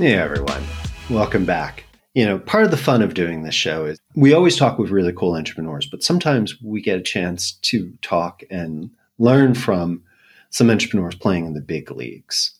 Yeah, 0.00 0.24
everyone. 0.24 0.64
Welcome 1.10 1.44
back. 1.44 1.84
You 2.14 2.24
know, 2.24 2.38
part 2.38 2.64
of 2.64 2.70
the 2.70 2.78
fun 2.78 3.02
of 3.02 3.12
doing 3.12 3.42
this 3.42 3.54
show 3.54 3.84
is 3.84 4.00
we 4.16 4.32
always 4.32 4.56
talk 4.56 4.78
with 4.78 4.88
really 4.88 5.12
cool 5.12 5.36
entrepreneurs, 5.36 5.86
but 5.86 6.02
sometimes 6.02 6.58
we 6.62 6.80
get 6.80 6.98
a 6.98 7.02
chance 7.02 7.52
to 7.52 7.92
talk 8.00 8.42
and 8.50 8.88
learn 9.18 9.52
from 9.52 10.02
some 10.48 10.70
entrepreneurs 10.70 11.16
playing 11.16 11.44
in 11.44 11.52
the 11.52 11.60
big 11.60 11.90
leagues. 11.90 12.58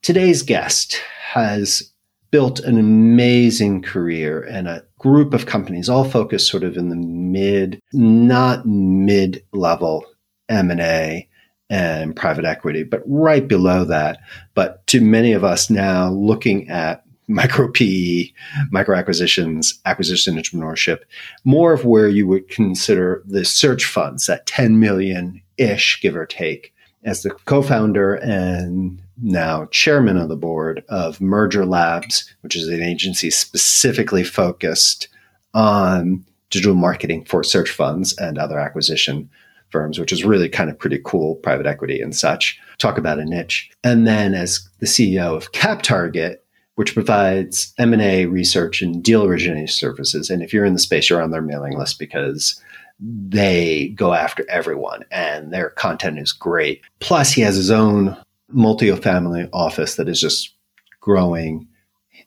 Today's 0.00 0.42
guest 0.42 0.98
has 1.20 1.92
built 2.30 2.60
an 2.60 2.78
amazing 2.78 3.82
career 3.82 4.40
and 4.40 4.66
a 4.66 4.82
group 4.98 5.34
of 5.34 5.44
companies 5.44 5.90
all 5.90 6.04
focused 6.04 6.48
sort 6.48 6.64
of 6.64 6.78
in 6.78 6.88
the 6.88 6.96
mid, 6.96 7.82
not 7.92 8.64
mid 8.64 9.44
level 9.52 10.06
M&A 10.48 11.27
and 11.70 12.16
private 12.16 12.44
equity, 12.44 12.82
but 12.82 13.02
right 13.06 13.46
below 13.46 13.84
that. 13.84 14.20
But 14.54 14.86
to 14.88 15.00
many 15.00 15.32
of 15.32 15.44
us 15.44 15.68
now 15.68 16.10
looking 16.10 16.68
at 16.68 17.04
micro 17.28 17.68
PE, 17.70 18.30
micro 18.70 18.96
acquisitions, 18.96 19.78
acquisition 19.84 20.36
entrepreneurship, 20.36 21.00
more 21.44 21.72
of 21.72 21.84
where 21.84 22.08
you 22.08 22.26
would 22.26 22.48
consider 22.48 23.22
the 23.26 23.44
search 23.44 23.84
funds, 23.84 24.26
that 24.26 24.46
10 24.46 24.80
million 24.80 25.42
ish, 25.58 26.00
give 26.00 26.16
or 26.16 26.26
take, 26.26 26.72
as 27.04 27.22
the 27.22 27.30
co 27.30 27.62
founder 27.62 28.14
and 28.14 29.00
now 29.22 29.66
chairman 29.66 30.16
of 30.16 30.28
the 30.28 30.36
board 30.36 30.84
of 30.88 31.20
Merger 31.20 31.66
Labs, 31.66 32.32
which 32.40 32.56
is 32.56 32.68
an 32.68 32.82
agency 32.82 33.30
specifically 33.30 34.24
focused 34.24 35.08
on 35.54 36.24
digital 36.50 36.74
marketing 36.74 37.24
for 37.24 37.42
search 37.42 37.70
funds 37.70 38.16
and 38.18 38.38
other 38.38 38.58
acquisition 38.58 39.28
firms, 39.70 39.98
which 39.98 40.12
is 40.12 40.24
really 40.24 40.48
kind 40.48 40.70
of 40.70 40.78
pretty 40.78 41.00
cool, 41.04 41.36
private 41.36 41.66
equity 41.66 42.00
and 42.00 42.14
such. 42.14 42.58
Talk 42.78 42.98
about 42.98 43.18
a 43.18 43.24
niche. 43.24 43.70
And 43.84 44.06
then 44.06 44.34
as 44.34 44.68
the 44.78 44.86
CEO 44.86 45.36
of 45.36 45.52
CapTarget, 45.52 46.36
which 46.76 46.94
provides 46.94 47.74
M&A 47.78 48.26
research 48.26 48.82
and 48.82 49.02
deal 49.02 49.24
originating 49.24 49.66
services. 49.66 50.30
And 50.30 50.44
if 50.44 50.52
you're 50.52 50.64
in 50.64 50.74
the 50.74 50.78
space, 50.78 51.10
you're 51.10 51.20
on 51.20 51.32
their 51.32 51.42
mailing 51.42 51.76
list 51.76 51.98
because 51.98 52.62
they 53.00 53.88
go 53.96 54.12
after 54.12 54.48
everyone 54.48 55.04
and 55.10 55.52
their 55.52 55.70
content 55.70 56.20
is 56.20 56.30
great. 56.30 56.82
Plus, 57.00 57.32
he 57.32 57.40
has 57.40 57.56
his 57.56 57.72
own 57.72 58.16
multi-family 58.50 59.48
office 59.52 59.96
that 59.96 60.08
is 60.08 60.20
just 60.20 60.54
growing 61.00 61.66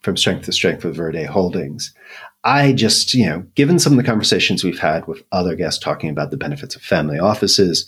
from 0.01 0.17
strength 0.17 0.45
to 0.45 0.51
strength 0.51 0.83
with 0.83 0.95
Verde 0.95 1.23
Holdings. 1.23 1.93
I 2.43 2.73
just, 2.73 3.13
you 3.13 3.27
know, 3.27 3.45
given 3.55 3.77
some 3.77 3.93
of 3.93 3.97
the 3.97 4.09
conversations 4.09 4.63
we've 4.63 4.79
had 4.79 5.05
with 5.07 5.23
other 5.31 5.55
guests 5.55 5.79
talking 5.79 6.09
about 6.09 6.31
the 6.31 6.37
benefits 6.37 6.75
of 6.75 6.81
family 6.81 7.19
offices, 7.19 7.85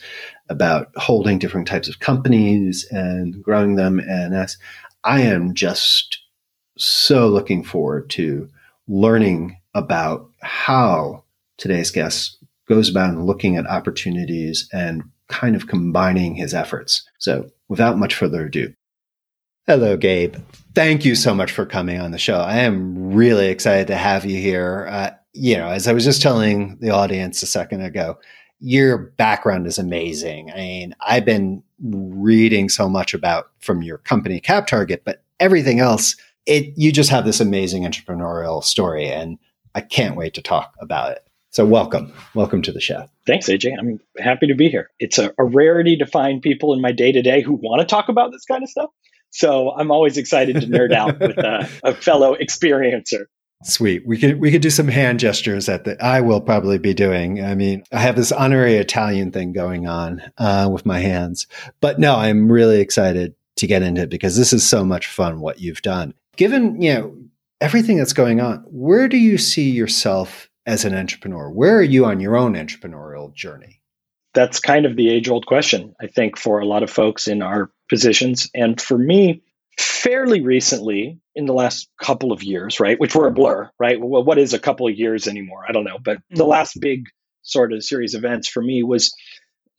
about 0.49 0.91
holding 0.95 1.39
different 1.39 1.67
types 1.67 1.87
of 1.87 1.99
companies 1.99 2.85
and 2.91 3.41
growing 3.43 3.75
them, 3.75 3.99
and 3.99 4.35
as 4.35 4.57
I 5.03 5.21
am 5.21 5.53
just 5.53 6.19
so 6.77 7.27
looking 7.27 7.63
forward 7.63 8.09
to 8.11 8.49
learning 8.87 9.57
about 9.73 10.29
how 10.41 11.23
today's 11.57 11.91
guest 11.91 12.38
goes 12.67 12.89
about 12.89 13.17
looking 13.17 13.57
at 13.57 13.67
opportunities 13.67 14.69
and 14.72 15.03
kind 15.28 15.55
of 15.55 15.67
combining 15.67 16.35
his 16.35 16.53
efforts. 16.53 17.07
So, 17.17 17.49
without 17.67 17.97
much 17.97 18.13
further 18.13 18.45
ado, 18.45 18.73
hello, 19.66 19.97
Gabe 19.97 20.35
thank 20.74 21.06
you 21.06 21.16
so 21.16 21.34
much 21.34 21.51
for 21.51 21.66
coming 21.66 22.00
on 22.00 22.12
the 22.12 22.18
show. 22.18 22.38
I 22.38 22.59
am 22.59 23.13
really 23.13 23.47
excited 23.47 23.88
to 23.88 23.96
have 23.96 24.25
you 24.25 24.40
here. 24.40 24.88
Uh, 24.90 25.12
you 25.34 25.57
know, 25.57 25.69
as 25.69 25.88
I 25.88 25.94
was 25.94 26.03
just 26.03 26.22
telling 26.22 26.78
the 26.79 26.90
audience 26.90 27.41
a 27.41 27.47
second 27.47 27.81
ago, 27.81 28.18
your 28.59 28.97
background 28.97 29.68
is 29.68 29.78
amazing. 29.78 30.52
I 30.52 30.57
mean, 30.57 30.96
I've 31.02 31.25
been 31.25 31.63
reading 31.84 32.69
so 32.69 32.88
much 32.88 33.13
about 33.13 33.50
from 33.59 33.81
your 33.81 33.97
company 34.00 34.40
CapTarget, 34.40 35.02
but 35.03 35.23
everything 35.40 35.79
else, 35.79 36.16
it 36.46 36.73
you 36.78 36.91
just 36.91 37.09
have 37.09 37.25
this 37.25 37.40
amazing 37.40 37.84
entrepreneurial 37.84 38.63
story, 38.63 39.07
and 39.07 39.38
I 39.75 39.81
can't 39.81 40.16
wait 40.16 40.34
to 40.35 40.41
talk 40.41 40.73
about 40.79 41.12
it. 41.12 41.28
So, 41.50 41.66
welcome, 41.66 42.12
welcome 42.34 42.62
to 42.63 42.72
the 42.72 42.81
show. 42.81 43.06
Thanks, 43.28 43.47
AJ. 43.47 43.78
I'm 43.78 44.00
happy 44.18 44.47
to 44.47 44.56
be 44.56 44.69
here. 44.69 44.90
It's 45.00 45.18
a, 45.18 45.34
a 45.38 45.44
rarity 45.44 45.97
to 45.97 46.06
find 46.06 46.41
people 46.41 46.73
in 46.73 46.81
my 46.81 46.91
day 46.91 47.12
to 47.12 47.22
day 47.22 47.41
who 47.41 47.53
want 47.53 47.81
to 47.81 47.85
talk 47.85 48.09
about 48.09 48.31
this 48.31 48.46
kind 48.46 48.63
of 48.63 48.69
stuff. 48.69 48.90
So 49.33 49.71
I'm 49.71 49.89
always 49.89 50.17
excited 50.17 50.61
to 50.61 50.67
nerd 50.67 50.94
out 50.94 51.19
with 51.19 51.38
a, 51.39 51.67
a 51.83 51.94
fellow 51.94 52.35
experiencer. 52.35 53.25
Sweet. 53.63 54.05
We 54.05 54.17
could 54.17 54.39
we 54.39 54.51
could 54.51 54.61
do 54.61 54.69
some 54.69 54.88
hand 54.88 55.19
gestures 55.19 55.66
that 55.66 55.85
the, 55.85 56.01
I 56.03 56.21
will 56.21 56.41
probably 56.41 56.77
be 56.77 56.94
doing. 56.94 57.43
I 57.43 57.55
mean, 57.55 57.83
I 57.91 57.99
have 57.99 58.16
this 58.16 58.31
honorary 58.31 58.75
Italian 58.75 59.31
thing 59.31 59.53
going 59.53 59.88
on 59.88 60.22
uh, 60.38 60.69
with 60.72 60.85
my 60.85 60.99
hands, 60.99 61.47
but 61.79 61.97
no, 61.97 62.16
I'm 62.16 62.51
really 62.51 62.79
excited 62.79 63.35
to 63.55 63.67
get 63.67 63.81
into 63.81 64.01
it 64.01 64.09
because 64.09 64.38
this 64.38 64.53
is 64.53 64.67
so 64.67 64.83
much 64.83 65.07
fun. 65.07 65.39
What 65.39 65.59
you've 65.59 65.81
done, 65.81 66.13
given 66.35 66.81
you 66.81 66.93
know 66.93 67.17
everything 67.61 67.97
that's 67.97 68.13
going 68.13 68.39
on, 68.39 68.66
where 68.67 69.07
do 69.07 69.17
you 69.17 69.38
see 69.38 69.72
yourself 69.72 70.49
as 70.66 70.85
an 70.85 70.93
entrepreneur? 70.93 71.49
Where 71.49 71.77
are 71.77 71.83
you 71.83 72.05
on 72.05 72.19
your 72.19 72.35
own 72.35 72.53
entrepreneurial 72.53 73.33
journey? 73.33 73.81
That's 74.33 74.59
kind 74.59 74.85
of 74.85 74.95
the 74.95 75.09
age 75.09 75.29
old 75.29 75.45
question, 75.45 75.95
I 76.01 76.07
think, 76.07 76.38
for 76.38 76.59
a 76.59 76.66
lot 76.66 76.83
of 76.83 76.89
folks 76.89 77.27
in 77.27 77.41
our 77.41 77.72
positions. 77.93 78.49
And 78.55 78.81
for 78.81 78.97
me, 78.97 79.43
fairly 79.77 80.41
recently, 80.41 81.19
in 81.35 81.45
the 81.45 81.53
last 81.53 81.87
couple 82.01 82.31
of 82.31 82.41
years, 82.41 82.79
right, 82.79 82.99
which 82.99 83.13
were 83.13 83.27
a 83.27 83.31
blur, 83.31 83.69
right? 83.77 84.01
Well, 84.01 84.23
what 84.23 84.39
is 84.39 84.55
a 84.55 84.59
couple 84.59 84.87
of 84.87 84.95
years 84.95 85.27
anymore? 85.27 85.63
I 85.67 85.73
don't 85.73 85.83
know. 85.83 85.99
But 86.03 86.17
the 86.31 86.37
mm-hmm. 86.37 86.49
last 86.49 86.81
big 86.81 87.05
sort 87.43 87.71
of 87.71 87.83
series 87.83 88.15
of 88.15 88.23
events 88.23 88.47
for 88.47 88.63
me 88.63 88.81
was 88.81 89.13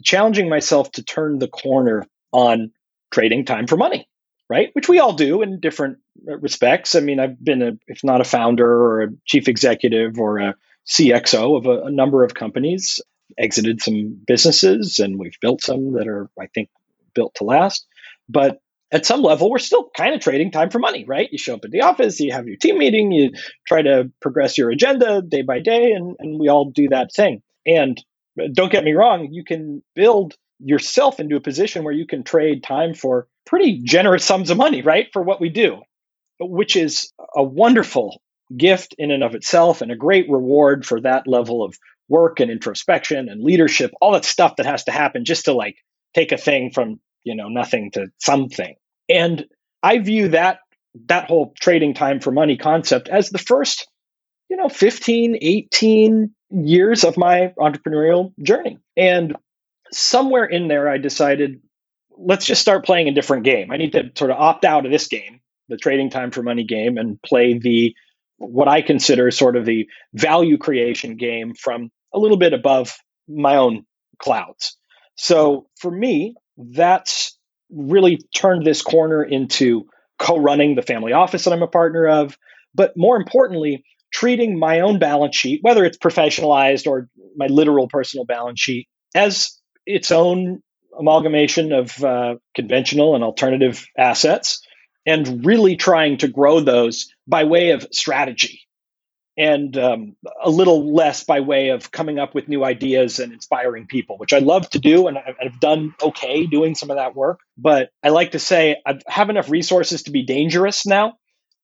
challenging 0.05 0.49
myself 0.49 0.93
to 0.93 1.03
turn 1.03 1.41
the 1.41 1.49
corner 1.49 2.07
on 2.31 2.71
trading 3.11 3.47
time 3.47 3.67
for 3.67 3.77
money, 3.77 4.09
right? 4.49 4.71
Which 4.75 4.89
we 4.89 5.01
all 5.01 5.15
do 5.15 5.43
in 5.43 5.59
different 5.59 5.99
respects. 6.25 6.95
I 6.95 7.01
mean, 7.01 7.19
I've 7.19 7.43
been 7.43 7.63
a, 7.63 7.73
if 7.89 8.05
not 8.05 8.21
a 8.21 8.25
founder 8.25 8.71
or 8.71 9.03
a 9.03 9.09
chief 9.27 9.49
executive 9.49 10.21
or 10.21 10.39
a 10.39 10.55
CXO 10.87 11.57
of 11.57 11.67
a, 11.67 11.87
a 11.87 11.91
number 11.91 12.23
of 12.23 12.35
companies, 12.35 13.01
exited 13.37 13.83
some 13.83 14.21
businesses, 14.25 15.01
and 15.01 15.19
we've 15.19 15.41
built 15.41 15.63
some 15.63 15.95
that 15.95 16.07
are, 16.07 16.31
I 16.39 16.47
think, 16.47 16.69
built 17.13 17.35
to 17.37 17.45
last. 17.45 17.87
But 18.29 18.59
at 18.93 19.07
some 19.07 19.23
level, 19.23 19.51
we're 19.51 19.59
still 19.59 19.91
kind 19.97 20.15
of 20.15 20.21
trading 20.21 20.51
time 20.51 20.71
for 20.71 20.79
money, 20.79 21.05
right? 21.05 21.29
You 21.33 21.39
show 21.39 21.55
up 21.55 21.65
at 21.65 21.71
the 21.71 21.83
office, 21.83 22.21
you 22.21 22.33
have 22.33 22.47
your 22.47 22.57
team 22.57 22.79
meeting, 22.79 23.11
you 23.11 23.33
try 23.67 23.83
to 23.83 24.11
progress 24.21 24.57
your 24.57 24.71
agenda 24.71 25.21
day 25.21 25.43
by 25.43 25.59
day, 25.59 25.93
and, 25.93 26.15
and 26.19 26.39
we 26.39 26.49
all 26.49 26.71
do 26.71 26.89
that 26.91 27.13
thing. 27.13 27.43
And 27.67 28.01
uh, 28.41 28.45
don't 28.53 28.71
get 28.71 28.85
me 28.85 28.93
wrong, 28.93 29.29
you 29.33 29.45
can 29.45 29.83
build 29.95 30.35
yourself 30.61 31.19
into 31.19 31.37
a 31.37 31.41
position 31.41 31.83
where 31.83 31.93
you 31.93 32.07
can 32.07 32.23
trade 32.23 32.63
time 32.63 32.95
for 32.95 33.27
pretty 33.45 33.83
generous 33.83 34.25
sums 34.25 34.51
of 34.51 34.57
money, 34.57 34.83
right? 34.83 35.09
For 35.13 35.23
what 35.23 35.41
we 35.41 35.49
do, 35.49 35.83
which 36.39 36.77
is 36.77 37.13
a 37.35 37.43
wonderful 37.43 38.21
gift 38.57 38.95
in 38.99 39.11
and 39.11 39.25
of 39.25 39.35
itself 39.35 39.83
and 39.83 39.91
a 39.91 39.97
great 39.97 40.31
reward 40.31 40.87
for 40.87 41.01
that 41.01 41.27
level 41.27 41.65
of 41.65 41.77
work 42.09 42.41
and 42.41 42.51
introspection 42.51 43.29
and 43.29 43.43
leadership, 43.43 43.91
all 44.01 44.13
that 44.13 44.25
stuff 44.25 44.57
that 44.57 44.67
has 44.67 44.85
to 44.85 44.93
happen 44.93 45.25
just 45.25 45.47
to 45.47 45.53
like 45.53 45.77
take 46.15 46.33
a 46.33 46.37
thing 46.37 46.71
from 46.71 47.01
you 47.25 47.35
know 47.35 47.49
nothing 47.49 47.91
to 47.93 48.09
something. 48.19 48.75
And 49.09 49.47
i 49.83 49.99
view 49.99 50.29
that 50.29 50.59
that 51.07 51.29
whole 51.29 51.53
trading 51.61 51.95
time 51.95 52.21
for 52.21 52.31
money 52.31 52.57
concept 52.57 53.09
as 53.09 53.31
the 53.31 53.39
first 53.39 53.89
you 54.49 54.57
know 54.57 54.69
15 54.69 55.39
18 55.41 56.35
years 56.51 57.05
of 57.05 57.17
my 57.17 57.53
entrepreneurial 57.59 58.33
journey. 58.43 58.79
And 58.97 59.37
somewhere 59.93 60.45
in 60.45 60.69
there 60.69 60.89
i 60.89 60.99
decided 60.99 61.61
let's 62.17 62.47
just 62.47 62.61
start 62.61 62.87
playing 62.87 63.09
a 63.09 63.13
different 63.13 63.45
game. 63.45 63.73
I 63.73 63.77
need 63.77 63.93
to 63.93 64.11
sort 64.17 64.31
of 64.31 64.37
opt 64.39 64.65
out 64.65 64.87
of 64.87 64.93
this 64.93 65.09
game 65.09 65.41
the 65.69 65.77
trading 65.77 66.11
time 66.11 66.31
for 66.31 66.43
money 66.43 66.65
game 66.65 66.97
and 66.97 67.21
play 67.23 67.59
the 67.59 67.95
what 68.39 68.69
i 68.69 68.83
consider 68.83 69.31
sort 69.31 69.57
of 69.57 69.65
the 69.65 69.87
value 70.13 70.59
creation 70.59 71.17
game 71.17 71.55
from 71.55 71.91
a 72.13 72.19
little 72.19 72.37
bit 72.37 72.53
above 72.53 72.97
my 73.29 73.57
own 73.57 73.85
clouds. 74.19 74.77
So 75.17 75.67
for 75.77 75.91
me, 75.91 76.35
that's 76.57 77.39
really 77.71 78.21
turned 78.35 78.67
this 78.67 78.83
corner 78.83 79.23
into 79.23 79.87
co 80.19 80.39
running 80.39 80.75
the 80.75 80.83
family 80.83 81.13
office 81.13 81.45
that 81.45 81.53
I'm 81.53 81.63
a 81.63 81.69
partner 81.69 82.07
of. 82.07 82.37
But 82.75 82.93
more 82.97 83.17
importantly, 83.17 83.85
treating 84.13 84.59
my 84.59 84.81
own 84.81 84.99
balance 84.99 85.37
sheet, 85.37 85.61
whether 85.63 85.85
it's 85.85 85.99
professionalized 85.99 86.87
or 86.87 87.09
my 87.37 87.47
literal 87.47 87.89
personal 87.89 88.25
balance 88.25 88.61
sheet, 88.61 88.89
as 89.15 89.59
its 89.87 90.11
own 90.13 90.61
amalgamation 90.99 91.73
of 91.73 92.03
uh, 92.05 92.37
conventional 92.55 93.15
and 93.15 93.25
alternative 93.25 93.85
assets 93.99 94.61
and 95.07 95.45
really 95.45 95.77
trying 95.77 96.17
to 96.19 96.29
grow 96.29 96.61
those 96.61 97.13
by 97.27 97.45
way 97.45 97.71
of 97.71 97.87
strategy 97.93 98.64
and 99.37 99.77
um, 99.77 100.17
a 100.43 100.51
little 100.51 100.95
less 100.95 101.25
by 101.25 101.41
way 101.41 101.71
of 101.71 101.91
coming 101.91 102.19
up 102.19 102.35
with 102.35 102.49
new 102.49 102.65
ideas 102.65 103.19
and 103.19 103.33
inspiring 103.33 103.87
people, 103.87 104.17
which 104.17 104.33
I 104.33 104.39
love 104.39 104.69
to 104.71 104.79
do. 104.79 105.09
And 105.09 105.19
I've 105.19 105.59
done 105.59 105.95
okay 106.01 106.47
doing 106.47 106.75
some 106.75 106.91
of 106.91 106.97
that 106.97 107.17
work. 107.17 107.41
But 107.59 107.91
I 108.03 108.11
like 108.11 108.33
to 108.33 108.39
say 108.39 108.77
I 108.87 108.99
have 109.09 109.31
enough 109.31 109.51
resources 109.51 110.05
to 110.05 110.13
be 110.13 110.25
dangerous 110.25 110.87
now. 110.87 111.15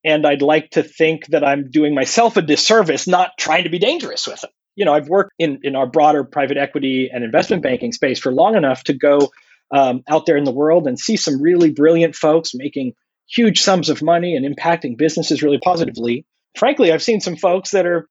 And 0.05 0.27
I'd 0.27 0.43
like 0.43 0.71
to 0.71 0.83
think 0.83 1.27
that 1.27 1.45
I'm 1.45 1.71
doing 1.71 1.95
myself 1.95 2.37
a 2.37 2.43
disservice 2.43 3.07
not 3.07 3.33
trying 3.39 3.65
to 3.65 3.71
be 3.71 3.79
dangerous 3.79 4.27
with 4.27 4.43
it. 4.43 4.51
You 4.75 4.85
know, 4.85 4.95
I've 4.95 5.09
worked 5.09 5.33
in, 5.39 5.61
in 5.63 5.77
our 5.77 5.87
broader 5.87 6.25
private 6.25 6.57
equity 6.57 7.11
and 7.13 7.23
investment 7.23 7.63
banking 7.63 7.93
space 7.93 8.19
for 8.19 8.33
long 8.33 8.57
enough 8.57 8.83
to 8.85 8.95
go 8.95 9.31
um, 9.71 10.03
out 10.09 10.27
there 10.27 10.37
in 10.37 10.45
the 10.45 10.53
world 10.53 10.87
and 10.87 10.99
see 10.99 11.17
some 11.17 11.41
really 11.41 11.71
brilliant 11.71 12.17
folks 12.17 12.53
making 12.55 12.95
huge 13.29 13.61
sums 13.61 13.91
of 13.91 14.03
money 14.03 14.35
and 14.35 14.45
impacting 14.45 14.97
businesses 14.97 15.43
really 15.43 15.59
positively 15.59 16.25
frankly, 16.57 16.93
I've 16.93 17.03
seen 17.03 17.21
some 17.21 17.37
folks 17.37 17.71
that 17.71 17.87
are, 17.87 18.09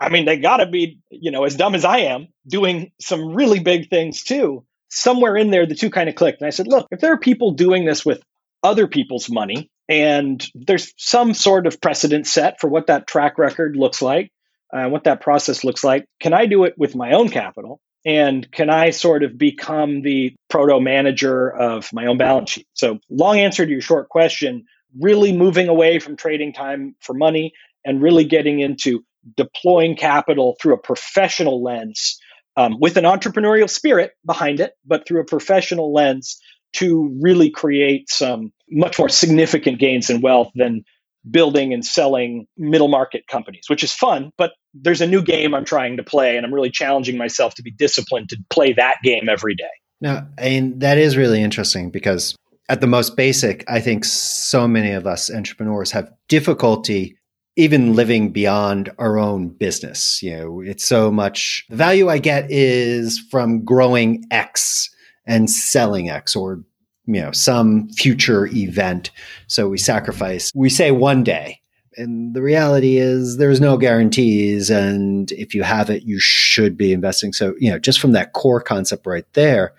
I 0.00 0.08
mean, 0.08 0.24
they 0.24 0.38
got 0.38 0.58
to 0.58 0.66
be, 0.66 1.00
you 1.10 1.30
know, 1.30 1.44
as 1.44 1.56
dumb 1.56 1.74
as 1.74 1.84
I 1.84 1.98
am, 1.98 2.28
doing 2.46 2.92
some 3.00 3.34
really 3.34 3.60
big 3.60 3.88
things 3.88 4.22
too. 4.22 4.64
Somewhere 4.90 5.36
in 5.36 5.50
there, 5.50 5.66
the 5.66 5.74
two 5.74 5.90
kind 5.90 6.08
of 6.08 6.14
clicked. 6.14 6.40
And 6.40 6.46
I 6.46 6.50
said, 6.50 6.68
look, 6.68 6.86
if 6.90 7.00
there 7.00 7.12
are 7.12 7.18
people 7.18 7.52
doing 7.52 7.84
this 7.84 8.04
with 8.04 8.22
other 8.62 8.86
people's 8.86 9.28
money, 9.28 9.70
and 9.88 10.44
there's 10.54 10.92
some 10.96 11.34
sort 11.34 11.66
of 11.66 11.80
precedent 11.80 12.26
set 12.26 12.60
for 12.60 12.68
what 12.68 12.86
that 12.86 13.06
track 13.06 13.38
record 13.38 13.76
looks 13.76 14.00
like, 14.00 14.30
uh, 14.72 14.88
what 14.88 15.04
that 15.04 15.20
process 15.20 15.62
looks 15.62 15.84
like, 15.84 16.06
can 16.20 16.32
I 16.32 16.46
do 16.46 16.64
it 16.64 16.74
with 16.76 16.94
my 16.94 17.12
own 17.12 17.28
capital? 17.28 17.80
And 18.06 18.50
can 18.50 18.70
I 18.70 18.90
sort 18.90 19.22
of 19.22 19.38
become 19.38 20.02
the 20.02 20.34
proto 20.50 20.80
manager 20.80 21.50
of 21.50 21.90
my 21.92 22.06
own 22.06 22.18
balance 22.18 22.50
sheet? 22.50 22.66
So, 22.74 22.98
long 23.08 23.38
answer 23.38 23.64
to 23.64 23.70
your 23.70 23.80
short 23.80 24.08
question 24.08 24.66
really 25.00 25.36
moving 25.36 25.68
away 25.68 25.98
from 25.98 26.16
trading 26.16 26.52
time 26.52 26.94
for 27.00 27.14
money 27.14 27.52
and 27.84 28.02
really 28.02 28.24
getting 28.24 28.60
into 28.60 29.04
deploying 29.36 29.96
capital 29.96 30.56
through 30.60 30.74
a 30.74 30.78
professional 30.78 31.62
lens 31.62 32.18
um, 32.56 32.78
with 32.80 32.96
an 32.96 33.04
entrepreneurial 33.04 33.68
spirit 33.68 34.12
behind 34.24 34.60
it, 34.60 34.72
but 34.84 35.06
through 35.06 35.20
a 35.20 35.24
professional 35.24 35.92
lens 35.92 36.38
to 36.74 37.16
really 37.20 37.50
create 37.50 38.10
some 38.10 38.52
much 38.70 38.98
more 38.98 39.08
significant 39.08 39.78
gains 39.78 40.10
in 40.10 40.20
wealth 40.20 40.50
than 40.54 40.84
building 41.30 41.72
and 41.72 41.84
selling 41.84 42.46
middle 42.56 42.88
market 42.88 43.26
companies, 43.26 43.64
which 43.68 43.82
is 43.82 43.92
fun, 43.92 44.30
but 44.36 44.52
there's 44.74 45.00
a 45.00 45.06
new 45.06 45.22
game 45.22 45.54
I'm 45.54 45.64
trying 45.64 45.96
to 45.96 46.02
play, 46.02 46.36
and 46.36 46.44
I'm 46.44 46.52
really 46.52 46.70
challenging 46.70 47.16
myself 47.16 47.54
to 47.54 47.62
be 47.62 47.70
disciplined 47.70 48.28
to 48.30 48.36
play 48.50 48.74
that 48.74 48.96
game 49.02 49.28
every 49.28 49.54
day. 49.54 49.64
Now, 50.00 50.26
and 50.36 50.80
that 50.80 50.98
is 50.98 51.16
really 51.16 51.42
interesting 51.42 51.90
because 51.90 52.36
at 52.68 52.80
the 52.80 52.86
most 52.86 53.16
basic, 53.16 53.64
I 53.68 53.80
think 53.80 54.04
so 54.04 54.68
many 54.68 54.92
of 54.92 55.06
us 55.06 55.30
entrepreneurs 55.30 55.92
have 55.92 56.10
difficulty 56.28 57.16
even 57.56 57.94
living 57.94 58.32
beyond 58.32 58.90
our 58.98 59.18
own 59.18 59.48
business. 59.48 60.22
You 60.22 60.36
know, 60.36 60.60
it's 60.60 60.84
so 60.84 61.10
much 61.10 61.64
the 61.68 61.76
value 61.76 62.08
I 62.08 62.18
get 62.18 62.50
is 62.50 63.18
from 63.30 63.64
growing 63.64 64.24
X 64.30 64.90
and 65.26 65.48
selling 65.48 66.10
X 66.10 66.34
or 66.34 66.64
you 67.06 67.20
know 67.20 67.32
some 67.32 67.88
future 67.90 68.46
event 68.46 69.10
so 69.46 69.68
we 69.68 69.78
sacrifice 69.78 70.50
we 70.54 70.70
say 70.70 70.90
one 70.90 71.22
day 71.22 71.60
and 71.96 72.34
the 72.34 72.42
reality 72.42 72.96
is 72.96 73.36
there's 73.36 73.60
no 73.60 73.76
guarantees 73.76 74.70
and 74.70 75.30
if 75.32 75.54
you 75.54 75.62
have 75.62 75.90
it 75.90 76.02
you 76.04 76.18
should 76.18 76.76
be 76.76 76.92
investing 76.92 77.32
so 77.32 77.54
you 77.58 77.70
know 77.70 77.78
just 77.78 78.00
from 78.00 78.12
that 78.12 78.32
core 78.32 78.60
concept 78.60 79.06
right 79.06 79.26
there 79.34 79.74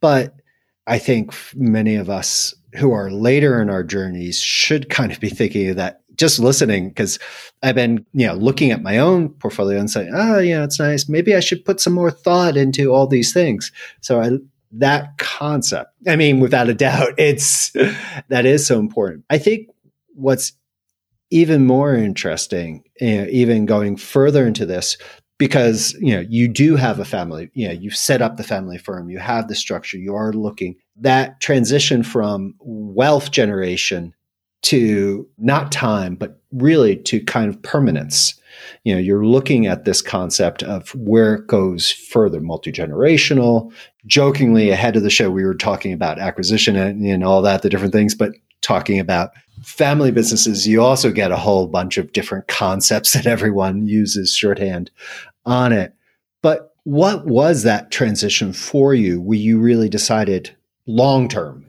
but 0.00 0.34
i 0.86 0.98
think 0.98 1.34
many 1.54 1.96
of 1.96 2.08
us 2.08 2.54
who 2.76 2.92
are 2.92 3.10
later 3.10 3.60
in 3.60 3.68
our 3.68 3.84
journeys 3.84 4.40
should 4.40 4.88
kind 4.88 5.12
of 5.12 5.20
be 5.20 5.28
thinking 5.28 5.68
of 5.68 5.76
that 5.76 6.00
just 6.16 6.38
listening 6.38 6.88
because 6.88 7.18
I've 7.62 7.74
been, 7.74 8.04
you 8.12 8.26
know, 8.26 8.34
looking 8.34 8.70
at 8.70 8.82
my 8.82 8.98
own 8.98 9.30
portfolio 9.30 9.78
and 9.78 9.90
saying, 9.90 10.12
oh, 10.14 10.38
yeah, 10.38 10.64
it's 10.64 10.78
nice. 10.78 11.08
Maybe 11.08 11.34
I 11.34 11.40
should 11.40 11.64
put 11.64 11.80
some 11.80 11.92
more 11.92 12.10
thought 12.10 12.56
into 12.56 12.92
all 12.92 13.06
these 13.06 13.32
things. 13.32 13.72
So 14.00 14.20
I, 14.20 14.30
that 14.72 15.18
concept, 15.18 15.90
I 16.08 16.16
mean, 16.16 16.40
without 16.40 16.68
a 16.68 16.74
doubt, 16.74 17.14
it's, 17.18 17.70
that 18.28 18.46
is 18.46 18.66
so 18.66 18.78
important. 18.78 19.24
I 19.30 19.38
think 19.38 19.68
what's 20.14 20.52
even 21.30 21.66
more 21.66 21.94
interesting, 21.94 22.84
you 23.00 23.22
know, 23.22 23.26
even 23.30 23.66
going 23.66 23.96
further 23.96 24.46
into 24.46 24.66
this, 24.66 24.96
because 25.38 25.94
you 26.00 26.14
know 26.14 26.24
you 26.28 26.48
do 26.48 26.76
have 26.76 27.00
a 27.00 27.04
family 27.04 27.50
you 27.54 27.66
know 27.66 27.74
you've 27.74 27.96
set 27.96 28.22
up 28.22 28.36
the 28.36 28.44
family 28.44 28.78
firm 28.78 29.10
you 29.10 29.18
have 29.18 29.48
the 29.48 29.54
structure 29.54 29.98
you 29.98 30.14
are 30.14 30.32
looking 30.32 30.76
that 30.96 31.40
transition 31.40 32.02
from 32.02 32.54
wealth 32.60 33.30
generation 33.30 34.14
to 34.64 35.28
not 35.38 35.70
time, 35.70 36.14
but 36.14 36.40
really 36.52 36.96
to 36.96 37.20
kind 37.22 37.48
of 37.48 37.60
permanence. 37.62 38.40
You 38.84 38.94
know, 38.94 39.00
you're 39.00 39.26
looking 39.26 39.66
at 39.66 39.84
this 39.84 40.00
concept 40.00 40.62
of 40.62 40.94
where 40.94 41.34
it 41.34 41.46
goes 41.46 41.90
further, 41.90 42.40
multi 42.40 42.72
generational. 42.72 43.72
Jokingly, 44.06 44.70
ahead 44.70 44.96
of 44.96 45.02
the 45.02 45.10
show, 45.10 45.30
we 45.30 45.44
were 45.44 45.54
talking 45.54 45.92
about 45.92 46.18
acquisition 46.18 46.76
and, 46.76 47.04
and 47.04 47.24
all 47.24 47.42
that, 47.42 47.62
the 47.62 47.70
different 47.70 47.92
things, 47.92 48.14
but 48.14 48.32
talking 48.62 48.98
about 48.98 49.32
family 49.62 50.10
businesses, 50.10 50.66
you 50.66 50.82
also 50.82 51.12
get 51.12 51.30
a 51.30 51.36
whole 51.36 51.66
bunch 51.66 51.98
of 51.98 52.12
different 52.12 52.48
concepts 52.48 53.12
that 53.14 53.26
everyone 53.26 53.86
uses 53.86 54.34
shorthand 54.34 54.90
on 55.44 55.72
it. 55.72 55.94
But 56.42 56.74
what 56.84 57.26
was 57.26 57.62
that 57.62 57.90
transition 57.90 58.52
for 58.52 58.94
you 58.94 59.20
where 59.20 59.38
you 59.38 59.58
really 59.58 59.88
decided 59.88 60.54
long 60.86 61.28
term 61.28 61.63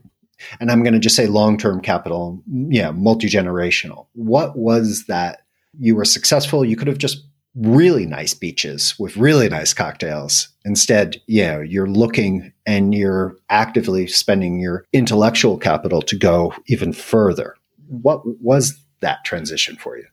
and 0.60 0.72
I'm 0.72 0.84
going 0.84 0.94
to 0.94 1.00
just 1.00 1.16
say 1.16 1.28
long 1.28 1.58
term 1.58 1.82
capital, 1.82 2.42
yeah, 2.70 2.92
multi 2.92 3.28
generational. 3.28 4.08
What 4.14 4.58
was 4.58 5.06
that? 5.08 5.42
You 5.80 5.96
were 5.96 6.06
successful. 6.06 6.64
You 6.64 6.76
could 6.76 6.88
have 6.88 6.98
just 6.98 7.26
really 7.56 8.06
nice 8.06 8.34
beaches 8.34 8.96
with 9.00 9.16
really 9.18 9.48
nice 9.50 9.74
cocktails. 9.74 10.50
Instead, 10.66 11.22
yeah, 11.28 11.62
you're 11.62 11.88
looking 11.88 12.52
and 12.66 12.94
you're 12.94 13.38
actively 13.50 14.08
spending 14.08 14.60
your 14.60 14.86
intellectual 14.94 15.58
capital 15.58 16.02
to 16.02 16.18
go 16.18 16.54
even 16.68 16.92
further. 16.92 17.56
What 17.88 18.22
was 18.42 18.78
that 19.02 19.24
transition 19.24 19.78
for 19.78 19.98
you? 19.98 20.06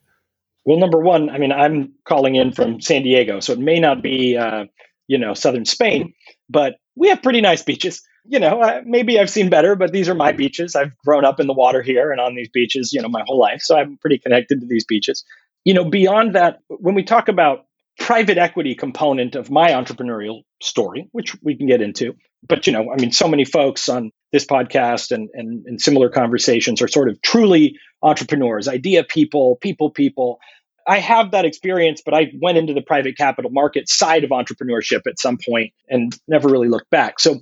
Well, 0.65 0.79
number 0.79 0.99
one, 0.99 1.29
I 1.31 1.39
mean, 1.39 1.51
I'm 1.51 1.93
calling 2.05 2.37
in 2.37 2.53
from 2.53 2.81
San 2.81 3.03
Diego, 3.03 3.41
so 3.41 3.53
it 3.53 3.59
may 3.59 3.81
not 3.81 4.03
be, 4.03 4.37
uh, 4.37 4.67
you 5.09 5.19
know, 5.19 5.35
southern 5.35 5.65
Spain, 5.65 6.15
but 6.49 6.77
we 6.95 7.09
have 7.09 7.23
pretty 7.23 7.41
nice 7.41 7.63
beaches 7.63 8.03
you 8.25 8.39
know, 8.39 8.83
maybe 8.85 9.19
I've 9.19 9.31
seen 9.31 9.51
better, 9.51 9.75
but 9.75 9.93
these 9.93 10.09
are 10.09 10.15
my 10.15 10.33
beaches. 10.33 10.77
I've 10.77 10.97
grown 10.99 11.25
up 11.25 11.41
in 11.41 11.47
the 11.47 11.53
water 11.53 11.83
here 11.83 12.13
and 12.13 12.21
on 12.21 12.35
these 12.35 12.49
beaches, 12.49 12.93
you 12.93 13.03
know, 13.03 13.09
my 13.09 13.23
whole 13.27 13.39
life. 13.39 13.63
So 13.63 13.77
I'm 13.77 13.99
pretty 13.99 14.19
connected 14.19 14.61
to 14.61 14.67
these 14.67 14.85
beaches. 14.85 15.25
You 15.65 15.75
know, 15.75 15.85
beyond 15.85 16.35
that, 16.35 16.61
when 16.69 16.95
we 16.95 17.03
talk 17.03 17.29
about 17.29 17.67
private 17.99 18.39
equity 18.39 18.75
component 18.75 19.35
of 19.35 19.51
my 19.51 19.71
entrepreneurial 19.71 20.43
story, 20.61 21.09
which 21.13 21.37
we 21.43 21.57
can 21.57 21.67
get 21.67 21.83
into, 21.83 22.15
but 22.47 22.67
you 22.67 22.73
know, 22.73 22.93
I 22.93 22.97
mean, 22.97 23.13
so 23.13 23.29
many 23.29 23.45
folks 23.45 23.89
on 23.89 24.11
this 24.33 24.47
podcast 24.47 25.13
and, 25.13 25.29
and, 25.35 25.67
and 25.67 25.81
similar 25.81 26.09
conversations 26.09 26.81
are 26.81 26.89
sort 26.89 27.09
of 27.09 27.21
truly 27.23 27.79
entrepreneurs, 28.03 28.67
idea 28.67 29.05
people, 29.05 29.57
people 29.57 29.91
people. 29.91 30.41
I 30.87 30.99
have 30.99 31.31
that 31.31 31.45
experience, 31.45 32.03
but 32.05 32.15
I 32.15 32.33
went 32.41 32.59
into 32.59 32.75
the 32.75 32.83
private 32.83 33.17
capital 33.17 33.53
market 33.53 33.89
side 33.89 34.25
of 34.25 34.31
entrepreneurship 34.31 35.03
at 35.07 35.19
some 35.19 35.39
point 35.39 35.73
and 35.89 36.13
never 36.27 36.49
really 36.49 36.69
looked 36.69 36.91
back. 36.91 37.21
So 37.21 37.41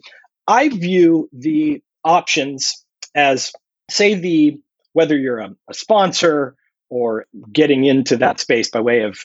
I 0.51 0.69
view 0.69 1.29
the 1.33 1.81
options 2.03 2.85
as, 3.15 3.53
say, 3.89 4.15
the 4.15 4.59
whether 4.93 5.17
you're 5.17 5.39
a, 5.39 5.51
a 5.69 5.75
sponsor 5.75 6.57
or 6.89 7.27
getting 7.53 7.85
into 7.85 8.17
that 8.17 8.41
space 8.41 8.69
by 8.69 8.81
way 8.81 9.03
of 9.03 9.25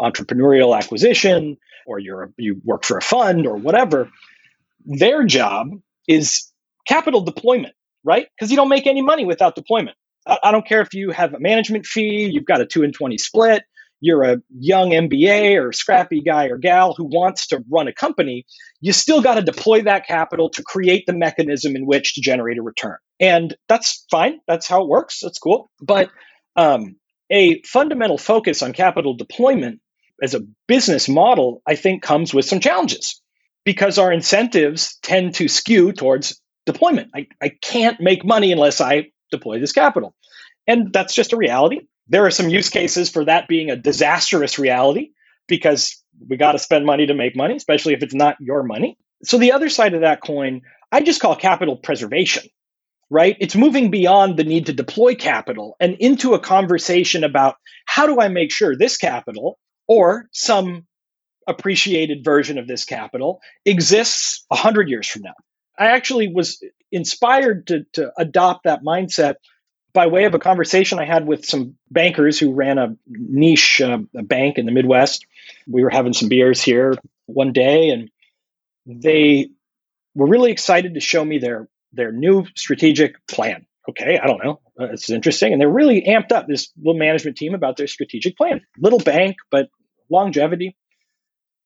entrepreneurial 0.00 0.76
acquisition, 0.76 1.56
or 1.86 2.00
you're 2.00 2.24
a, 2.24 2.28
you 2.36 2.60
work 2.64 2.84
for 2.84 2.98
a 2.98 3.02
fund 3.02 3.46
or 3.46 3.56
whatever. 3.56 4.10
Their 4.84 5.24
job 5.24 5.68
is 6.08 6.52
capital 6.88 7.20
deployment, 7.20 7.74
right? 8.02 8.26
Because 8.34 8.50
you 8.50 8.56
don't 8.56 8.68
make 8.68 8.88
any 8.88 9.02
money 9.02 9.24
without 9.24 9.54
deployment. 9.54 9.96
I, 10.26 10.38
I 10.42 10.50
don't 10.50 10.66
care 10.66 10.80
if 10.80 10.94
you 10.94 11.12
have 11.12 11.32
a 11.34 11.38
management 11.38 11.86
fee, 11.86 12.28
you've 12.32 12.44
got 12.44 12.60
a 12.60 12.66
two 12.66 12.82
and 12.82 12.92
twenty 12.92 13.18
split, 13.18 13.62
you're 14.00 14.22
a 14.24 14.38
young 14.58 14.90
MBA 14.90 15.62
or 15.62 15.72
scrappy 15.72 16.20
guy 16.20 16.46
or 16.46 16.58
gal 16.58 16.94
who 16.94 17.04
wants 17.04 17.48
to 17.48 17.62
run 17.70 17.88
a 17.88 17.92
company, 17.92 18.44
you 18.80 18.92
still 18.92 19.22
got 19.22 19.34
to 19.34 19.42
deploy 19.42 19.82
that 19.82 20.06
capital 20.06 20.50
to 20.50 20.62
create 20.62 21.04
the 21.06 21.12
mechanism 21.14 21.76
in 21.76 21.86
which 21.86 22.14
to 22.14 22.20
generate 22.20 22.58
a 22.58 22.62
return. 22.62 22.96
And 23.20 23.56
that's 23.68 24.04
fine. 24.10 24.40
That's 24.46 24.66
how 24.66 24.82
it 24.82 24.88
works. 24.88 25.20
That's 25.22 25.38
cool. 25.38 25.70
But 25.80 26.10
um, 26.56 26.96
a 27.30 27.62
fundamental 27.62 28.18
focus 28.18 28.62
on 28.62 28.72
capital 28.72 29.14
deployment 29.14 29.80
as 30.22 30.34
a 30.34 30.40
business 30.66 31.08
model, 31.08 31.62
I 31.66 31.74
think, 31.76 32.02
comes 32.02 32.32
with 32.32 32.44
some 32.44 32.60
challenges 32.60 33.20
because 33.64 33.98
our 33.98 34.12
incentives 34.12 34.98
tend 35.02 35.34
to 35.34 35.48
skew 35.48 35.92
towards 35.92 36.40
deployment. 36.64 37.10
I, 37.14 37.26
I 37.42 37.50
can't 37.60 38.00
make 38.00 38.24
money 38.24 38.52
unless 38.52 38.80
I 38.80 39.06
deploy 39.30 39.58
this 39.58 39.72
capital. 39.72 40.14
And 40.66 40.92
that's 40.92 41.14
just 41.14 41.32
a 41.32 41.36
reality. 41.36 41.80
There 42.08 42.26
are 42.26 42.30
some 42.30 42.48
use 42.48 42.68
cases 42.68 43.10
for 43.10 43.24
that 43.24 43.48
being 43.48 43.70
a 43.70 43.76
disastrous 43.76 44.58
reality 44.58 45.10
because 45.48 46.02
we 46.28 46.36
got 46.36 46.52
to 46.52 46.58
spend 46.58 46.86
money 46.86 47.06
to 47.06 47.14
make 47.14 47.36
money, 47.36 47.56
especially 47.56 47.94
if 47.94 48.02
it's 48.02 48.14
not 48.14 48.36
your 48.40 48.62
money. 48.62 48.96
So, 49.24 49.38
the 49.38 49.52
other 49.52 49.68
side 49.68 49.94
of 49.94 50.02
that 50.02 50.22
coin, 50.22 50.62
I 50.92 51.00
just 51.00 51.20
call 51.20 51.36
capital 51.36 51.76
preservation, 51.76 52.44
right? 53.10 53.36
It's 53.40 53.56
moving 53.56 53.90
beyond 53.90 54.36
the 54.36 54.44
need 54.44 54.66
to 54.66 54.72
deploy 54.72 55.14
capital 55.14 55.76
and 55.80 55.96
into 55.98 56.34
a 56.34 56.38
conversation 56.38 57.24
about 57.24 57.56
how 57.86 58.06
do 58.06 58.20
I 58.20 58.28
make 58.28 58.52
sure 58.52 58.76
this 58.76 58.96
capital 58.96 59.58
or 59.88 60.26
some 60.32 60.86
appreciated 61.48 62.24
version 62.24 62.58
of 62.58 62.66
this 62.66 62.84
capital 62.84 63.40
exists 63.64 64.44
100 64.48 64.88
years 64.88 65.08
from 65.08 65.22
now. 65.22 65.34
I 65.78 65.86
actually 65.86 66.32
was 66.32 66.62
inspired 66.90 67.68
to, 67.68 67.84
to 67.94 68.12
adopt 68.18 68.64
that 68.64 68.82
mindset 68.82 69.34
by 69.92 70.06
way 70.06 70.24
of 70.24 70.34
a 70.34 70.38
conversation 70.38 70.98
I 70.98 71.04
had 71.04 71.26
with 71.26 71.44
some 71.44 71.76
bankers 71.90 72.38
who 72.38 72.52
ran 72.52 72.78
a 72.78 72.96
niche 73.06 73.80
uh, 73.80 73.98
a 74.14 74.22
bank 74.22 74.58
in 74.58 74.66
the 74.66 74.72
Midwest. 74.72 75.26
We 75.66 75.82
were 75.82 75.90
having 75.90 76.12
some 76.12 76.28
beers 76.28 76.62
here 76.62 76.94
one 77.26 77.52
day, 77.52 77.90
and 77.90 78.10
they 78.86 79.50
were 80.14 80.26
really 80.26 80.52
excited 80.52 80.94
to 80.94 81.00
show 81.00 81.24
me 81.24 81.38
their 81.38 81.68
their 81.92 82.12
new 82.12 82.44
strategic 82.54 83.26
plan. 83.26 83.66
Okay, 83.88 84.18
I 84.18 84.26
don't 84.26 84.42
know. 84.44 84.60
Uh, 84.78 84.92
it's 84.92 85.08
interesting, 85.10 85.52
and 85.52 85.60
they're 85.60 85.68
really 85.68 86.02
amped 86.02 86.32
up 86.32 86.46
this 86.46 86.70
little 86.76 86.98
management 86.98 87.36
team 87.36 87.54
about 87.54 87.76
their 87.76 87.86
strategic 87.86 88.36
plan. 88.36 88.60
Little 88.78 88.98
bank, 88.98 89.36
but 89.50 89.68
longevity. 90.10 90.76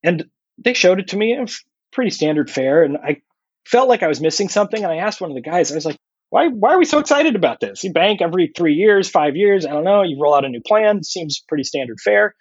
And 0.02 0.26
they 0.58 0.74
showed 0.74 1.00
it 1.00 1.08
to 1.08 1.16
me. 1.16 1.32
It 1.32 1.52
pretty 1.92 2.10
standard 2.10 2.50
fare. 2.50 2.82
And 2.82 2.96
I 2.96 3.22
felt 3.66 3.88
like 3.88 4.02
I 4.02 4.08
was 4.08 4.20
missing 4.20 4.48
something. 4.48 4.82
And 4.82 4.92
I 4.92 4.96
asked 4.96 5.20
one 5.20 5.30
of 5.30 5.34
the 5.34 5.42
guys, 5.42 5.72
I 5.72 5.74
was 5.74 5.86
like, 5.86 5.98
why, 6.30 6.48
why 6.48 6.74
are 6.74 6.78
we 6.78 6.84
so 6.84 6.98
excited 6.98 7.36
about 7.36 7.60
this? 7.60 7.84
You 7.84 7.92
bank 7.92 8.22
every 8.22 8.52
three 8.56 8.74
years, 8.74 9.10
five 9.10 9.36
years. 9.36 9.66
I 9.66 9.70
don't 9.70 9.84
know. 9.84 10.02
You 10.02 10.20
roll 10.20 10.34
out 10.34 10.44
a 10.44 10.48
new 10.48 10.60
plan. 10.60 11.02
Seems 11.02 11.42
pretty 11.46 11.64
standard 11.64 12.00
fare. 12.00 12.34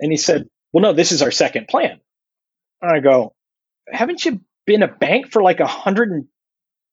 And 0.00 0.12
he 0.12 0.16
said, 0.16 0.48
well, 0.72 0.82
no, 0.82 0.92
this 0.92 1.12
is 1.12 1.22
our 1.22 1.30
second 1.30 1.68
plan. 1.68 2.00
And 2.82 2.92
I 2.92 3.00
go, 3.00 3.34
haven't 3.90 4.24
you 4.24 4.40
been 4.66 4.82
a 4.82 4.88
bank 4.88 5.32
for 5.32 5.42
like 5.42 5.60
a 5.60 5.66
hundred 5.66 6.10
and 6.10 6.26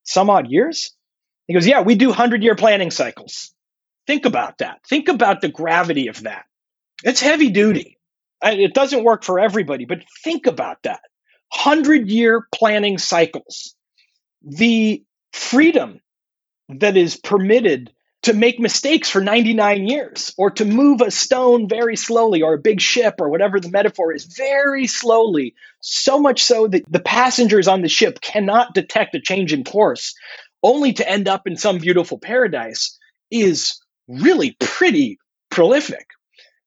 some 0.04 0.30
odd 0.30 0.50
years? 0.50 0.96
He 1.48 1.54
goes, 1.54 1.68
yeah, 1.68 1.82
we 1.82 1.96
do 1.96 2.12
hundred 2.12 2.44
year 2.44 2.56
planning 2.56 2.92
cycles. 2.92 3.54
Think 4.08 4.26
about 4.26 4.60
that. 4.60 4.80
Think 4.88 5.10
about 5.10 5.42
the 5.42 5.50
gravity 5.50 6.08
of 6.08 6.24
that. 6.24 6.46
It's 7.04 7.20
heavy 7.20 7.50
duty 7.50 7.96
it 8.54 8.74
doesn't 8.74 9.04
work 9.04 9.24
for 9.24 9.40
everybody, 9.40 9.86
but 9.86 10.04
think 10.24 10.46
about 10.48 10.84
that 10.84 11.02
100 11.54 12.10
year 12.10 12.48
planning 12.54 12.98
cycles. 12.98 13.76
The 14.44 15.04
freedom 15.34 16.00
that 16.70 16.98
is 16.98 17.16
permitted 17.18 17.92
to 18.24 18.34
make 18.34 18.60
mistakes 18.60 19.08
for 19.08 19.22
99 19.22 19.88
years 19.88 20.34
or 20.36 20.50
to 20.50 20.66
move 20.66 21.00
a 21.02 21.12
stone 21.12 21.70
very 21.70 21.96
slowly 21.96 22.42
or 22.42 22.56
a 22.56 22.60
big 22.60 22.82
ship 22.82 23.16
or 23.20 23.30
whatever 23.30 23.60
the 23.60 23.70
metaphor 23.70 24.12
is 24.12 24.26
very 24.26 24.88
slowly, 24.88 25.54
so 25.82 26.20
much 26.20 26.44
so 26.44 26.68
that 26.68 26.84
the 26.92 27.00
passengers 27.00 27.68
on 27.68 27.84
the 27.84 27.88
ship 27.88 28.20
cannot 28.22 28.74
detect 28.74 29.14
a 29.14 29.22
change 29.22 29.54
in 29.54 29.64
course, 29.64 30.16
only 30.64 30.92
to 30.94 31.08
end 31.08 31.28
up 31.28 31.46
in 31.46 31.56
some 31.56 31.78
beautiful 31.78 32.18
paradise, 32.18 32.98
is 33.30 33.80
really 34.08 34.58
pretty 34.60 35.20
prolific. 35.52 36.08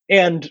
And 0.09 0.49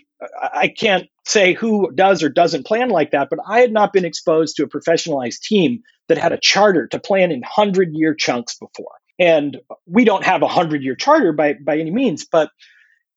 I 0.52 0.68
can't 0.68 1.08
say 1.24 1.54
who 1.54 1.90
does 1.92 2.22
or 2.22 2.28
doesn't 2.28 2.66
plan 2.66 2.90
like 2.90 3.12
that, 3.12 3.28
but 3.30 3.38
I 3.48 3.60
had 3.60 3.72
not 3.72 3.94
been 3.94 4.04
exposed 4.04 4.56
to 4.56 4.64
a 4.64 4.68
professionalized 4.68 5.40
team 5.40 5.82
that 6.08 6.18
had 6.18 6.32
a 6.32 6.38
charter 6.38 6.86
to 6.88 6.98
plan 6.98 7.32
in 7.32 7.40
100 7.40 7.94
year 7.94 8.14
chunks 8.14 8.58
before. 8.58 8.92
And 9.18 9.58
we 9.86 10.04
don't 10.04 10.24
have 10.24 10.42
a 10.42 10.46
100 10.46 10.82
year 10.82 10.94
charter 10.94 11.32
by, 11.32 11.54
by 11.54 11.78
any 11.78 11.90
means, 11.90 12.24
but 12.24 12.50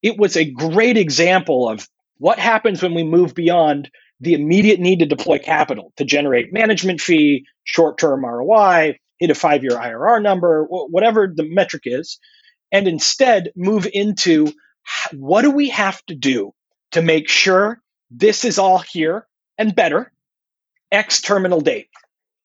it 0.02 0.18
was 0.18 0.36
a 0.36 0.50
great 0.50 0.96
example 0.96 1.68
of 1.68 1.88
what 2.18 2.38
happens 2.38 2.82
when 2.82 2.94
we 2.94 3.04
move 3.04 3.34
beyond 3.34 3.90
the 4.20 4.34
immediate 4.34 4.80
need 4.80 5.00
to 5.00 5.06
deploy 5.06 5.38
capital 5.38 5.92
to 5.96 6.04
generate 6.04 6.52
management 6.52 7.00
fee, 7.00 7.44
short 7.64 7.98
term 7.98 8.24
ROI, 8.24 8.96
hit 9.18 9.30
a 9.30 9.34
five 9.34 9.62
year 9.62 9.72
IRR 9.72 10.22
number, 10.22 10.64
whatever 10.68 11.32
the 11.34 11.48
metric 11.48 11.82
is, 11.86 12.18
and 12.70 12.88
instead 12.88 13.52
move 13.56 13.86
into 13.92 14.52
what 15.12 15.42
do 15.42 15.50
we 15.50 15.68
have 15.70 16.04
to 16.06 16.14
do 16.14 16.52
to 16.92 17.02
make 17.02 17.28
sure 17.28 17.80
this 18.10 18.44
is 18.44 18.58
all 18.58 18.78
here 18.78 19.26
and 19.58 19.74
better? 19.74 20.12
X 20.90 21.20
terminal 21.22 21.60
date 21.60 21.88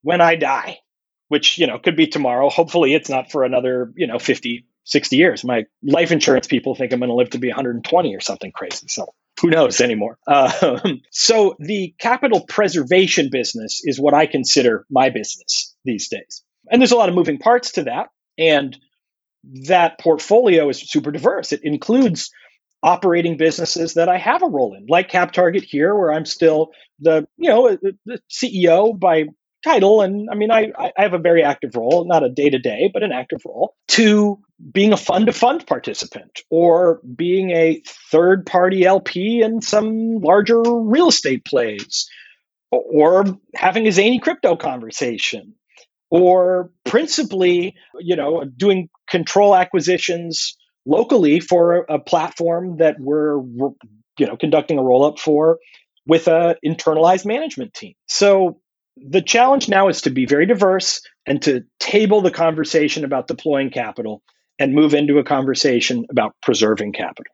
when 0.02 0.22
I 0.22 0.36
die, 0.36 0.80
which, 1.28 1.58
you 1.58 1.68
know, 1.68 1.80
could 1.80 1.96
be 1.96 2.08
tomorrow. 2.08 2.50
Hopefully 2.50 2.94
it's 2.94 3.10
not 3.10 3.32
for 3.32 3.44
another, 3.44 3.92
you 3.96 4.08
know, 4.08 4.20
50, 4.20 4.66
60 4.84 5.16
years. 5.16 5.44
My 5.44 5.66
life 5.84 6.12
insurance 6.12 6.48
people 6.48 6.76
think 6.76 6.94
I'm 6.94 7.00
going 7.00 7.10
to 7.10 7.16
live 7.16 7.32
to 7.32 7.40
be 7.40 7.50
120 7.50 8.16
or 8.16 8.20
something 8.22 8.52
crazy. 8.52 8.88
So 8.88 9.14
who 9.42 9.50
knows 9.50 9.82
anymore? 9.82 10.18
Um, 10.28 11.02
so 11.12 11.56
the 11.60 11.94
capital 12.00 12.46
preservation 12.48 13.30
business 13.32 13.82
is 13.84 14.00
what 14.00 14.14
I 14.14 14.26
consider 14.26 14.86
my 14.90 15.10
business 15.10 15.76
these 15.86 16.08
days. 16.08 16.44
And 16.72 16.82
there's 16.82 16.92
a 16.92 16.98
lot 16.98 17.10
of 17.10 17.16
moving 17.16 17.38
parts 17.38 17.74
to 17.74 17.84
that. 17.84 18.08
And 18.38 18.78
that 19.68 20.00
portfolio 20.00 20.70
is 20.70 20.80
super 20.80 21.12
diverse. 21.12 21.52
It 21.52 21.62
includes 21.64 22.32
operating 22.84 23.38
businesses 23.38 23.96
that 23.96 24.10
I 24.10 24.18
have 24.18 24.44
a 24.44 24.48
role 24.48 24.76
in, 24.76 24.86
like 24.88 25.12
CapTarget 25.12 25.64
here, 25.64 25.96
where 25.96 26.14
I'm 26.14 26.26
still 26.26 26.70
the 27.00 27.28
you 27.38 27.50
know 27.50 27.78
the 28.06 28.20
CEO 28.30 28.98
by 28.98 29.26
title, 29.64 30.02
and 30.02 30.30
I 30.32 30.36
mean 30.36 30.52
I 30.52 30.72
I 30.78 31.02
have 31.02 31.14
a 31.14 31.20
very 31.20 31.44
active 31.44 31.76
role, 31.76 32.06
not 32.06 32.24
a 32.24 32.30
day 32.30 32.50
to 32.50 32.60
day, 32.60 32.90
but 32.94 33.04
an 33.04 33.12
active 33.12 33.42
role. 33.46 33.76
To 33.90 34.40
being 34.72 34.94
a 34.94 34.98
fund 34.98 35.28
to 35.28 35.34
fund 35.34 35.66
participant, 35.68 36.42
or 36.50 37.02
being 37.16 37.52
a 37.52 37.82
third 38.12 38.46
party 38.46 38.86
LP 38.86 39.42
in 39.42 39.62
some 39.62 40.20
larger 40.20 40.62
real 40.62 41.10
estate 41.10 41.46
plays, 41.46 42.10
or 42.72 43.26
having 43.56 43.88
a 43.88 43.92
zany 43.92 44.20
crypto 44.20 44.56
conversation. 44.56 45.54
Or 46.10 46.72
principally, 46.86 47.76
you 48.00 48.16
know, 48.16 48.46
doing 48.46 48.88
control 49.10 49.54
acquisitions 49.54 50.56
locally 50.86 51.42
for 51.42 51.86
a, 51.90 52.00
platform 52.00 52.78
that 52.78 52.96
we're, 52.98 53.40
you 54.18 54.26
know 54.26 54.38
conducting 54.38 54.80
a 54.80 54.84
roll 54.84 55.06
up 55.06 55.20
for 55.20 55.60
with 56.06 56.28
a 56.28 56.56
internalized 56.66 57.26
management 57.26 57.74
team. 57.74 57.94
So 58.08 58.62
the 59.06 59.22
challenge 59.22 59.70
now 59.70 59.88
is 59.88 60.02
to 60.02 60.10
be 60.10 60.26
very 60.26 60.46
diverse 60.46 61.02
and 61.26 61.42
to 61.44 61.64
table 61.80 62.22
the 62.22 62.32
conversation 62.32 63.04
about 63.04 63.28
deploying 63.28 63.70
capital 63.70 64.22
and 64.60 64.74
move 64.74 64.94
into 64.94 65.20
a 65.20 65.24
conversation 65.24 66.06
about 66.10 66.36
preserving 66.42 66.94
capital. 66.94 67.34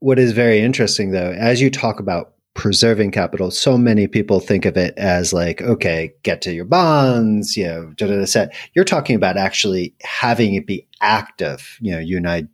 What 0.00 0.18
is 0.18 0.32
very 0.32 0.60
interesting 0.60 1.10
though, 1.10 1.32
as 1.32 1.60
you 1.60 1.70
talk 1.70 2.00
about 2.00 2.34
preserving 2.54 3.12
capital, 3.12 3.50
so 3.50 3.78
many 3.78 4.06
people 4.06 4.40
think 4.40 4.64
of 4.64 4.76
it 4.76 4.92
as 4.98 5.32
like, 5.32 5.62
okay, 5.62 6.12
get 6.22 6.42
to 6.42 6.52
your 6.52 6.64
bonds, 6.64 7.56
you 7.56 7.66
know, 7.66 7.92
da, 7.96 8.06
da, 8.06 8.18
da, 8.18 8.24
set. 8.24 8.54
You're 8.74 8.84
talking 8.84 9.16
about 9.16 9.36
actually 9.36 9.94
having 10.02 10.54
it 10.54 10.66
be 10.66 10.86
active. 11.00 11.78
You 11.80 11.92
know, 11.92 11.98
you 11.98 12.16
and 12.16 12.28
I 12.28 12.44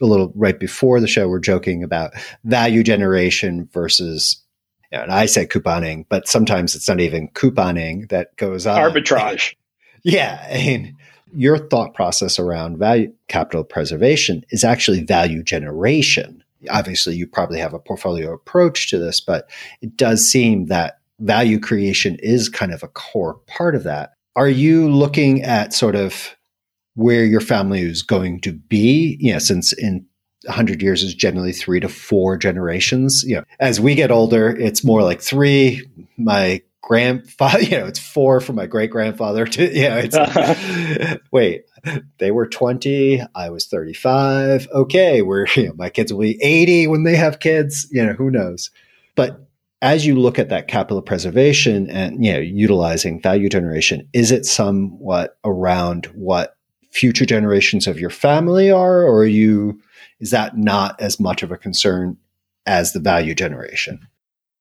a 0.00 0.06
little 0.06 0.32
right 0.34 0.58
before 0.58 1.00
the 1.00 1.06
show, 1.06 1.28
we're 1.28 1.38
joking 1.38 1.82
about 1.82 2.12
value 2.44 2.82
generation 2.82 3.68
versus, 3.72 4.41
and 5.00 5.10
I 5.10 5.26
say 5.26 5.46
couponing, 5.46 6.04
but 6.08 6.28
sometimes 6.28 6.74
it's 6.74 6.88
not 6.88 7.00
even 7.00 7.28
couponing 7.28 8.10
that 8.10 8.36
goes 8.36 8.66
on. 8.66 8.78
Arbitrage. 8.78 9.54
yeah. 10.02 10.46
I 10.50 10.58
mean, 10.58 10.96
your 11.34 11.56
thought 11.56 11.94
process 11.94 12.38
around 12.38 12.78
value 12.78 13.12
capital 13.28 13.64
preservation 13.64 14.44
is 14.50 14.64
actually 14.64 15.02
value 15.02 15.42
generation. 15.42 16.44
Obviously, 16.70 17.16
you 17.16 17.26
probably 17.26 17.58
have 17.58 17.74
a 17.74 17.78
portfolio 17.78 18.32
approach 18.32 18.90
to 18.90 18.98
this, 18.98 19.20
but 19.20 19.48
it 19.80 19.96
does 19.96 20.28
seem 20.28 20.66
that 20.66 21.00
value 21.20 21.58
creation 21.58 22.16
is 22.22 22.48
kind 22.48 22.72
of 22.72 22.82
a 22.82 22.88
core 22.88 23.34
part 23.46 23.74
of 23.74 23.84
that. 23.84 24.12
Are 24.36 24.48
you 24.48 24.90
looking 24.90 25.42
at 25.42 25.72
sort 25.72 25.94
of 25.94 26.36
where 26.94 27.24
your 27.24 27.40
family 27.40 27.80
is 27.80 28.02
going 28.02 28.40
to 28.42 28.52
be, 28.52 29.16
you 29.20 29.32
know, 29.32 29.38
since 29.38 29.72
in 29.72 30.06
100 30.44 30.82
years 30.82 31.02
is 31.02 31.14
generally 31.14 31.52
three 31.52 31.80
to 31.80 31.88
four 31.88 32.36
generations. 32.36 33.22
You 33.24 33.36
know, 33.36 33.44
as 33.60 33.80
we 33.80 33.94
get 33.94 34.10
older, 34.10 34.48
it's 34.48 34.84
more 34.84 35.02
like 35.02 35.20
three. 35.20 35.88
My 36.16 36.62
grandfather, 36.82 37.60
you 37.62 37.78
know, 37.78 37.86
it's 37.86 37.98
four 37.98 38.40
for 38.40 38.52
my 38.52 38.66
great 38.66 38.90
grandfather 38.90 39.46
to, 39.46 39.74
you 39.74 39.88
know, 39.88 40.00
it's, 40.04 41.20
wait, 41.32 41.64
they 42.18 42.30
were 42.30 42.46
20. 42.46 43.22
I 43.34 43.50
was 43.50 43.66
35. 43.66 44.68
Okay. 44.72 45.22
We're, 45.22 45.46
you 45.56 45.68
know, 45.68 45.74
my 45.74 45.88
kids 45.88 46.12
will 46.12 46.20
be 46.20 46.42
80 46.42 46.88
when 46.88 47.04
they 47.04 47.16
have 47.16 47.40
kids, 47.40 47.88
you 47.90 48.04
know, 48.04 48.12
who 48.12 48.30
knows? 48.30 48.70
But 49.14 49.46
as 49.80 50.06
you 50.06 50.18
look 50.18 50.38
at 50.38 50.48
that 50.50 50.68
capital 50.68 51.02
preservation 51.02 51.90
and, 51.90 52.24
you 52.24 52.32
know, 52.32 52.38
utilizing 52.38 53.20
value 53.20 53.48
generation, 53.48 54.08
is 54.12 54.30
it 54.30 54.46
somewhat 54.46 55.36
around 55.44 56.06
what 56.14 56.56
future 56.92 57.26
generations 57.26 57.86
of 57.86 57.98
your 57.98 58.10
family 58.10 58.70
are, 58.70 59.02
or 59.02 59.20
are 59.20 59.26
you 59.26 59.80
is 60.20 60.30
that 60.30 60.56
not 60.56 61.00
as 61.00 61.18
much 61.18 61.42
of 61.42 61.50
a 61.50 61.56
concern 61.56 62.16
as 62.64 62.92
the 62.92 63.00
value 63.00 63.34
generation? 63.34 64.06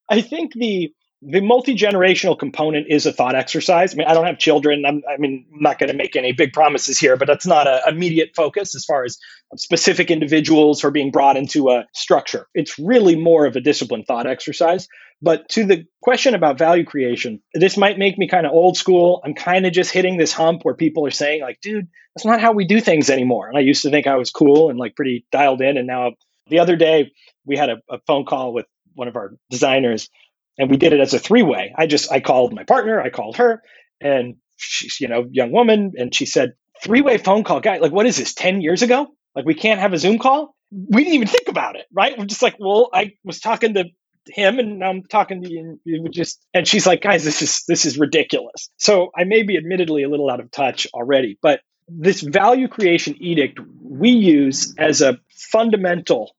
I 0.10 0.22
think 0.22 0.54
the 0.54 0.94
the 1.24 1.40
multi-generational 1.40 2.38
component 2.38 2.88
is 2.90 3.06
a 3.06 3.14
thought 3.14 3.36
exercise. 3.36 3.94
I 3.94 3.98
mean, 3.98 4.08
I 4.08 4.16
don't 4.16 4.26
have 4.26 4.40
children. 4.40 4.84
I'm, 4.88 5.04
i 5.08 5.18
mean, 5.18 5.46
I'm 5.54 5.62
not 5.62 5.78
going 5.78 5.92
to 5.92 5.96
make 5.96 6.16
any 6.16 6.32
big 6.32 6.52
promises 6.52 6.98
here, 6.98 7.16
but 7.16 7.28
that's 7.28 7.46
not 7.46 7.68
an 7.68 7.82
immediate 7.88 8.32
focus 8.36 8.74
as 8.74 8.86
far 8.86 9.04
as 9.04 9.20
specific 9.56 10.10
individuals 10.10 10.82
who 10.82 10.88
are 10.88 10.92
being 10.92 11.12
brought 11.12 11.38
into 11.38 11.70
a 11.70 11.86
structure. 11.94 12.48
It's 12.56 12.80
really 12.80 13.16
more 13.16 13.46
of 13.46 13.56
a 13.56 13.62
disciplined 13.62 14.08
thought 14.08 14.26
exercise. 14.26 14.88
But 15.22 15.50
to 15.50 15.66
the 15.66 15.86
question 16.02 16.34
about 16.34 16.58
value 16.58 16.84
creation, 16.84 17.42
this 17.54 17.78
might 17.78 18.00
make 18.00 18.18
me 18.18 18.28
kind 18.28 18.46
of 18.46 18.54
old 18.54 18.76
school. 18.76 19.22
I'm 19.24 19.36
kind 19.36 19.66
of 19.68 19.74
just 19.74 19.92
hitting 19.92 20.18
this 20.18 20.34
hump 20.34 20.64
where 20.64 20.74
people 20.74 21.06
are 21.06 21.12
saying, 21.12 21.42
like, 21.42 21.60
dude, 21.62 21.88
that's 22.16 22.26
not 22.26 22.42
how 22.42 22.54
we 22.54 22.66
do 22.66 22.82
things 22.82 23.10
anymore. 23.10 23.48
And 23.48 23.58
I 23.58 23.62
used 23.62 23.84
to 23.84 23.92
think 23.92 24.08
I 24.08 24.16
was 24.16 24.32
cool 24.32 24.70
and 24.70 24.80
like 24.80 24.96
pretty 24.96 25.26
dialed 25.32 25.62
in. 25.62 25.78
And 25.78 25.86
now 25.86 26.14
the 26.48 26.60
other 26.60 26.76
day 26.76 27.12
we 27.46 27.56
had 27.56 27.70
a, 27.70 27.78
a 27.90 28.00
phone 28.08 28.26
call 28.26 28.54
with 28.54 28.66
one 28.96 29.08
of 29.08 29.16
our 29.16 29.36
designers 29.50 30.10
and 30.58 30.70
we 30.70 30.78
did 30.78 30.94
it 30.94 31.00
as 31.00 31.14
a 31.14 31.20
three 31.20 31.44
way. 31.44 31.74
I 31.78 31.88
just 31.88 32.12
I 32.12 32.20
called 32.20 32.54
my 32.54 32.64
partner, 32.64 33.02
I 33.02 33.10
called 33.10 33.38
her, 33.38 33.62
and 34.00 34.36
she's 34.58 35.00
you 35.00 35.08
know 35.08 35.26
young 35.32 35.52
woman, 35.52 35.94
and 35.98 36.14
she 36.14 36.26
said 36.26 36.54
three 36.84 37.02
way 37.02 37.18
phone 37.18 37.44
call, 37.44 37.62
guy. 37.62 37.78
Like 37.78 37.92
what 37.92 38.06
is 38.06 38.18
this? 38.18 38.34
Ten 38.34 38.62
years 38.62 38.82
ago? 38.82 39.08
Like 39.36 39.46
we 39.46 39.54
can't 39.54 39.80
have 39.80 39.94
a 39.94 39.98
Zoom 39.98 40.20
call? 40.20 40.56
We 40.72 41.04
didn't 41.04 41.16
even 41.16 41.28
think 41.28 41.48
about 41.48 41.76
it, 41.76 41.86
right? 41.92 42.18
We're 42.18 42.26
just 42.26 42.42
like, 42.42 42.56
well, 42.60 42.90
I 42.94 43.14
was 43.24 43.40
talking 43.40 43.74
to 43.74 43.86
him 44.28 44.60
and 44.60 44.84
I'm 44.84 45.04
talking 45.04 45.42
to 45.42 45.50
you 45.50 45.80
and 45.86 46.14
just 46.14 46.46
and 46.54 46.68
she's 46.68 46.86
like 46.86 47.02
guys 47.02 47.24
this 47.24 47.42
is 47.42 47.64
this 47.68 47.86
is 47.86 47.98
ridiculous. 47.98 48.70
So 48.78 49.12
I 49.18 49.24
may 49.24 49.44
be 49.44 49.58
admittedly 49.58 50.04
a 50.04 50.10
little 50.10 50.30
out 50.30 50.40
of 50.40 50.52
touch 50.52 50.88
already, 50.94 51.38
but 51.42 51.62
this 51.88 52.22
value 52.22 52.68
creation 52.68 53.16
edict 53.20 53.60
we 53.82 54.12
use 54.12 54.74
as 54.78 55.02
a 55.02 55.20
fundamental 55.30 56.36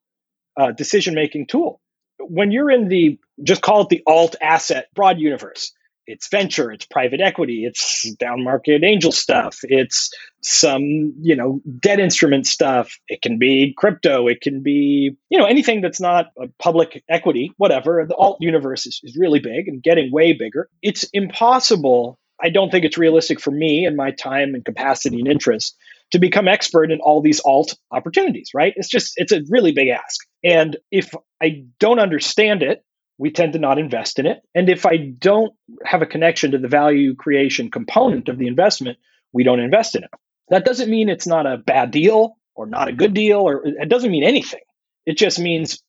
uh, 0.57 0.73
decision 0.73 1.15
making 1.15 1.47
tool 1.47 1.81
when 2.19 2.51
you're 2.51 2.71
in 2.71 2.89
the 2.89 3.19
just 3.43 3.63
call 3.63 3.83
it 3.83 3.89
the 3.89 4.03
alt 4.07 4.37
asset 4.41 4.87
broad 4.95 5.19
universe 5.19 5.73
it's 6.07 6.29
venture 6.29 6.71
it's 6.73 6.87
private 6.87 7.21
equity 7.21 7.65
it's 7.65 8.13
down 8.15 8.43
market 8.43 8.83
angel 8.85 9.13
stuff 9.13 9.59
it's 9.63 10.11
some 10.43 11.15
you 11.21 11.37
know 11.37 11.61
debt 11.79 12.01
instrument 12.01 12.47
stuff. 12.47 12.99
It 13.09 13.23
can 13.23 13.39
be 13.39 13.75
crypto 13.77 14.27
it 14.29 14.41
can 14.41 14.63
be 14.63 15.17
you 15.31 15.39
know 15.39 15.47
anything 15.47 15.81
that's 15.81 16.01
not 16.01 16.27
a 16.39 16.49
public 16.59 17.03
equity 17.09 17.53
whatever. 17.57 18.05
The 18.09 18.17
alt 18.17 18.39
universe 18.41 18.87
is, 18.87 19.01
is 19.03 19.17
really 19.17 19.41
big 19.41 19.69
and 19.69 19.83
getting 19.83 20.13
way 20.13 20.33
bigger. 20.33 20.69
It's 20.83 21.05
impossible 21.13 22.19
i 22.43 22.49
don't 22.49 22.71
think 22.71 22.85
it's 22.85 22.99
realistic 22.99 23.39
for 23.41 23.51
me 23.51 23.85
and 23.85 23.97
my 23.97 24.11
time 24.11 24.55
and 24.55 24.65
capacity 24.65 25.19
and 25.19 25.29
interest 25.29 25.77
to 26.11 26.19
become 26.19 26.49
expert 26.49 26.91
in 26.91 26.99
all 27.01 27.21
these 27.21 27.41
alt 27.45 27.77
opportunities 27.91 28.51
right? 28.55 28.73
It's 28.77 28.89
just 28.89 29.13
it's 29.17 29.33
a 29.33 29.43
really 29.49 29.73
big 29.73 29.89
ask. 29.89 30.21
And 30.45 30.77
if 30.91 31.15
I 31.43 31.65
don't 31.79 31.99
understand 31.99 32.63
it, 32.63 32.85
we 33.23 33.31
tend 33.31 33.53
to 33.53 33.61
not 33.61 33.79
invest 33.79 34.19
in 34.19 34.27
it. 34.27 34.39
And 34.53 34.69
if 34.69 34.85
I 34.85 34.97
don't 34.97 35.53
have 35.85 36.03
a 36.03 36.07
connection 36.07 36.51
to 36.51 36.59
the 36.59 36.67
value 36.67 37.15
creation 37.15 37.71
component 37.71 38.29
of 38.29 38.37
the 38.37 38.49
investment, 38.49 38.99
we 39.33 39.45
don't 39.45 39.61
invest 39.61 39.95
in 39.95 40.03
it. 40.03 40.11
That 40.49 40.65
doesn't 40.65 40.91
mean 40.91 41.09
it's 41.09 41.27
not 41.27 41.47
a 41.47 41.57
bad 41.57 41.93
deal 41.93 42.37
or 42.57 42.67
not 42.67 42.89
a 42.89 42.93
good 42.93 43.15
deal, 43.15 43.39
or 43.39 43.65
it 43.65 43.89
doesn't 43.89 44.11
mean 44.11 44.25
anything. 44.25 44.63
It 45.07 45.19
just 45.19 45.39
means 45.39 45.81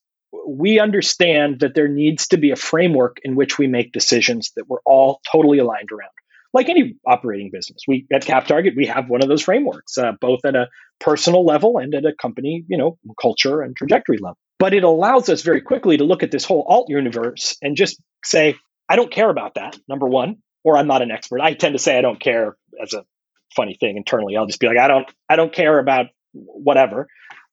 we 0.47 0.79
understand 0.79 1.61
that 1.61 1.73
there 1.73 1.87
needs 1.87 2.27
to 2.27 2.37
be 2.37 2.51
a 2.51 2.55
framework 2.55 3.17
in 3.23 3.35
which 3.35 3.57
we 3.57 3.65
make 3.65 3.93
decisions 3.93 4.51
that 4.55 4.65
we're 4.67 4.83
all 4.85 5.19
totally 5.31 5.57
aligned 5.57 5.91
around 5.91 6.11
like 6.53 6.69
any 6.69 6.97
operating 7.07 7.49
business. 7.51 7.81
We 7.87 8.05
at 8.13 8.23
CapTarget 8.23 8.75
we 8.75 8.85
have 8.85 9.09
one 9.09 9.23
of 9.23 9.27
those 9.27 9.41
frameworks, 9.41 9.97
uh, 9.97 10.11
both 10.21 10.45
at 10.45 10.55
a 10.55 10.67
personal 10.99 11.43
level 11.43 11.79
and 11.79 11.95
at 11.95 12.05
a 12.05 12.13
company, 12.13 12.63
you 12.67 12.77
know, 12.77 12.99
culture 13.19 13.63
and 13.63 13.75
trajectory 13.75 14.19
level. 14.19 14.37
But 14.59 14.73
it 14.73 14.83
allows 14.83 15.29
us 15.29 15.41
very 15.41 15.61
quickly 15.61 15.97
to 15.97 16.03
look 16.03 16.23
at 16.23 16.31
this 16.31 16.45
whole 16.45 16.65
alt 16.67 16.89
universe 16.89 17.57
and 17.61 17.75
just 17.75 17.99
say, 18.23 18.55
I 18.87 18.95
don't 18.95 19.11
care 19.11 19.29
about 19.29 19.55
that. 19.55 19.77
Number 19.87 20.07
one, 20.07 20.37
or 20.63 20.77
I'm 20.77 20.87
not 20.87 21.01
an 21.01 21.11
expert. 21.11 21.41
I 21.41 21.53
tend 21.53 21.73
to 21.73 21.79
say 21.79 21.97
I 21.97 22.01
don't 22.01 22.19
care 22.19 22.55
as 22.81 22.93
a 22.93 23.05
funny 23.55 23.75
thing 23.75 23.97
internally. 23.97 24.37
I'll 24.37 24.45
just 24.45 24.59
be 24.59 24.67
like, 24.67 24.77
I 24.77 24.87
don't, 24.87 25.09
I 25.29 25.35
don't 25.35 25.53
care 25.53 25.79
about 25.79 26.07
whatever. 26.33 27.07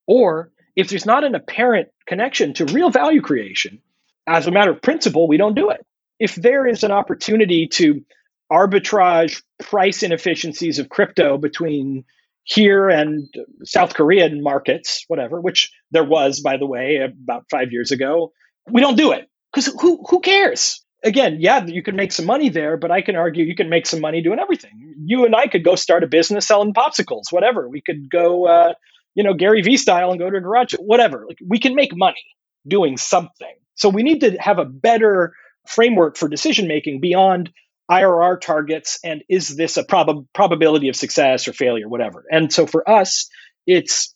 Or 0.06 0.50
if 0.76 0.88
there's 0.88 1.06
not 1.06 1.24
an 1.24 1.34
apparent 1.34 1.88
connection 2.06 2.54
to 2.54 2.64
real 2.64 2.90
value 2.90 3.20
creation, 3.20 3.80
as 4.26 4.46
a 4.46 4.50
matter 4.50 4.70
of 4.70 4.82
principle, 4.82 5.26
we 5.28 5.36
don't 5.36 5.54
do 5.54 5.70
it. 5.70 5.84
If 6.18 6.34
there 6.34 6.66
is 6.66 6.84
an 6.84 6.92
opportunity 6.92 7.66
to 7.68 8.04
arbitrage 8.50 9.42
price 9.58 10.02
inefficiencies 10.02 10.78
of 10.78 10.88
crypto 10.88 11.38
between 11.38 12.04
here 12.52 12.88
and 12.88 13.28
South 13.64 13.94
Korean 13.94 14.42
markets, 14.42 15.04
whatever, 15.06 15.40
which 15.40 15.70
there 15.92 16.04
was, 16.04 16.40
by 16.40 16.56
the 16.56 16.66
way, 16.66 16.98
about 16.98 17.44
five 17.50 17.70
years 17.70 17.92
ago. 17.92 18.32
We 18.70 18.80
don't 18.80 18.96
do 18.96 19.12
it 19.12 19.28
because 19.52 19.72
who 19.80 20.04
who 20.08 20.20
cares? 20.20 20.84
Again, 21.02 21.38
yeah, 21.40 21.64
you 21.64 21.82
can 21.82 21.96
make 21.96 22.12
some 22.12 22.26
money 22.26 22.50
there, 22.50 22.76
but 22.76 22.90
I 22.90 23.00
can 23.00 23.16
argue 23.16 23.44
you 23.44 23.54
can 23.56 23.70
make 23.70 23.86
some 23.86 24.00
money 24.00 24.20
doing 24.22 24.38
everything. 24.38 24.94
You 25.02 25.24
and 25.24 25.34
I 25.34 25.46
could 25.46 25.64
go 25.64 25.74
start 25.74 26.04
a 26.04 26.06
business 26.06 26.46
selling 26.46 26.74
popsicles, 26.74 27.30
whatever. 27.30 27.68
We 27.68 27.80
could 27.80 28.10
go, 28.10 28.46
uh, 28.46 28.74
you 29.14 29.24
know, 29.24 29.32
Gary 29.32 29.62
Vee 29.62 29.78
style 29.78 30.10
and 30.10 30.18
go 30.18 30.28
to 30.28 30.36
a 30.36 30.40
garage, 30.40 30.74
whatever. 30.74 31.24
Like 31.26 31.38
we 31.46 31.58
can 31.58 31.74
make 31.74 31.96
money 31.96 32.22
doing 32.68 32.96
something. 32.96 33.54
So 33.76 33.88
we 33.88 34.02
need 34.02 34.20
to 34.20 34.32
have 34.32 34.58
a 34.58 34.66
better 34.66 35.32
framework 35.66 36.16
for 36.16 36.28
decision 36.28 36.68
making 36.68 37.00
beyond 37.00 37.50
IRR 37.90 38.40
targets 38.40 39.00
and 39.02 39.22
is 39.28 39.56
this 39.56 39.76
a 39.76 39.84
prob- 39.84 40.26
probability 40.32 40.88
of 40.88 40.96
success 40.96 41.48
or 41.48 41.52
failure, 41.52 41.88
whatever. 41.88 42.24
And 42.30 42.52
so 42.52 42.66
for 42.66 42.88
us, 42.88 43.28
it's 43.66 44.14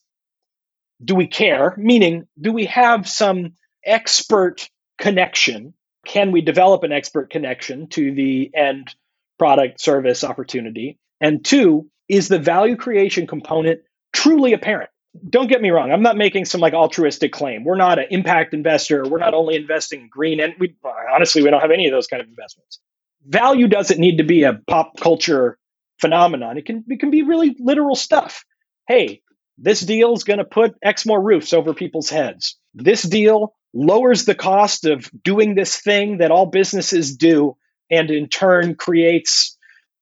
do 1.04 1.14
we 1.14 1.26
care? 1.26 1.74
Meaning, 1.76 2.26
do 2.40 2.52
we 2.52 2.66
have 2.66 3.08
some 3.08 3.54
expert 3.84 4.68
connection? 4.98 5.74
Can 6.06 6.30
we 6.30 6.40
develop 6.40 6.84
an 6.84 6.92
expert 6.92 7.30
connection 7.30 7.88
to 7.88 8.14
the 8.14 8.50
end 8.54 8.94
product 9.38 9.80
service 9.80 10.22
opportunity? 10.22 10.98
And 11.20 11.44
two, 11.44 11.90
is 12.08 12.28
the 12.28 12.38
value 12.38 12.76
creation 12.76 13.26
component 13.26 13.80
truly 14.12 14.52
apparent? 14.52 14.90
Don't 15.28 15.48
get 15.48 15.62
me 15.62 15.70
wrong. 15.70 15.90
I'm 15.90 16.02
not 16.02 16.16
making 16.16 16.44
some 16.44 16.60
like 16.60 16.74
altruistic 16.74 17.32
claim. 17.32 17.64
We're 17.64 17.76
not 17.76 17.98
an 17.98 18.06
impact 18.10 18.54
investor. 18.54 19.04
We're 19.08 19.18
not 19.18 19.34
only 19.34 19.56
investing 19.56 20.02
in 20.02 20.08
green, 20.08 20.40
and 20.40 20.54
we 20.58 20.74
honestly 21.12 21.42
we 21.42 21.50
don't 21.50 21.60
have 21.60 21.70
any 21.70 21.87
of 21.87 21.92
those 21.92 22.06
kind 22.06 22.20
of 22.22 22.28
investments 22.28 22.80
value 23.24 23.68
doesn't 23.68 24.00
need 24.00 24.18
to 24.18 24.24
be 24.24 24.44
a 24.44 24.60
pop 24.68 24.98
culture 25.00 25.58
phenomenon. 26.00 26.58
It 26.58 26.66
can 26.66 26.84
it 26.88 27.00
can 27.00 27.10
be 27.10 27.22
really 27.22 27.56
literal 27.58 27.94
stuff. 27.94 28.44
Hey, 28.87 29.22
this 29.58 29.80
deal 29.80 30.12
is 30.12 30.24
going 30.24 30.38
to 30.38 30.44
put 30.44 30.76
X 30.82 31.06
more 31.06 31.20
roofs 31.20 31.52
over 31.52 31.74
people's 31.74 32.10
heads. 32.10 32.58
This 32.74 33.02
deal 33.02 33.54
lowers 33.72 34.24
the 34.24 34.34
cost 34.34 34.84
of 34.84 35.10
doing 35.22 35.54
this 35.54 35.80
thing 35.80 36.18
that 36.18 36.30
all 36.30 36.46
businesses 36.46 37.16
do, 37.16 37.56
and 37.90 38.10
in 38.10 38.28
turn 38.28 38.74
creates 38.74 39.56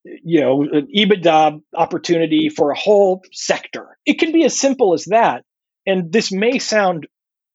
you 0.04 0.40
know 0.40 0.62
an 0.62 0.88
EBITDA 0.94 1.60
opportunity 1.76 2.48
for 2.48 2.70
a 2.70 2.78
whole 2.78 3.22
sector. 3.32 3.98
It 4.04 4.18
can 4.18 4.32
be 4.32 4.44
as 4.44 4.58
simple 4.58 4.94
as 4.94 5.04
that. 5.06 5.44
And 5.86 6.12
this 6.12 6.32
may 6.32 6.58
sound 6.58 7.06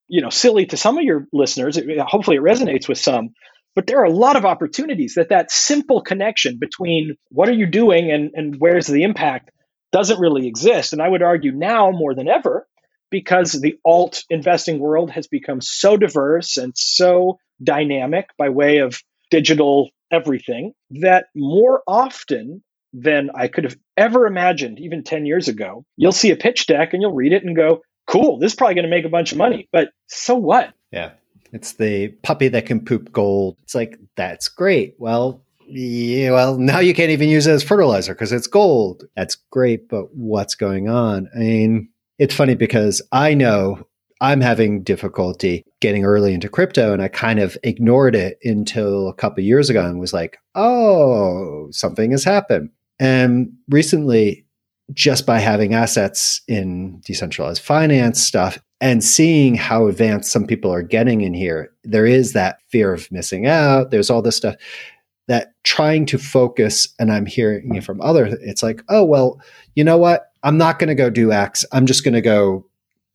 you 0.08 0.22
know 0.22 0.30
silly 0.30 0.66
to 0.68 0.78
some 0.78 0.98
of 0.98 1.04
your 1.04 1.28
listeners. 1.34 1.80
Hopefully, 2.00 2.38
it 2.38 2.44
resonates 2.44 2.88
with 2.88 2.98
some. 2.98 3.34
But 3.78 3.86
there 3.86 4.02
are 4.02 4.06
a 4.06 4.12
lot 4.12 4.36
of 4.38 4.44
opportunities 4.44 5.14
that 5.18 5.30
that 5.30 5.52
simple 5.52 6.02
connection 6.02 6.58
between 6.60 7.16
what 7.30 7.48
are 7.48 7.54
you 7.54 7.68
doing 7.68 8.12
and, 8.12 8.32
and 8.34 8.56
where's 8.58 8.88
the 8.88 9.04
impact 9.04 9.52
doesn't 9.92 10.20
really 10.20 10.48
exist. 10.48 10.94
And 10.94 11.02
I 11.02 11.08
would 11.08 11.22
argue 11.22 11.52
now 11.52 11.92
more 11.92 12.16
than 12.16 12.28
ever, 12.28 12.68
because 13.12 13.52
the 13.52 13.76
alt 13.86 14.24
investing 14.32 14.80
world 14.80 15.12
has 15.12 15.28
become 15.28 15.62
so 15.62 15.96
diverse 15.96 16.58
and 16.58 16.74
so 16.76 17.38
dynamic 17.62 18.30
by 18.36 18.50
way 18.50 18.80
of 18.80 19.00
digital 19.30 19.92
everything, 20.10 20.74
that 20.90 21.28
more 21.36 21.84
often 21.88 22.64
than 22.94 23.30
I 23.36 23.48
could 23.48 23.66
have 23.66 23.78
ever 23.96 24.26
imagined, 24.26 24.80
even 24.80 25.04
10 25.04 25.28
years 25.28 25.50
ago, 25.50 25.86
you'll 25.98 26.14
see 26.14 26.32
a 26.32 26.36
pitch 26.36 26.66
deck 26.66 26.94
and 26.94 27.04
you'll 27.04 27.14
read 27.14 27.32
it 27.32 27.44
and 27.44 27.56
go, 27.56 27.84
cool, 28.08 28.40
this 28.40 28.54
is 28.54 28.56
probably 28.56 28.74
going 28.74 28.86
to 28.86 28.90
make 28.90 29.06
a 29.06 29.10
bunch 29.10 29.34
of 29.34 29.38
money. 29.38 29.70
But 29.72 29.90
so 30.08 30.34
what? 30.36 30.74
Yeah. 30.92 31.12
It's 31.52 31.74
the 31.74 32.10
puppy 32.24 32.48
that 32.50 32.66
can 32.66 32.84
poop 32.84 33.12
gold. 33.12 33.58
It's 33.64 33.76
like, 33.76 34.00
that's 34.16 34.48
great. 34.48 34.96
Well, 34.98 35.44
yeah, 35.68 36.32
well, 36.32 36.58
now 36.58 36.80
you 36.80 36.94
can't 36.94 37.12
even 37.12 37.30
use 37.30 37.48
it 37.48 37.52
as 37.52 37.64
fertilizer 37.64 38.14
because 38.14 38.32
it's 38.32 38.48
gold. 38.48 39.04
That's 39.16 39.36
great, 39.36 39.90
but 39.90 40.14
what's 40.16 40.56
going 40.56 40.90
on? 40.90 41.30
I 41.36 41.40
mean, 41.40 41.90
it's 42.20 42.36
funny 42.36 42.56
because 42.56 43.02
I 43.12 43.34
know 43.34 43.86
I'm 44.22 44.42
having 44.42 44.82
difficulty 44.84 45.64
getting 45.80 46.06
early 46.06 46.34
into 46.34 46.50
crypto 46.50 46.94
and 46.94 47.02
I 47.02 47.08
kind 47.08 47.40
of 47.40 47.58
ignored 47.64 48.16
it 48.16 48.40
until 48.44 49.10
a 49.10 49.14
couple 49.14 49.44
years 49.44 49.70
ago 49.70 49.86
and 49.86 50.00
was 50.00 50.14
like, 50.14 50.38
oh, 50.56 51.68
something 51.72 52.12
has 52.12 52.24
happened. 52.24 52.70
And 53.00 53.54
recently, 53.70 54.46
just 54.94 55.26
by 55.26 55.40
having 55.40 55.74
assets 55.74 56.42
in 56.48 57.02
decentralized 57.02 57.62
finance 57.62 58.22
stuff, 58.22 58.58
and 58.80 59.04
seeing 59.04 59.56
how 59.56 59.88
advanced 59.88 60.32
some 60.32 60.46
people 60.46 60.72
are 60.72 60.84
getting 60.84 61.22
in 61.22 61.34
here, 61.34 61.72
there 61.84 62.06
is 62.06 62.34
that 62.34 62.62
fear 62.70 62.94
of 62.94 63.12
missing 63.12 63.48
out. 63.48 63.92
There's 63.92 64.10
all 64.10 64.22
this 64.22 64.38
stuff 64.38 64.56
that 65.28 65.54
trying 65.64 66.06
to 66.08 66.18
focus, 66.18 66.88
and 67.00 67.12
I'm 67.12 67.26
hearing 67.26 67.76
it 67.76 67.84
from 67.84 68.02
others, 68.02 68.34
it's 68.42 68.64
like, 68.64 68.82
oh, 68.90 69.04
well, 69.04 69.42
you 69.76 69.84
know 69.84 69.98
what? 69.98 70.32
I'm 70.44 70.58
not 70.58 70.80
going 70.80 70.88
to 70.88 70.96
go 70.96 71.10
do 71.10 71.32
X. 71.32 71.66
I'm 71.72 71.86
just 71.86 72.04
going 72.04 72.14
to 72.14 72.22
go. 72.22 72.66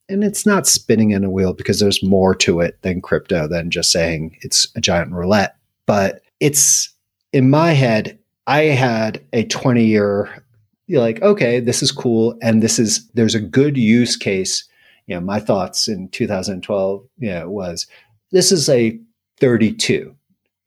And 0.09 0.23
it's 0.23 0.45
not 0.45 0.67
spinning 0.67 1.13
in 1.13 1.25
a 1.25 1.31
wheel 1.31 1.55
because 1.55 1.81
there's 1.81 2.03
more 2.03 2.35
to 2.37 2.61
it 2.61 2.77
than 2.83 3.01
crypto 3.01 3.49
than 3.49 3.71
just 3.71 3.91
saying 3.91 4.37
it's 4.43 4.67
a 4.77 4.81
giant 4.81 5.13
roulette. 5.13 5.57
But 5.87 6.23
it's 6.41 6.93
in 7.33 7.49
my 7.49 7.73
head, 7.73 8.19
I 8.47 8.63
had 8.65 9.25
a 9.33 9.45
20 9.45 9.85
year, 9.85 10.45
like, 10.89 11.23
okay, 11.23 11.61
this 11.61 11.83
is 11.83 11.91
cool. 11.93 12.37
And 12.43 12.63
this 12.63 12.79
is, 12.79 13.09
there's 13.15 13.35
a 13.35 13.41
good 13.41 13.79
use 13.79 14.17
case. 14.17 14.65
You 15.07 15.17
know, 15.17 15.21
my 15.21 15.41
thoughts 15.41 15.89
in 15.89 16.09
2012, 16.09 17.05
you 17.19 17.31
know, 17.31 17.51
was 17.51 17.87
this 18.31 18.53
is 18.53 18.69
a 18.69 18.99
32. 19.41 20.15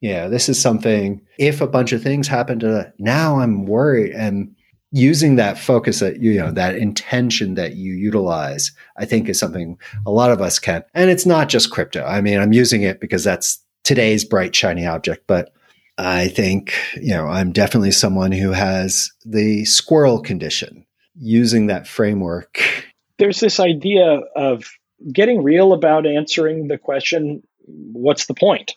Yeah, 0.00 0.28
this 0.28 0.48
is 0.48 0.60
something, 0.60 1.22
if 1.38 1.60
a 1.60 1.66
bunch 1.66 1.92
of 1.92 2.02
things 2.02 2.28
happen 2.28 2.58
to 2.60 2.92
now 2.98 3.40
I'm 3.40 3.64
worried 3.66 4.12
and 4.12 4.54
using 4.92 5.36
that 5.36 5.58
focus 5.58 6.00
that 6.00 6.20
you 6.22 6.34
know 6.34 6.50
that 6.50 6.76
intention 6.76 7.54
that 7.54 7.74
you 7.74 7.92
utilize 7.92 8.72
i 8.96 9.04
think 9.04 9.28
is 9.28 9.38
something 9.38 9.76
a 10.06 10.10
lot 10.10 10.30
of 10.30 10.40
us 10.40 10.58
can 10.58 10.82
and 10.94 11.10
it's 11.10 11.26
not 11.26 11.48
just 11.48 11.70
crypto 11.70 12.04
i 12.04 12.20
mean 12.20 12.38
i'm 12.38 12.52
using 12.52 12.82
it 12.82 13.00
because 13.00 13.24
that's 13.24 13.62
today's 13.82 14.24
bright 14.24 14.54
shiny 14.54 14.86
object 14.86 15.24
but 15.26 15.52
i 15.98 16.28
think 16.28 16.72
you 16.94 17.12
know 17.12 17.26
i'm 17.26 17.52
definitely 17.52 17.90
someone 17.90 18.32
who 18.32 18.52
has 18.52 19.10
the 19.24 19.64
squirrel 19.64 20.20
condition 20.20 20.86
using 21.16 21.66
that 21.66 21.86
framework 21.86 22.85
there's 23.18 23.40
this 23.40 23.60
idea 23.60 24.20
of 24.34 24.64
getting 25.12 25.42
real 25.42 25.72
about 25.72 26.06
answering 26.06 26.68
the 26.68 26.78
question 26.78 27.42
what's 27.66 28.26
the 28.26 28.34
point 28.34 28.74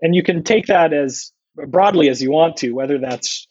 and 0.00 0.14
you 0.14 0.22
can 0.22 0.42
take 0.42 0.66
that 0.66 0.92
as 0.92 1.32
broadly 1.68 2.08
as 2.08 2.20
you 2.20 2.30
want 2.30 2.56
to 2.56 2.72
whether 2.72 2.98
that's 2.98 3.46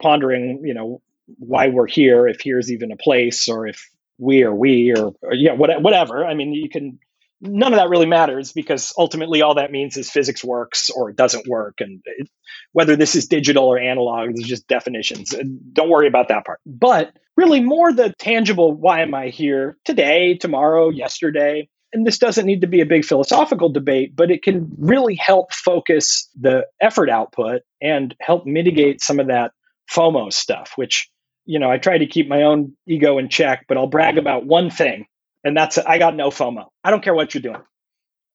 pondering 0.00 0.62
you 0.64 0.74
know 0.74 1.02
why 1.36 1.68
we're 1.68 1.86
here, 1.86 2.26
if 2.26 2.40
here's 2.40 2.72
even 2.72 2.92
a 2.92 2.96
place, 2.96 3.48
or 3.48 3.66
if 3.66 3.88
we 4.18 4.42
are 4.42 4.54
we, 4.54 4.94
or, 4.96 5.14
or 5.22 5.34
yeah, 5.34 5.52
what, 5.52 5.82
whatever. 5.82 6.24
I 6.24 6.34
mean, 6.34 6.52
you 6.52 6.68
can. 6.68 6.98
None 7.40 7.72
of 7.72 7.78
that 7.78 7.88
really 7.88 8.06
matters 8.06 8.52
because 8.52 8.92
ultimately 8.98 9.42
all 9.42 9.54
that 9.54 9.70
means 9.70 9.96
is 9.96 10.10
physics 10.10 10.42
works 10.42 10.90
or 10.90 11.10
it 11.10 11.16
doesn't 11.16 11.46
work, 11.46 11.76
and 11.78 12.02
it, 12.04 12.28
whether 12.72 12.96
this 12.96 13.14
is 13.14 13.28
digital 13.28 13.66
or 13.66 13.78
analog, 13.78 14.30
is 14.36 14.44
just 14.44 14.66
definitions. 14.66 15.32
Don't 15.72 15.88
worry 15.88 16.08
about 16.08 16.28
that 16.28 16.44
part. 16.44 16.58
But 16.66 17.16
really, 17.38 17.60
more 17.60 17.92
the 17.92 18.12
tangible 18.18 18.72
why 18.72 19.00
am 19.02 19.14
I 19.14 19.28
here 19.28 19.78
today, 19.84 20.36
tomorrow, 20.36 20.90
yesterday? 20.90 21.68
and 21.92 22.06
this 22.06 22.18
doesn't 22.18 22.44
need 22.44 22.60
to 22.60 22.66
be 22.66 22.82
a 22.82 22.86
big 22.86 23.04
philosophical 23.04 23.70
debate, 23.70 24.14
but 24.14 24.30
it 24.30 24.42
can 24.42 24.70
really 24.78 25.14
help 25.14 25.54
focus 25.54 26.28
the 26.38 26.66
effort 26.80 27.08
output 27.08 27.62
and 27.80 28.14
help 28.20 28.44
mitigate 28.44 29.00
some 29.00 29.18
of 29.18 29.28
that 29.28 29.52
FOMO 29.90 30.30
stuff, 30.30 30.72
which 30.76 31.08
you 31.48 31.58
know, 31.58 31.70
I 31.70 31.78
try 31.78 31.96
to 31.96 32.06
keep 32.06 32.28
my 32.28 32.42
own 32.42 32.76
ego 32.86 33.16
in 33.16 33.30
check, 33.30 33.64
but 33.68 33.78
I'll 33.78 33.86
brag 33.86 34.18
about 34.18 34.44
one 34.44 34.68
thing, 34.68 35.06
and 35.42 35.56
that's 35.56 35.78
I 35.78 35.96
got 35.96 36.14
no 36.14 36.28
FOMO. 36.28 36.66
I 36.84 36.90
don't 36.90 37.02
care 37.02 37.14
what 37.14 37.32
you're 37.32 37.40
doing. 37.40 37.62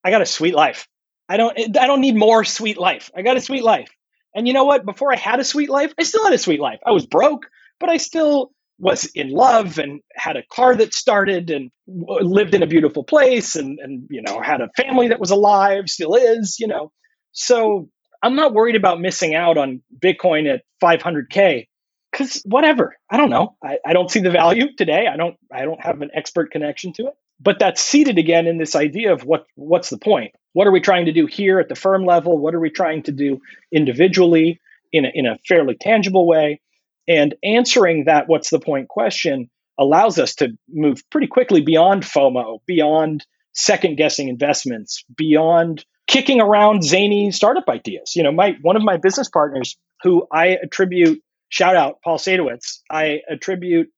I 0.03 0.09
got 0.09 0.23
a 0.23 0.25
sweet 0.25 0.55
life. 0.55 0.87
I 1.29 1.37
don't 1.37 1.77
I 1.77 1.85
don't 1.85 2.01
need 2.01 2.15
more 2.15 2.43
sweet 2.43 2.79
life. 2.79 3.11
I 3.15 3.21
got 3.21 3.37
a 3.37 3.41
sweet 3.41 3.63
life. 3.63 3.91
And 4.35 4.47
you 4.47 4.53
know 4.55 4.63
what? 4.63 4.83
Before 4.83 5.13
I 5.13 5.15
had 5.15 5.39
a 5.39 5.43
sweet 5.43 5.69
life, 5.69 5.93
I 5.99 6.03
still 6.03 6.23
had 6.23 6.33
a 6.33 6.39
sweet 6.39 6.59
life. 6.59 6.79
I 6.83 6.91
was 6.91 7.05
broke, 7.05 7.45
but 7.79 7.91
I 7.91 7.97
still 7.97 8.51
was 8.83 9.05
in 9.15 9.31
love 9.31 9.79
and 9.79 10.01
had 10.13 10.35
a 10.35 10.43
car 10.51 10.75
that 10.75 10.93
started 10.93 11.49
and 11.49 11.71
lived 11.87 12.53
in 12.53 12.61
a 12.61 12.67
beautiful 12.67 13.03
place 13.03 13.55
and 13.55 13.79
and 13.79 14.07
you 14.09 14.21
know 14.21 14.41
had 14.41 14.61
a 14.61 14.69
family 14.75 15.07
that 15.07 15.19
was 15.19 15.31
alive, 15.31 15.89
still 15.89 16.15
is, 16.15 16.57
you 16.59 16.67
know. 16.67 16.91
So 17.31 17.89
I'm 18.21 18.35
not 18.35 18.53
worried 18.53 18.75
about 18.75 18.99
missing 18.99 19.33
out 19.33 19.57
on 19.57 19.81
Bitcoin 19.97 20.53
at 20.53 20.63
500k 20.83 21.67
because 22.11 22.41
whatever 22.45 22.95
i 23.09 23.17
don't 23.17 23.29
know. 23.29 23.55
I, 23.63 23.77
I 23.85 23.93
don't 23.93 24.11
see 24.11 24.19
the 24.19 24.29
value 24.29 24.75
today. 24.77 25.07
I 25.11 25.15
don't 25.15 25.37
i 25.51 25.63
don't 25.63 25.81
have 25.81 26.01
an 26.01 26.11
expert 26.13 26.51
connection 26.51 26.91
to 26.93 27.07
it. 27.07 27.13
But 27.39 27.59
that's 27.59 27.81
seated 27.81 28.17
again 28.17 28.47
in 28.47 28.57
this 28.57 28.75
idea 28.75 29.13
of 29.13 29.23
what 29.23 29.45
what's 29.55 29.89
the 29.89 29.97
point? 29.97 30.33
What 30.51 30.67
are 30.67 30.71
we 30.71 30.81
trying 30.81 31.05
to 31.05 31.13
do 31.13 31.25
here 31.25 31.59
at 31.59 31.69
the 31.69 31.75
firm 31.75 32.05
level? 32.05 32.37
What 32.37 32.53
are 32.53 32.59
we 32.59 32.69
trying 32.69 33.03
to 33.03 33.11
do 33.11 33.39
individually 33.71 34.59
in 34.91 35.05
a, 35.05 35.11
in 35.13 35.25
a 35.25 35.37
fairly 35.47 35.75
tangible 35.79 36.27
way 36.27 36.59
and 37.07 37.35
answering 37.43 38.05
that 38.05 38.27
what's 38.27 38.49
the 38.49 38.59
point 38.59 38.87
question 38.87 39.49
allows 39.79 40.19
us 40.19 40.35
to 40.35 40.49
move 40.69 41.01
pretty 41.09 41.27
quickly 41.27 41.61
beyond 41.61 42.03
fomo 42.03 42.59
beyond 42.65 43.25
second 43.53 43.97
guessing 43.97 44.27
investments 44.27 45.03
beyond 45.15 45.85
kicking 46.07 46.41
around 46.41 46.83
zany 46.83 47.31
startup 47.31 47.67
ideas 47.69 48.15
you 48.15 48.23
know 48.23 48.31
my 48.31 48.55
one 48.61 48.75
of 48.75 48.83
my 48.83 48.97
business 48.97 49.29
partners 49.29 49.77
who 50.01 50.27
i 50.31 50.57
attribute 50.63 51.21
shout 51.53 51.75
out 51.75 52.01
Paul 52.03 52.17
Sadowitz, 52.17 52.79
I 52.89 53.21
attribute 53.29 53.89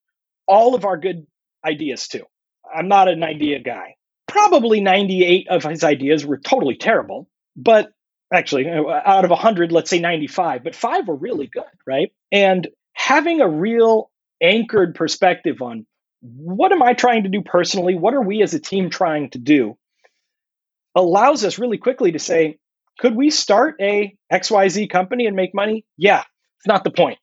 all 0.45 0.75
of 0.75 0.83
our 0.83 0.97
good 0.97 1.25
ideas 1.65 2.09
to. 2.09 2.25
I'm 2.73 2.89
not 2.89 3.07
an 3.07 3.23
idea 3.23 3.59
guy. 3.59 3.95
Probably 4.27 4.81
98 4.81 5.47
of 5.49 5.63
his 5.63 5.83
ideas 5.83 6.25
were 6.25 6.37
totally 6.37 6.75
terrible, 6.75 7.29
but 7.55 7.93
actually, 8.33 8.69
uh, 8.69 8.83
out 9.05 9.23
of 9.23 9.31
100, 9.31 9.71
let's 9.71 9.89
say 9.89 9.99
95, 9.99 10.65
but 10.65 10.75
five 10.75 11.07
were 11.07 11.15
really 11.15 11.47
good, 11.47 11.63
right? 11.87 12.11
And 12.29 12.67
having 12.95 13.41
a 13.41 13.47
real 13.47 14.09
anchored 14.41 14.95
perspective 14.95 15.61
on 15.61 15.85
what 16.21 16.71
am 16.71 16.81
I 16.81 16.93
trying 16.93 17.23
to 17.23 17.29
do 17.29 17.43
personally? 17.43 17.95
What 17.95 18.15
are 18.15 18.21
we 18.21 18.41
as 18.41 18.53
a 18.53 18.59
team 18.59 18.89
trying 18.89 19.29
to 19.31 19.37
do? 19.37 19.77
Allows 20.95 21.45
us 21.45 21.59
really 21.59 21.77
quickly 21.77 22.13
to 22.13 22.19
say, 22.19 22.57
could 22.97 23.15
we 23.15 23.29
start 23.29 23.75
a 23.79 24.15
XYZ 24.31 24.89
company 24.89 25.27
and 25.27 25.35
make 25.35 25.53
money? 25.53 25.85
Yeah, 25.97 26.23
it's 26.57 26.67
not 26.67 26.83
the 26.83 26.91
point 26.91 27.19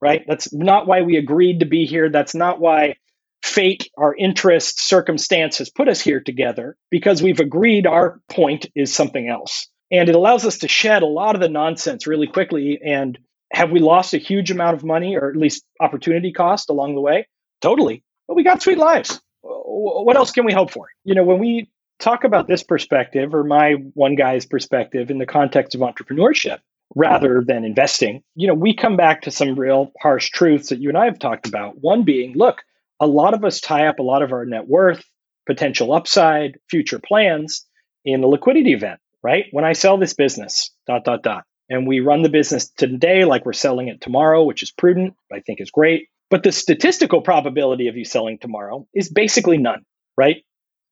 right? 0.00 0.24
That's 0.26 0.52
not 0.52 0.86
why 0.86 1.02
we 1.02 1.16
agreed 1.16 1.60
to 1.60 1.66
be 1.66 1.86
here. 1.86 2.10
That's 2.10 2.34
not 2.34 2.60
why 2.60 2.96
fate, 3.42 3.90
our 3.96 4.14
interest, 4.14 4.80
circumstance 4.80 5.58
has 5.58 5.70
put 5.70 5.88
us 5.88 6.00
here 6.00 6.20
together 6.20 6.76
because 6.90 7.22
we've 7.22 7.40
agreed 7.40 7.86
our 7.86 8.20
point 8.28 8.66
is 8.74 8.92
something 8.94 9.28
else. 9.28 9.68
And 9.90 10.08
it 10.08 10.14
allows 10.14 10.44
us 10.44 10.58
to 10.58 10.68
shed 10.68 11.02
a 11.02 11.06
lot 11.06 11.36
of 11.36 11.40
the 11.40 11.48
nonsense 11.48 12.06
really 12.06 12.26
quickly. 12.26 12.80
And 12.84 13.18
have 13.56 13.70
we 13.70 13.80
lost 13.80 14.12
a 14.12 14.18
huge 14.18 14.50
amount 14.50 14.76
of 14.76 14.84
money 14.84 15.16
or 15.16 15.30
at 15.30 15.36
least 15.36 15.64
opportunity 15.80 16.30
cost 16.32 16.68
along 16.68 16.94
the 16.94 17.00
way? 17.00 17.26
Totally. 17.62 18.02
But 18.28 18.34
we 18.34 18.44
got 18.44 18.62
sweet 18.62 18.78
lives. 18.78 19.20
What 19.42 20.16
else 20.16 20.30
can 20.30 20.44
we 20.44 20.52
hope 20.52 20.70
for? 20.70 20.88
You 21.04 21.14
know, 21.14 21.24
when 21.24 21.38
we 21.38 21.70
talk 21.98 22.24
about 22.24 22.48
this 22.48 22.62
perspective 22.62 23.34
or 23.34 23.44
my 23.44 23.72
one 23.94 24.14
guy's 24.14 24.44
perspective 24.44 25.10
in 25.10 25.18
the 25.18 25.24
context 25.24 25.74
of 25.74 25.80
entrepreneurship, 25.80 26.58
rather 26.94 27.42
than 27.46 27.64
investing. 27.64 28.22
You 28.34 28.48
know, 28.48 28.54
we 28.54 28.74
come 28.74 28.96
back 28.96 29.22
to 29.22 29.30
some 29.30 29.58
real 29.58 29.92
harsh 30.00 30.30
truths 30.30 30.68
that 30.68 30.80
you 30.80 30.88
and 30.88 30.98
I 30.98 31.06
have 31.06 31.18
talked 31.18 31.48
about. 31.48 31.80
One 31.80 32.04
being, 32.04 32.34
look, 32.36 32.62
a 33.00 33.06
lot 33.06 33.34
of 33.34 33.44
us 33.44 33.60
tie 33.60 33.86
up 33.86 33.98
a 33.98 34.04
lot 34.04 34.22
of 34.22 34.32
our 34.32 34.44
net 34.44 34.68
worth, 34.68 35.04
potential 35.46 35.92
upside, 35.92 36.58
future 36.70 36.98
plans 36.98 37.66
in 38.04 38.22
a 38.22 38.28
liquidity 38.28 38.72
event, 38.72 39.00
right? 39.22 39.46
When 39.50 39.64
I 39.64 39.72
sell 39.72 39.98
this 39.98 40.14
business, 40.14 40.70
dot, 40.86 41.04
dot, 41.04 41.22
dot, 41.22 41.44
and 41.68 41.86
we 41.86 42.00
run 42.00 42.22
the 42.22 42.28
business 42.28 42.70
today 42.70 43.24
like 43.24 43.44
we're 43.44 43.52
selling 43.52 43.88
it 43.88 44.00
tomorrow, 44.00 44.44
which 44.44 44.62
is 44.62 44.70
prudent, 44.70 45.14
I 45.32 45.40
think 45.40 45.60
is 45.60 45.70
great. 45.70 46.08
But 46.30 46.42
the 46.42 46.52
statistical 46.52 47.22
probability 47.22 47.88
of 47.88 47.96
you 47.96 48.04
selling 48.04 48.38
tomorrow 48.38 48.86
is 48.94 49.10
basically 49.10 49.58
none, 49.58 49.82
right? 50.16 50.44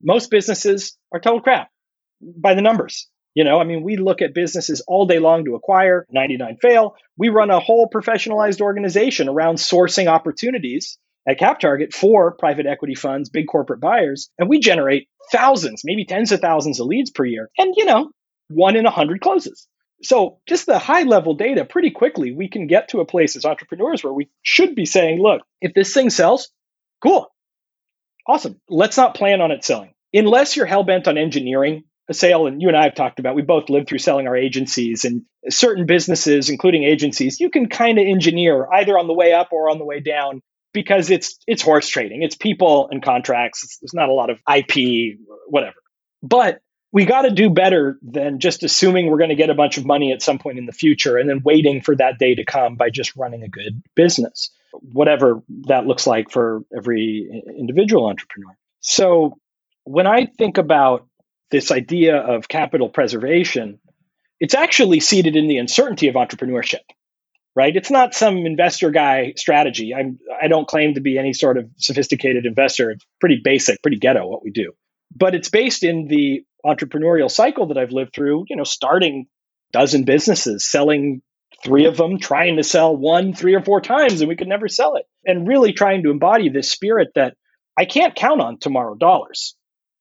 Most 0.03 0.31
businesses 0.31 0.97
are 1.13 1.21
total 1.21 1.41
crap 1.41 1.69
by 2.21 2.55
the 2.55 2.63
numbers. 2.63 3.09
You 3.35 3.43
know, 3.43 3.59
I 3.59 3.65
mean, 3.65 3.83
we 3.83 3.97
look 3.97 4.23
at 4.23 4.33
businesses 4.33 4.81
all 4.87 5.07
day 5.07 5.19
long 5.19 5.45
to 5.45 5.57
acquire, 5.57 6.07
99 6.11 6.59
fail. 6.63 6.95
We 7.19 7.31
run 7.31 7.51
a 7.51 7.59
whole 7.59 7.89
professionalized 7.93 8.61
organization 8.61 9.29
around 9.29 9.57
sourcing 9.57 10.07
opportunities 10.07 10.99
at 11.29 11.41
CapTarget 11.41 11.93
for 11.93 12.37
private 12.37 12.67
equity 12.67 12.95
funds, 12.95 13.31
big 13.31 13.47
corporate 13.49 13.81
buyers, 13.81 14.31
and 14.39 14.49
we 14.49 14.61
generate 14.61 15.09
thousands, 15.33 15.83
maybe 15.85 16.05
tens 16.05 16.31
of 16.31 16.41
thousands 16.41 16.79
of 16.79 16.87
leads 16.87 17.11
per 17.11 17.25
year. 17.25 17.51
And, 17.59 17.75
you 17.77 17.87
know, 17.87 18.11
one 18.49 18.77
in 18.77 18.87
a 18.87 18.91
hundred 18.91 19.21
closes. 19.21 19.67
So, 20.05 20.39
just 20.47 20.67
the 20.67 20.79
high 20.79 21.03
level 21.03 21.35
data, 21.35 21.65
pretty 21.65 21.91
quickly, 21.91 22.33
we 22.33 22.49
can 22.49 22.67
get 22.67 22.89
to 22.89 23.01
a 23.01 23.07
place 23.07 23.37
as 23.37 23.45
entrepreneurs 23.45 24.05
where 24.05 24.13
we 24.13 24.29
should 24.43 24.75
be 24.75 24.85
saying, 24.85 25.21
look, 25.21 25.43
if 25.61 25.75
this 25.75 25.93
thing 25.93 26.11
sells, 26.11 26.51
cool, 27.03 27.29
awesome. 28.27 28.61
Let's 28.69 28.97
not 28.97 29.15
plan 29.15 29.41
on 29.41 29.51
it 29.51 29.65
selling. 29.65 29.95
Unless 30.13 30.57
you're 30.57 30.67
hell 30.67 30.85
bent 30.85 31.09
on 31.09 31.19
engineering 31.19 31.85
a 32.09 32.15
sale, 32.15 32.47
and 32.47 32.61
you 32.61 32.69
and 32.69 32.77
I 32.77 32.85
have 32.85 32.95
talked 32.95 33.19
about, 33.19 33.35
we 33.35 33.43
both 33.43 33.71
lived 33.71 33.89
through 33.89 33.99
selling 33.99 34.29
our 34.29 34.37
agencies 34.37 35.05
and 35.07 35.23
certain 35.49 35.87
businesses, 35.87 36.51
including 36.51 36.85
agencies, 36.85 37.41
you 37.41 37.51
can 37.51 37.69
kind 37.69 37.99
of 37.99 38.07
engineer 38.07 38.69
either 38.73 38.99
on 38.99 39.07
the 39.07 39.15
way 39.15 39.33
up 39.33 39.49
or 39.53 39.71
on 39.71 39.79
the 39.79 39.85
way 39.87 40.01
down 40.01 40.43
because 40.75 41.09
it's 41.09 41.39
it's 41.47 41.63
horse 41.63 41.89
trading. 41.89 42.23
It's 42.23 42.37
people 42.37 42.89
and 42.91 43.03
contracts. 43.03 43.65
It's, 43.65 43.79
there's 43.79 43.95
not 43.95 44.11
a 44.11 44.13
lot 44.13 44.29
of 44.29 44.39
IP, 44.53 45.19
whatever. 45.49 45.77
But 46.23 46.61
we 46.95 47.05
got 47.05 47.23
to 47.23 47.31
do 47.33 47.51
better 47.51 47.99
than 48.03 48.39
just 48.39 48.63
assuming 48.63 49.11
we're 49.11 49.19
going 49.19 49.31
to 49.31 49.35
get 49.35 49.51
a 49.51 49.55
bunch 49.55 49.79
of 49.79 49.85
money 49.85 50.13
at 50.13 50.23
some 50.23 50.39
point 50.39 50.59
in 50.59 50.65
the 50.65 50.73
future 50.73 51.19
and 51.19 51.29
then 51.29 51.43
waiting 51.45 51.83
for 51.83 51.97
that 51.97 52.21
day 52.21 52.37
to 52.37 52.45
come 52.45 52.77
by 52.77 52.89
just 52.89 53.17
running 53.17 53.43
a 53.43 53.49
good 53.49 53.83
business, 53.97 54.51
whatever 54.93 55.43
that 55.67 55.87
looks 55.87 56.07
like 56.07 56.31
for 56.31 56.63
every 56.75 57.43
individual 57.59 58.07
entrepreneur. 58.07 58.57
So 58.79 59.37
when 59.83 60.07
I 60.07 60.27
think 60.27 60.57
about 60.57 61.09
this 61.51 61.73
idea 61.73 62.17
of 62.17 62.47
capital 62.47 62.89
preservation, 62.89 63.81
it's 64.39 64.55
actually 64.55 65.01
seated 65.01 65.35
in 65.35 65.49
the 65.49 65.59
uncertainty 65.59 66.07
of 66.07 66.15
entrepreneurship, 66.15 66.85
right? 67.57 67.75
It's 67.75 67.91
not 67.91 68.15
some 68.15 68.37
investor 68.47 68.93
guy 68.93 69.33
strategy. 69.37 69.93
I'm, 69.93 70.21
I 70.41 70.47
don't 70.47 70.69
claim 70.69 70.95
to 70.95 71.01
be 71.01 71.19
any 71.19 71.33
sort 71.33 71.59
of 71.59 71.69
sophisticated 71.77 72.47
investor. 72.47 72.93
It's 72.93 73.05
pretty 73.19 73.41
basic, 73.43 73.83
pretty 73.83 73.99
ghetto 73.99 74.29
what 74.29 74.45
we 74.45 74.53
do. 74.53 74.75
But 75.15 75.35
it's 75.35 75.49
based 75.49 75.85
in 75.85 76.09
the 76.09 76.45
entrepreneurial 76.65 77.31
cycle 77.31 77.69
that 77.69 77.79
I've 77.79 77.93
lived 77.93 78.15
through, 78.15 78.45
you 78.49 78.57
know, 78.57 78.65
starting 78.65 79.27
dozen 79.73 80.05
businesses, 80.05 80.65
selling 80.65 81.23
three 81.63 81.87
of 81.87 81.97
them 81.97 82.19
trying 82.19 82.57
to 82.57 82.63
sell 82.63 82.97
one 82.97 83.35
three 83.35 83.55
or 83.55 83.63
four 83.63 83.81
times 83.81 84.21
and 84.21 84.29
we 84.29 84.37
could 84.37 84.49
never 84.49 84.69
sell 84.69 84.97
it. 84.97 85.07
And 85.25 85.47
really 85.47 85.73
trying 85.73 86.03
to 86.03 86.11
embody 86.11 86.49
this 86.49 86.71
spirit 86.71 87.09
that 87.15 87.37
I 87.77 87.85
can't 87.85 88.15
count 88.15 88.41
on 88.41 88.59
tomorrow 88.59 88.95
dollars, 88.95 89.57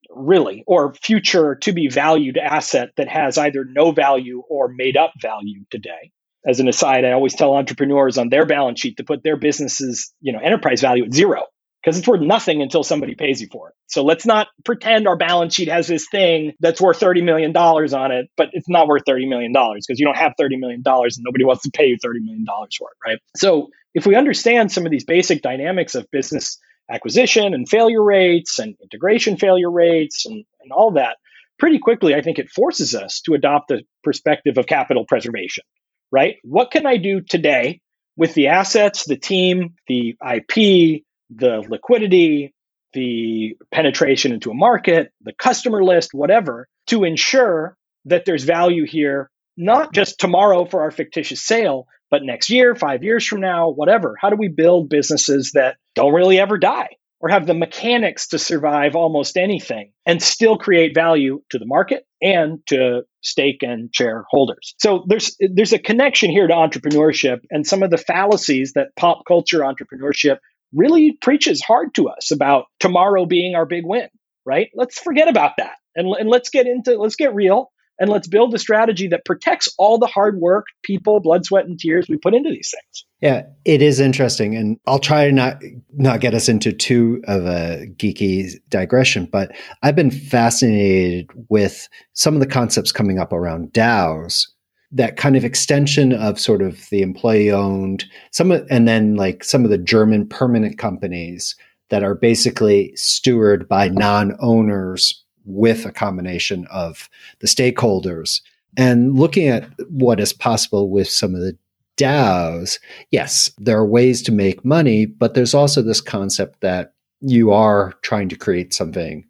really, 0.09 0.63
or 0.67 0.93
future 0.93 1.55
to 1.61 1.73
be 1.73 1.89
valued 1.89 2.37
asset 2.37 2.89
that 2.97 3.07
has 3.07 3.37
either 3.37 3.65
no 3.65 3.91
value 3.91 4.43
or 4.49 4.67
made 4.67 4.97
up 4.97 5.13
value 5.21 5.63
today. 5.71 6.11
As 6.45 6.59
an 6.59 6.67
aside, 6.67 7.05
I 7.05 7.13
always 7.13 7.35
tell 7.35 7.55
entrepreneurs 7.55 8.17
on 8.17 8.29
their 8.29 8.45
balance 8.45 8.79
sheet 8.79 8.97
to 8.97 9.05
put 9.05 9.23
their 9.23 9.37
business's, 9.37 10.13
you 10.19 10.33
know, 10.33 10.39
enterprise 10.39 10.81
value 10.81 11.05
at 11.05 11.13
zero 11.13 11.45
because 11.83 11.97
it's 11.97 12.07
worth 12.07 12.21
nothing 12.21 12.61
until 12.61 12.83
somebody 12.83 13.13
pays 13.15 13.41
you 13.41 13.47
for 13.51 13.69
it. 13.69 13.75
So 13.87 14.03
let's 14.03 14.25
not 14.25 14.47
pretend 14.63 15.07
our 15.07 15.17
balance 15.17 15.53
sheet 15.53 15.67
has 15.67 15.87
this 15.87 16.07
thing 16.09 16.53
that's 16.59 16.79
worth 16.79 16.99
$30 16.99 17.23
million 17.23 17.55
on 17.55 18.11
it, 18.11 18.29
but 18.37 18.49
it's 18.53 18.69
not 18.69 18.87
worth 18.87 19.03
$30 19.07 19.27
million 19.27 19.51
because 19.51 19.99
you 19.99 20.05
don't 20.05 20.17
have 20.17 20.33
$30 20.39 20.59
million 20.59 20.81
and 20.85 21.11
nobody 21.19 21.43
wants 21.43 21.63
to 21.63 21.71
pay 21.71 21.87
you 21.87 21.97
$30 21.97 22.23
million 22.23 22.45
for 22.47 22.89
it, 22.89 23.09
right? 23.09 23.19
So 23.35 23.69
if 23.93 24.05
we 24.05 24.15
understand 24.15 24.71
some 24.71 24.85
of 24.85 24.91
these 24.91 25.03
basic 25.03 25.41
dynamics 25.41 25.95
of 25.95 26.09
business 26.11 26.57
acquisition 26.89 27.53
and 27.53 27.67
failure 27.67 28.03
rates 28.03 28.59
and 28.59 28.75
integration 28.81 29.37
failure 29.37 29.71
rates 29.71 30.25
and, 30.25 30.45
and 30.61 30.71
all 30.71 30.91
that, 30.91 31.17
pretty 31.59 31.79
quickly, 31.79 32.15
I 32.15 32.21
think 32.21 32.39
it 32.39 32.49
forces 32.49 32.95
us 32.95 33.21
to 33.21 33.33
adopt 33.33 33.67
the 33.67 33.83
perspective 34.03 34.57
of 34.57 34.67
capital 34.67 35.05
preservation, 35.05 35.63
right? 36.11 36.35
What 36.43 36.71
can 36.71 36.85
I 36.85 36.97
do 36.97 37.21
today 37.21 37.81
with 38.15 38.33
the 38.33 38.47
assets, 38.47 39.05
the 39.05 39.17
team, 39.17 39.75
the 39.87 40.15
IP, 40.21 41.03
the 41.35 41.63
liquidity, 41.67 42.53
the 42.93 43.55
penetration 43.71 44.31
into 44.31 44.51
a 44.51 44.55
market, 44.55 45.11
the 45.21 45.33
customer 45.33 45.83
list, 45.83 46.13
whatever, 46.13 46.67
to 46.87 47.03
ensure 47.03 47.77
that 48.05 48.25
there's 48.25 48.43
value 48.43 48.85
here, 48.85 49.29
not 49.57 49.93
just 49.93 50.19
tomorrow 50.19 50.65
for 50.65 50.81
our 50.81 50.91
fictitious 50.91 51.41
sale, 51.41 51.87
but 52.09 52.23
next 52.23 52.49
year, 52.49 52.75
five 52.75 53.03
years 53.03 53.25
from 53.25 53.41
now, 53.41 53.69
whatever. 53.69 54.15
How 54.19 54.29
do 54.29 54.35
we 54.35 54.47
build 54.47 54.89
businesses 54.89 55.51
that 55.53 55.77
don't 55.95 56.13
really 56.13 56.39
ever 56.39 56.57
die 56.57 56.89
or 57.19 57.29
have 57.29 57.47
the 57.47 57.53
mechanics 57.53 58.27
to 58.27 58.37
survive 58.37 58.95
almost 58.95 59.37
anything 59.37 59.93
and 60.05 60.21
still 60.21 60.57
create 60.57 60.93
value 60.93 61.41
to 61.49 61.57
the 61.57 61.65
market 61.65 62.05
and 62.21 62.59
to 62.67 63.01
stake 63.21 63.63
and 63.63 63.89
shareholders? 63.95 64.75
So 64.77 65.05
there's 65.07 65.35
there's 65.39 65.73
a 65.73 65.79
connection 65.79 66.29
here 66.29 66.45
to 66.45 66.53
entrepreneurship 66.53 67.39
and 67.49 67.65
some 67.65 67.81
of 67.81 67.89
the 67.89 67.97
fallacies 67.97 68.73
that 68.73 68.95
pop 68.95 69.23
culture 69.25 69.61
entrepreneurship 69.61 70.37
really 70.73 71.17
preaches 71.21 71.61
hard 71.61 71.93
to 71.95 72.09
us 72.09 72.31
about 72.31 72.65
tomorrow 72.79 73.25
being 73.25 73.55
our 73.55 73.65
big 73.65 73.85
win, 73.85 74.07
right? 74.45 74.69
Let's 74.73 74.99
forget 74.99 75.27
about 75.27 75.53
that 75.57 75.75
and, 75.95 76.13
and 76.19 76.29
let's 76.29 76.49
get 76.49 76.67
into, 76.67 76.97
let's 76.97 77.15
get 77.15 77.33
real 77.33 77.71
and 77.99 78.09
let's 78.09 78.27
build 78.27 78.53
a 78.53 78.59
strategy 78.59 79.07
that 79.07 79.25
protects 79.25 79.69
all 79.77 79.97
the 79.97 80.07
hard 80.07 80.39
work, 80.39 80.65
people, 80.83 81.19
blood, 81.19 81.45
sweat, 81.45 81.65
and 81.65 81.79
tears 81.79 82.07
we 82.09 82.17
put 82.17 82.33
into 82.33 82.49
these 82.49 82.73
things. 82.73 83.05
Yeah, 83.21 83.43
it 83.65 83.81
is 83.81 83.99
interesting, 83.99 84.55
and 84.55 84.77
I'll 84.87 84.99
try 84.99 85.27
to 85.27 85.31
not 85.31 85.61
not 85.93 86.19
get 86.19 86.33
us 86.33 86.49
into 86.49 86.73
too 86.73 87.21
of 87.25 87.45
a 87.45 87.87
geeky 87.95 88.51
digression, 88.69 89.29
but 89.31 89.51
I've 89.83 89.95
been 89.95 90.11
fascinated 90.11 91.29
with 91.49 91.87
some 92.13 92.33
of 92.33 92.39
the 92.39 92.47
concepts 92.47 92.91
coming 92.91 93.19
up 93.19 93.31
around 93.31 93.71
DAOs 93.71 94.47
that 94.93 95.17
kind 95.17 95.35
of 95.35 95.43
extension 95.43 96.13
of 96.13 96.39
sort 96.39 96.61
of 96.61 96.89
the 96.89 97.01
employee 97.01 97.51
owned 97.51 98.05
some 98.31 98.51
of, 98.51 98.65
and 98.69 98.87
then 98.87 99.15
like 99.15 99.43
some 99.43 99.63
of 99.63 99.71
the 99.71 99.77
German 99.77 100.27
permanent 100.27 100.77
companies 100.77 101.55
that 101.89 102.03
are 102.03 102.15
basically 102.15 102.93
stewarded 102.95 103.67
by 103.67 103.89
non-owners 103.89 105.23
with 105.45 105.85
a 105.85 105.91
combination 105.91 106.65
of 106.71 107.09
the 107.39 107.47
stakeholders 107.47 108.41
and 108.77 109.17
looking 109.17 109.47
at 109.47 109.67
what 109.89 110.19
is 110.19 110.33
possible 110.33 110.89
with 110.89 111.09
some 111.09 111.35
of 111.35 111.41
the 111.41 111.57
DAOs, 111.97 112.79
yes, 113.11 113.51
there 113.57 113.77
are 113.77 113.85
ways 113.85 114.21
to 114.23 114.31
make 114.31 114.65
money, 114.65 115.05
but 115.05 115.33
there's 115.33 115.53
also 115.53 115.81
this 115.81 116.01
concept 116.01 116.61
that 116.61 116.93
you 117.21 117.51
are 117.51 117.93
trying 118.01 118.29
to 118.29 118.35
create 118.35 118.73
something 118.73 119.25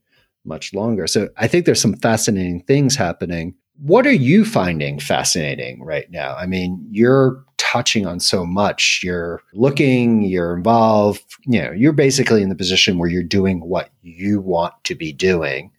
much 0.46 0.74
longer. 0.74 1.08
So 1.08 1.30
I 1.38 1.48
think 1.48 1.66
there's 1.66 1.82
some 1.82 1.98
fascinating 1.98 2.62
things 2.62 2.96
happening 2.96 3.56
what 3.78 4.06
are 4.06 4.12
you 4.12 4.46
finding 4.46 5.00
fascinating 5.00 5.84
right 5.84 6.10
now? 6.12 6.36
I 6.36 6.46
mean, 6.46 6.86
you're 6.92 7.44
touching 7.58 8.06
on 8.06 8.20
so 8.20 8.46
much. 8.46 9.02
You're 9.04 9.42
looking, 9.54 10.24
you're 10.24 10.56
involved, 10.56 11.24
you 11.46 11.62
know, 11.62 11.72
you're 11.72 11.94
basically 11.94 12.42
in 12.42 12.50
the 12.50 12.56
position 12.56 12.98
where 12.98 13.10
you're 13.10 13.24
doing 13.24 13.62
what 13.62 13.90
you 14.02 14.40
want 14.40 14.74
to 14.84 14.96
be 14.96 15.12
doing. 15.12 15.72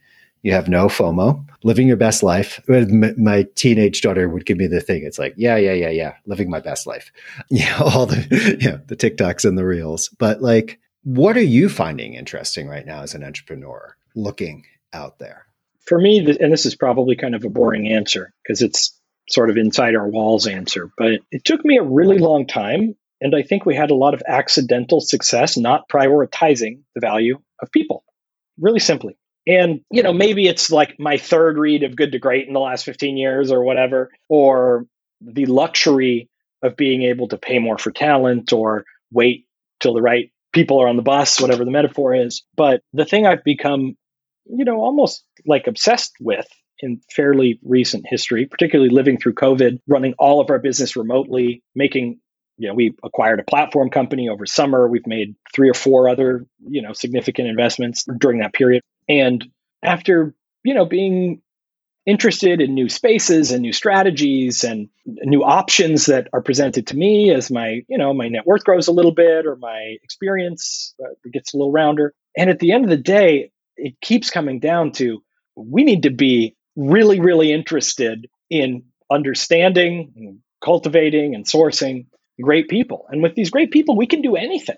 You 0.42 0.52
have 0.52 0.68
no 0.68 0.88
FOMO, 0.88 1.42
living 1.62 1.86
your 1.86 1.96
best 1.96 2.22
life. 2.22 2.60
My 2.68 3.46
teenage 3.54 4.02
daughter 4.02 4.28
would 4.28 4.44
give 4.44 4.58
me 4.58 4.66
the 4.66 4.80
thing. 4.80 5.02
It's 5.04 5.18
like, 5.18 5.34
yeah, 5.38 5.56
yeah, 5.56 5.72
yeah, 5.72 5.88
yeah, 5.88 6.14
living 6.26 6.50
my 6.50 6.60
best 6.60 6.86
life. 6.86 7.10
Yeah, 7.48 7.78
all 7.80 8.06
the, 8.06 8.58
know, 8.70 8.80
the 8.86 8.96
TikToks 8.96 9.44
and 9.44 9.56
the 9.56 9.64
reels. 9.64 10.08
But 10.18 10.42
like, 10.42 10.80
what 11.04 11.36
are 11.36 11.42
you 11.42 11.68
finding 11.68 12.14
interesting 12.14 12.66
right 12.66 12.84
now 12.84 13.02
as 13.02 13.14
an 13.14 13.24
entrepreneur 13.24 13.96
looking 14.14 14.64
out 14.92 15.18
there? 15.18 15.46
For 15.86 15.98
me, 15.98 16.18
and 16.18 16.52
this 16.52 16.66
is 16.66 16.74
probably 16.74 17.16
kind 17.16 17.34
of 17.34 17.44
a 17.44 17.50
boring 17.50 17.88
answer 17.88 18.32
because 18.42 18.62
it's 18.62 18.98
sort 19.28 19.50
of 19.50 19.56
inside 19.56 19.94
our 19.94 20.08
walls 20.08 20.46
answer, 20.46 20.90
but 20.98 21.20
it 21.30 21.44
took 21.44 21.64
me 21.64 21.78
a 21.78 21.82
really 21.82 22.18
long 22.18 22.46
time. 22.46 22.94
And 23.20 23.34
I 23.34 23.42
think 23.42 23.64
we 23.64 23.74
had 23.74 23.90
a 23.90 23.94
lot 23.94 24.12
of 24.12 24.22
accidental 24.26 25.00
success 25.00 25.56
not 25.56 25.88
prioritizing 25.88 26.80
the 26.94 27.00
value 27.00 27.38
of 27.60 27.70
people, 27.72 28.04
really 28.58 28.80
simply. 28.80 29.16
And, 29.46 29.80
you 29.90 30.02
know, 30.02 30.12
maybe 30.12 30.46
it's 30.46 30.70
like 30.70 30.96
my 30.98 31.16
third 31.16 31.58
read 31.58 31.82
of 31.82 31.96
Good 31.96 32.12
to 32.12 32.18
Great 32.18 32.46
in 32.46 32.54
the 32.54 32.60
last 32.60 32.84
15 32.84 33.16
years 33.16 33.50
or 33.50 33.62
whatever, 33.62 34.10
or 34.28 34.86
the 35.20 35.46
luxury 35.46 36.28
of 36.62 36.76
being 36.76 37.02
able 37.02 37.28
to 37.28 37.38
pay 37.38 37.58
more 37.58 37.78
for 37.78 37.90
talent 37.90 38.52
or 38.52 38.84
wait 39.12 39.46
till 39.80 39.94
the 39.94 40.02
right 40.02 40.30
people 40.52 40.80
are 40.80 40.88
on 40.88 40.96
the 40.96 41.02
bus, 41.02 41.40
whatever 41.40 41.64
the 41.64 41.70
metaphor 41.70 42.14
is. 42.14 42.42
But 42.56 42.82
the 42.92 43.04
thing 43.04 43.26
I've 43.26 43.44
become 43.44 43.96
you 44.46 44.64
know, 44.64 44.80
almost 44.80 45.24
like 45.46 45.66
obsessed 45.66 46.12
with 46.20 46.46
in 46.80 47.00
fairly 47.10 47.58
recent 47.62 48.04
history, 48.08 48.46
particularly 48.46 48.90
living 48.90 49.18
through 49.18 49.34
COVID, 49.34 49.80
running 49.86 50.14
all 50.18 50.40
of 50.40 50.50
our 50.50 50.58
business 50.58 50.96
remotely, 50.96 51.62
making, 51.74 52.20
you 52.58 52.68
know, 52.68 52.74
we 52.74 52.94
acquired 53.02 53.40
a 53.40 53.44
platform 53.44 53.90
company 53.90 54.28
over 54.28 54.46
summer. 54.46 54.88
We've 54.88 55.06
made 55.06 55.34
three 55.54 55.70
or 55.70 55.74
four 55.74 56.08
other, 56.08 56.46
you 56.68 56.82
know, 56.82 56.92
significant 56.92 57.48
investments 57.48 58.04
during 58.18 58.40
that 58.40 58.52
period. 58.52 58.82
And 59.08 59.44
after, 59.82 60.34
you 60.62 60.74
know, 60.74 60.84
being 60.84 61.40
interested 62.06 62.60
in 62.60 62.74
new 62.74 62.88
spaces 62.88 63.50
and 63.50 63.62
new 63.62 63.72
strategies 63.72 64.62
and 64.62 64.88
new 65.06 65.42
options 65.42 66.06
that 66.06 66.28
are 66.34 66.42
presented 66.42 66.86
to 66.88 66.96
me 66.96 67.30
as 67.32 67.50
my, 67.50 67.80
you 67.88 67.96
know, 67.96 68.12
my 68.12 68.28
net 68.28 68.46
worth 68.46 68.64
grows 68.64 68.88
a 68.88 68.92
little 68.92 69.14
bit 69.14 69.46
or 69.46 69.56
my 69.56 69.96
experience 70.02 70.94
uh, 71.02 71.14
gets 71.32 71.54
a 71.54 71.56
little 71.56 71.72
rounder. 71.72 72.12
And 72.36 72.50
at 72.50 72.58
the 72.58 72.72
end 72.72 72.84
of 72.84 72.90
the 72.90 72.96
day, 72.98 73.52
it 73.76 74.00
keeps 74.00 74.30
coming 74.30 74.60
down 74.60 74.92
to 74.92 75.22
we 75.56 75.84
need 75.84 76.02
to 76.02 76.10
be 76.10 76.56
really, 76.76 77.20
really 77.20 77.52
interested 77.52 78.26
in 78.50 78.84
understanding, 79.10 80.12
and 80.16 80.38
cultivating, 80.62 81.34
and 81.34 81.44
sourcing 81.44 82.06
great 82.42 82.68
people. 82.68 83.06
And 83.10 83.22
with 83.22 83.34
these 83.34 83.50
great 83.50 83.70
people, 83.70 83.96
we 83.96 84.06
can 84.06 84.22
do 84.22 84.36
anything, 84.36 84.76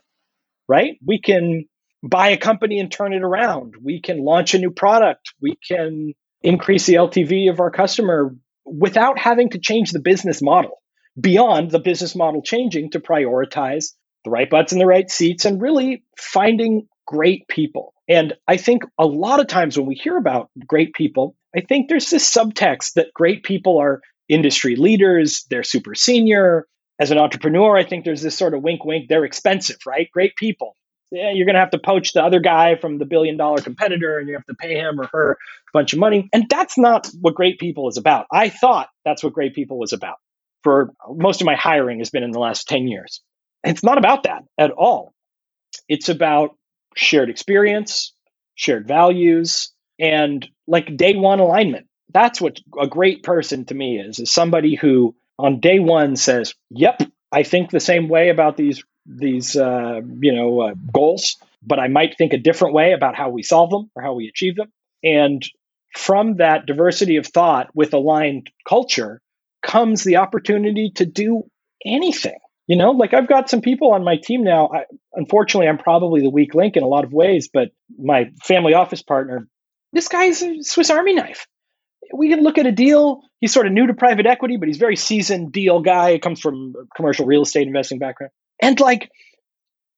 right? 0.69 0.99
We 1.05 1.21
can 1.21 1.67
buy 2.03 2.29
a 2.29 2.37
company 2.37 2.79
and 2.79 2.91
turn 2.91 3.13
it 3.13 3.23
around. 3.23 3.75
We 3.83 4.01
can 4.01 4.19
launch 4.19 4.55
a 4.55 4.59
new 4.59 4.71
product. 4.71 5.33
We 5.41 5.57
can 5.67 6.13
increase 6.43 6.87
the 6.87 6.95
LTV 6.95 7.51
of 7.51 7.61
our 7.61 7.71
customer 7.71 8.35
without 8.65 9.19
having 9.19 9.51
to 9.51 9.59
change 9.59 9.93
the 9.93 10.01
business 10.01 10.43
model 10.43 10.83
beyond 11.19 11.71
the 11.71 11.79
business 11.79 12.15
model 12.15 12.43
changing 12.43 12.91
to 12.91 13.01
prioritize 13.01 13.93
the 14.25 14.31
right 14.31 14.51
butts 14.51 14.73
in 14.73 14.79
the 14.79 14.87
right 14.87 15.11
seats 15.11 15.45
and 15.45 15.63
really 15.63 16.05
finding 16.19 16.87
great 17.07 17.49
people. 17.49 17.95
And 18.09 18.35
I 18.47 18.57
think 18.57 18.85
a 18.99 19.07
lot 19.07 19.41
of 19.41 19.49
times 19.49 19.77
when 19.77 19.87
we 19.87 19.95
hear 19.95 20.17
about 20.17 20.51
great 20.67 20.95
people, 20.95 21.35
I 21.57 21.61
think 21.61 21.89
there's 21.89 22.11
this 22.11 22.31
subtext 22.31 22.95
that 22.95 23.13
great 23.15 23.43
people 23.43 23.79
are 23.79 24.01
industry 24.29 24.77
leaders, 24.77 25.45
they're 25.51 25.63
super 25.63 25.95
senior. 25.95 26.67
As 26.99 27.11
an 27.11 27.19
entrepreneur, 27.19 27.77
I 27.77 27.85
think 27.85 28.05
there's 28.05 28.23
this 28.23 28.39
sort 28.39 28.55
of 28.55 28.63
wink 28.63 28.85
wink, 28.85 29.09
they're 29.09 29.25
expensive, 29.25 29.79
right? 29.87 30.09
Great 30.13 30.35
people. 30.37 30.75
Yeah, 31.13 31.31
you're 31.33 31.47
going 31.47 31.55
to 31.55 31.61
have 31.61 31.71
to 31.71 31.79
poach 31.79 32.13
the 32.13 32.25
other 32.25 32.41
guy 32.41 32.77
from 32.77 32.99
the 32.99 33.05
billion 33.05 33.37
dollar 33.37 33.59
competitor 33.59 34.19
and 34.19 34.29
you 34.29 34.35
have 34.35 34.47
to 34.47 34.55
pay 34.55 34.75
him 34.75 35.01
or 35.01 35.07
her 35.13 35.33
a 35.33 35.37
bunch 35.73 35.93
of 35.93 35.99
money. 35.99 36.29
And 36.33 36.47
that's 36.49 36.77
not 36.77 37.09
what 37.21 37.35
great 37.35 37.59
people 37.59 37.89
is 37.89 37.97
about. 37.97 38.27
I 38.33 38.49
thought 38.49 38.89
that's 39.05 39.23
what 39.23 39.33
great 39.33 39.55
people 39.55 39.79
was 39.79 39.93
about. 39.93 40.17
For 40.65 40.93
most 41.09 41.41
of 41.41 41.47
my 41.47 41.55
hiring 41.55 41.99
has 41.99 42.11
been 42.11 42.25
in 42.25 42.33
the 42.33 42.41
last 42.41 42.67
10 42.69 42.89
years. 42.89 43.23
It's 43.63 43.85
not 43.85 43.99
about 43.99 44.25
that 44.25 44.43
at 44.59 44.73
all. 44.73 45.13
It's 45.89 46.09
about 46.09 46.57
shared 46.97 47.31
experience, 47.31 48.13
shared 48.55 48.89
values, 48.89 49.71
and 49.99 50.47
like 50.67 50.97
day 50.97 51.15
one 51.15 51.41
alignment. 51.41 51.87
That's 52.13 52.41
what 52.41 52.59
a 52.81 52.87
great 52.87 53.23
person 53.23 53.65
to 53.67 53.75
me 53.75 53.99
is, 53.99 54.19
is 54.19 54.33
somebody 54.33 54.75
who 54.75 55.15
on 55.39 55.61
day 55.61 55.79
one 55.79 56.17
says, 56.17 56.55
"Yep, 56.71 57.03
I 57.31 57.43
think 57.43 57.71
the 57.71 57.81
same 57.81 58.09
way 58.09 58.31
about 58.31 58.57
these 58.57 58.83
these 59.05 59.57
uh, 59.57 60.01
you 60.21 60.35
know 60.35 60.61
uh, 60.61 60.75
goals, 60.93 61.37
but 61.63 61.79
I 61.79 61.89
might 61.89 62.17
think 62.17 62.33
a 62.33 62.39
different 62.39 62.75
way 62.75 62.93
about 62.93 63.15
how 63.15 63.31
we 63.31 63.43
solve 63.43 63.71
them 63.71 63.91
or 63.95 64.03
how 64.03 64.15
we 64.15 64.29
achieve 64.29 64.57
them." 64.57 64.73
And 65.05 65.45
from 65.95 66.37
that 66.37 66.67
diversity 66.67 67.17
of 67.17 67.27
thought 67.27 67.69
with 67.75 67.95
aligned 67.95 68.51
culture 68.69 69.21
comes 69.63 70.05
the 70.05 70.17
opportunity 70.17 70.91
to 70.97 71.07
do 71.07 71.45
anything. 71.85 72.39
You 72.67 72.77
know, 72.77 72.91
like 72.91 73.15
I've 73.15 73.29
got 73.29 73.49
some 73.49 73.61
people 73.61 73.93
on 73.93 74.03
my 74.03 74.17
team 74.17 74.43
now. 74.43 74.69
I, 74.75 74.85
unfortunately, 75.15 75.69
I'm 75.69 75.79
probably 75.79 76.21
the 76.21 76.31
weak 76.31 76.55
link 76.55 76.77
in 76.77 76.83
a 76.83 76.89
lot 76.89 77.05
of 77.05 77.13
ways, 77.13 77.49
but 77.53 77.69
my 77.97 78.31
family 78.43 78.75
office 78.75 79.03
partner, 79.03 79.49
this 79.93 80.09
guy's 80.09 80.43
a 80.43 80.63
Swiss 80.63 80.91
Army 80.91 81.15
knife. 81.15 81.47
We 82.13 82.29
can 82.29 82.43
look 82.43 82.59
at 82.59 82.67
a 82.67 82.73
deal. 82.73 83.23
He's 83.41 83.53
sort 83.53 83.67
of 83.67 83.73
new 83.73 83.87
to 83.87 83.95
private 83.95 84.27
equity, 84.27 84.57
but 84.57 84.69
he's 84.69 84.79
very 84.79 84.97
seasoned 84.97 85.53
deal 85.53 85.81
guy. 85.81 86.19
Comes 86.19 86.41
from 86.41 86.75
commercial 86.97 87.27
real 87.27 87.43
estate 87.43 87.67
investing 87.67 87.99
background. 87.99 88.33
And 88.61 88.79
like, 88.81 89.11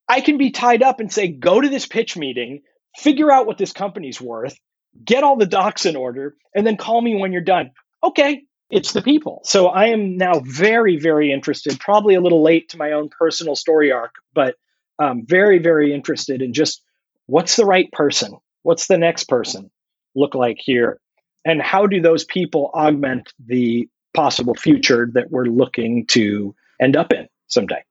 I 0.09 0.21
can 0.21 0.39
be 0.39 0.51
tied 0.51 0.83
up 0.83 1.01
and 1.01 1.13
say, 1.13 1.29
go 1.29 1.61
to 1.61 1.69
this 1.69 1.87
pitch 1.87 2.17
meeting, 2.17 2.63
figure 2.97 3.31
out 3.31 3.47
what 3.47 3.59
this 3.59 3.73
company's 3.73 4.21
worth, 4.21 4.59
get 5.05 5.23
all 5.23 5.37
the 5.37 5.47
docs 5.47 5.87
in 5.87 5.97
order, 5.97 6.35
and 6.55 6.67
then 6.67 6.77
call 6.77 7.01
me 7.01 7.17
when 7.17 7.33
you're 7.33 7.43
done. 7.43 7.71
Okay, 8.03 8.43
it's 8.71 8.93
the 8.93 9.03
people. 9.03 9.41
So 9.45 9.69
I 9.69 9.87
am 9.87 10.17
now 10.17 10.41
very, 10.45 10.99
very 10.99 11.33
interested, 11.33 11.79
probably 11.81 12.15
a 12.15 12.21
little 12.21 12.43
late 12.43 12.69
to 12.71 12.77
my 12.77 12.93
own 12.93 13.09
personal 13.09 13.57
story 13.57 13.91
arc, 13.91 14.17
but 14.35 14.57
um, 14.99 15.25
very, 15.27 15.59
very 15.59 15.93
interested 15.93 16.43
in 16.43 16.53
just 16.53 16.83
what's 17.27 17.57
the 17.57 17.65
right 17.65 17.91
person? 17.93 18.37
What's 18.63 18.87
the 18.87 18.99
next 18.99 19.25
person 19.25 19.71
look 20.15 20.35
like 20.35 20.59
here? 20.59 21.01
And 21.45 21.63
how 21.63 21.87
do 21.87 22.01
those 22.01 22.25
people 22.25 22.71
augment 22.75 23.33
the 23.47 23.89
possible 24.13 24.55
future 24.55 25.09
that 25.15 25.31
we're 25.31 25.47
looking 25.47 26.05
to 26.07 26.55
end 26.81 26.97
up 26.97 27.13
in 27.13 27.29
someday? 27.47 27.83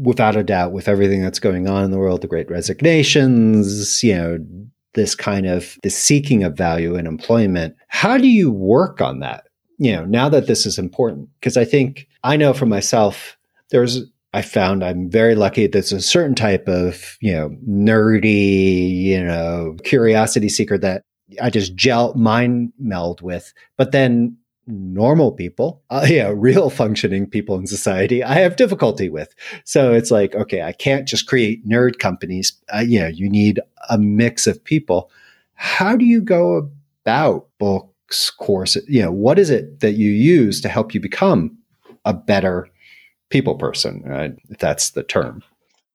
Without 0.00 0.36
a 0.36 0.42
doubt, 0.42 0.72
with 0.72 0.88
everything 0.88 1.22
that's 1.22 1.38
going 1.38 1.68
on 1.68 1.84
in 1.84 1.90
the 1.90 1.98
world, 1.98 2.22
the 2.22 2.26
great 2.26 2.50
resignations, 2.50 4.02
you 4.02 4.14
know, 4.14 4.38
this 4.94 5.14
kind 5.14 5.46
of 5.46 5.78
the 5.82 5.90
seeking 5.90 6.42
of 6.42 6.56
value 6.56 6.96
in 6.96 7.06
employment, 7.06 7.76
how 7.88 8.18
do 8.18 8.28
you 8.28 8.50
work 8.50 9.00
on 9.00 9.20
that? 9.20 9.47
You 9.78 9.92
know, 9.92 10.04
now 10.04 10.28
that 10.28 10.46
this 10.46 10.66
is 10.66 10.78
important, 10.78 11.28
because 11.40 11.56
I 11.56 11.64
think 11.64 12.08
I 12.24 12.36
know 12.36 12.52
for 12.52 12.66
myself, 12.66 13.36
there's, 13.70 14.00
I 14.34 14.42
found 14.42 14.84
I'm 14.84 15.08
very 15.08 15.34
lucky. 15.34 15.66
There's 15.66 15.92
a 15.92 16.02
certain 16.02 16.34
type 16.34 16.68
of, 16.68 17.16
you 17.20 17.32
know, 17.32 17.50
nerdy, 17.66 18.90
you 19.02 19.22
know, 19.22 19.76
curiosity 19.84 20.48
seeker 20.48 20.78
that 20.78 21.04
I 21.40 21.50
just 21.50 21.74
gel, 21.74 22.14
mind 22.14 22.72
meld 22.78 23.20
with. 23.22 23.52
But 23.76 23.92
then 23.92 24.36
normal 24.66 25.32
people, 25.32 25.82
uh, 25.90 26.06
yeah, 26.08 26.32
real 26.34 26.70
functioning 26.70 27.26
people 27.26 27.56
in 27.56 27.66
society, 27.66 28.22
I 28.22 28.34
have 28.34 28.56
difficulty 28.56 29.08
with. 29.08 29.34
So 29.64 29.92
it's 29.92 30.10
like, 30.10 30.34
okay, 30.34 30.62
I 30.62 30.72
can't 30.72 31.08
just 31.08 31.26
create 31.26 31.66
nerd 31.66 31.98
companies. 31.98 32.52
Uh, 32.74 32.80
you 32.80 33.00
know, 33.00 33.08
you 33.08 33.30
need 33.30 33.60
a 33.88 33.96
mix 33.96 34.46
of 34.46 34.62
people. 34.62 35.10
How 35.54 35.96
do 35.96 36.04
you 36.04 36.20
go 36.20 36.70
about 37.04 37.48
book 37.58 37.94
course 38.38 38.76
you 38.86 39.02
know 39.02 39.12
what 39.12 39.38
is 39.38 39.50
it 39.50 39.80
that 39.80 39.92
you 39.92 40.10
use 40.10 40.60
to 40.60 40.68
help 40.68 40.94
you 40.94 41.00
become 41.00 41.56
a 42.04 42.14
better 42.14 42.68
people 43.30 43.56
person 43.56 44.02
right? 44.04 44.34
if 44.48 44.58
that's 44.58 44.90
the 44.90 45.02
term. 45.02 45.42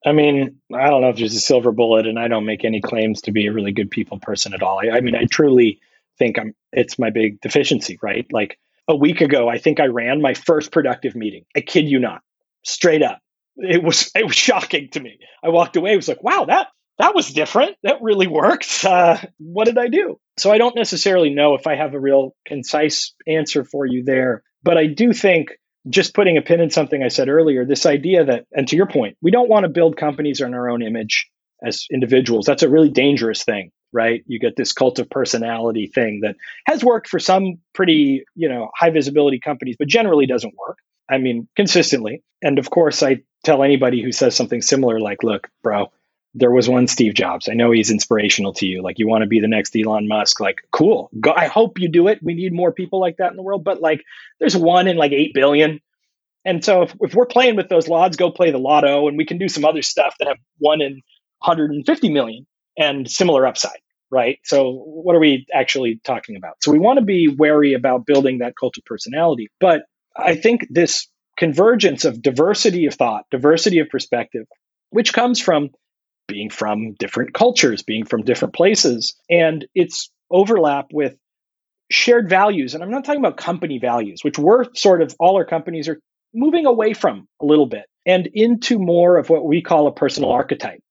I 0.06 0.12
mean 0.12 0.60
i 0.72 0.88
don't 0.88 1.00
know 1.00 1.08
if 1.08 1.16
there's 1.16 1.34
a 1.34 1.40
silver 1.40 1.72
bullet 1.72 2.06
and 2.06 2.18
i 2.18 2.28
don't 2.28 2.46
make 2.46 2.64
any 2.64 2.80
claims 2.80 3.22
to 3.22 3.32
be 3.32 3.46
a 3.46 3.52
really 3.52 3.72
good 3.72 3.90
people 3.90 4.18
person 4.18 4.54
at 4.54 4.62
all. 4.62 4.80
I, 4.80 4.98
I 4.98 5.00
mean 5.00 5.16
i 5.16 5.24
truly 5.24 5.80
think 6.18 6.38
i'm 6.38 6.54
it's 6.72 6.98
my 6.98 7.10
big 7.10 7.40
deficiency 7.40 7.98
right? 8.02 8.26
Like 8.30 8.58
a 8.86 8.94
week 8.94 9.20
ago 9.20 9.48
i 9.48 9.58
think 9.58 9.80
i 9.80 9.86
ran 9.86 10.20
my 10.20 10.34
first 10.34 10.72
productive 10.72 11.16
meeting. 11.16 11.44
I 11.56 11.60
kid 11.60 11.88
you 11.88 11.98
not. 11.98 12.22
Straight 12.62 13.02
up. 13.02 13.20
It 13.56 13.82
was 13.82 14.10
it 14.14 14.24
was 14.24 14.36
shocking 14.36 14.90
to 14.90 15.00
me. 15.00 15.18
I 15.42 15.48
walked 15.48 15.76
away 15.76 15.92
it 15.92 15.96
was 15.96 16.08
like 16.08 16.22
wow 16.22 16.44
that 16.44 16.68
that 16.98 17.14
was 17.14 17.28
different. 17.28 17.76
That 17.82 18.02
really 18.02 18.26
worked. 18.26 18.84
Uh, 18.94 19.18
what 19.38 19.64
did 19.64 19.78
I 19.78 19.88
do? 19.88 20.20
So 20.36 20.52
I 20.52 20.58
don't 20.58 20.76
necessarily 20.76 21.30
know 21.30 21.54
if 21.54 21.66
I 21.66 21.74
have 21.74 21.94
a 21.94 22.00
real 22.00 22.36
concise 22.46 23.14
answer 23.26 23.64
for 23.64 23.86
you 23.86 24.04
there, 24.04 24.42
but 24.62 24.76
I 24.76 24.86
do 24.86 25.12
think 25.12 25.48
just 25.88 26.14
putting 26.14 26.36
a 26.36 26.42
pin 26.42 26.60
in 26.60 26.70
something 26.70 27.02
I 27.02 27.08
said 27.08 27.28
earlier, 27.28 27.64
this 27.64 27.86
idea 27.86 28.24
that, 28.24 28.46
and 28.52 28.68
to 28.68 28.76
your 28.76 28.86
point, 28.86 29.16
we 29.22 29.30
don't 29.30 29.48
want 29.48 29.64
to 29.64 29.68
build 29.68 29.96
companies 29.96 30.40
in 30.40 30.54
our 30.54 30.68
own 30.68 30.82
image 30.82 31.28
as 31.64 31.86
individuals. 31.90 32.46
That's 32.46 32.62
a 32.62 32.68
really 32.68 32.90
dangerous 32.90 33.42
thing, 33.44 33.70
right? 33.92 34.22
You 34.26 34.38
get 34.38 34.54
this 34.56 34.72
cult 34.72 34.98
of 34.98 35.10
personality 35.10 35.90
thing 35.92 36.20
that 36.22 36.36
has 36.66 36.84
worked 36.84 37.08
for 37.08 37.18
some 37.18 37.56
pretty, 37.74 38.24
you 38.34 38.48
know, 38.48 38.70
high 38.76 38.90
visibility 38.90 39.40
companies, 39.40 39.76
but 39.78 39.88
generally 39.88 40.26
doesn't 40.26 40.54
work. 40.58 40.78
I 41.10 41.18
mean, 41.18 41.48
consistently. 41.56 42.22
And 42.42 42.58
of 42.58 42.70
course, 42.70 43.02
I 43.02 43.22
tell 43.44 43.62
anybody 43.62 44.02
who 44.02 44.12
says 44.12 44.34
something 44.34 44.62
similar, 44.62 45.00
like, 45.00 45.22
look, 45.22 45.48
bro, 45.62 45.90
there 46.34 46.50
was 46.50 46.68
one 46.68 46.86
Steve 46.88 47.14
Jobs. 47.14 47.48
I 47.48 47.54
know 47.54 47.70
he's 47.70 47.90
inspirational 47.90 48.52
to 48.54 48.66
you. 48.66 48.82
Like 48.82 48.98
you 48.98 49.08
want 49.08 49.22
to 49.22 49.28
be 49.28 49.40
the 49.40 49.48
next 49.48 49.74
Elon 49.76 50.08
Musk. 50.08 50.40
Like 50.40 50.62
cool. 50.72 51.10
Go, 51.20 51.32
I 51.34 51.46
hope 51.46 51.78
you 51.78 51.88
do 51.88 52.08
it. 52.08 52.18
We 52.22 52.34
need 52.34 52.52
more 52.52 52.72
people 52.72 53.00
like 53.00 53.18
that 53.18 53.30
in 53.30 53.36
the 53.36 53.42
world. 53.42 53.64
But 53.64 53.80
like 53.80 54.02
there's 54.40 54.56
one 54.56 54.88
in 54.88 54.96
like 54.96 55.12
eight 55.12 55.32
billion. 55.32 55.80
And 56.44 56.64
so 56.64 56.82
if, 56.82 56.94
if 57.00 57.14
we're 57.14 57.26
playing 57.26 57.56
with 57.56 57.68
those 57.68 57.88
odds, 57.88 58.16
go 58.16 58.30
play 58.30 58.50
the 58.50 58.58
lotto, 58.58 59.08
and 59.08 59.16
we 59.16 59.24
can 59.24 59.38
do 59.38 59.48
some 59.48 59.64
other 59.64 59.80
stuff 59.80 60.16
that 60.18 60.28
have 60.28 60.36
one 60.58 60.82
in 60.82 61.00
150 61.38 62.10
million 62.10 62.46
and 62.76 63.10
similar 63.10 63.46
upside, 63.46 63.78
right? 64.10 64.38
So 64.44 64.70
what 64.70 65.16
are 65.16 65.20
we 65.20 65.46
actually 65.54 66.00
talking 66.04 66.36
about? 66.36 66.56
So 66.62 66.70
we 66.70 66.78
want 66.78 66.98
to 66.98 67.04
be 67.04 67.28
wary 67.28 67.72
about 67.72 68.04
building 68.04 68.38
that 68.38 68.54
cult 68.58 68.76
of 68.76 68.84
personality. 68.84 69.48
But 69.58 69.84
I 70.14 70.34
think 70.34 70.66
this 70.68 71.08
convergence 71.36 72.04
of 72.04 72.20
diversity 72.20 72.86
of 72.86 72.94
thought, 72.94 73.24
diversity 73.30 73.78
of 73.78 73.88
perspective, 73.88 74.46
which 74.90 75.12
comes 75.12 75.40
from 75.40 75.70
being 76.26 76.50
from 76.50 76.92
different 76.94 77.34
cultures, 77.34 77.82
being 77.82 78.04
from 78.04 78.22
different 78.22 78.54
places, 78.54 79.14
and 79.28 79.66
it's 79.74 80.10
overlap 80.30 80.86
with 80.92 81.16
shared 81.90 82.28
values. 82.28 82.74
And 82.74 82.82
I'm 82.82 82.90
not 82.90 83.04
talking 83.04 83.20
about 83.20 83.36
company 83.36 83.78
values, 83.78 84.20
which 84.22 84.38
we're 84.38 84.66
sort 84.74 85.02
of 85.02 85.14
all 85.18 85.36
our 85.36 85.44
companies 85.44 85.88
are 85.88 86.00
moving 86.32 86.66
away 86.66 86.94
from 86.94 87.28
a 87.40 87.46
little 87.46 87.66
bit 87.66 87.84
and 88.06 88.28
into 88.32 88.78
more 88.78 89.18
of 89.18 89.30
what 89.30 89.44
we 89.44 89.62
call 89.62 89.86
a 89.86 89.92
personal 89.92 90.30
archetype, 90.30 90.82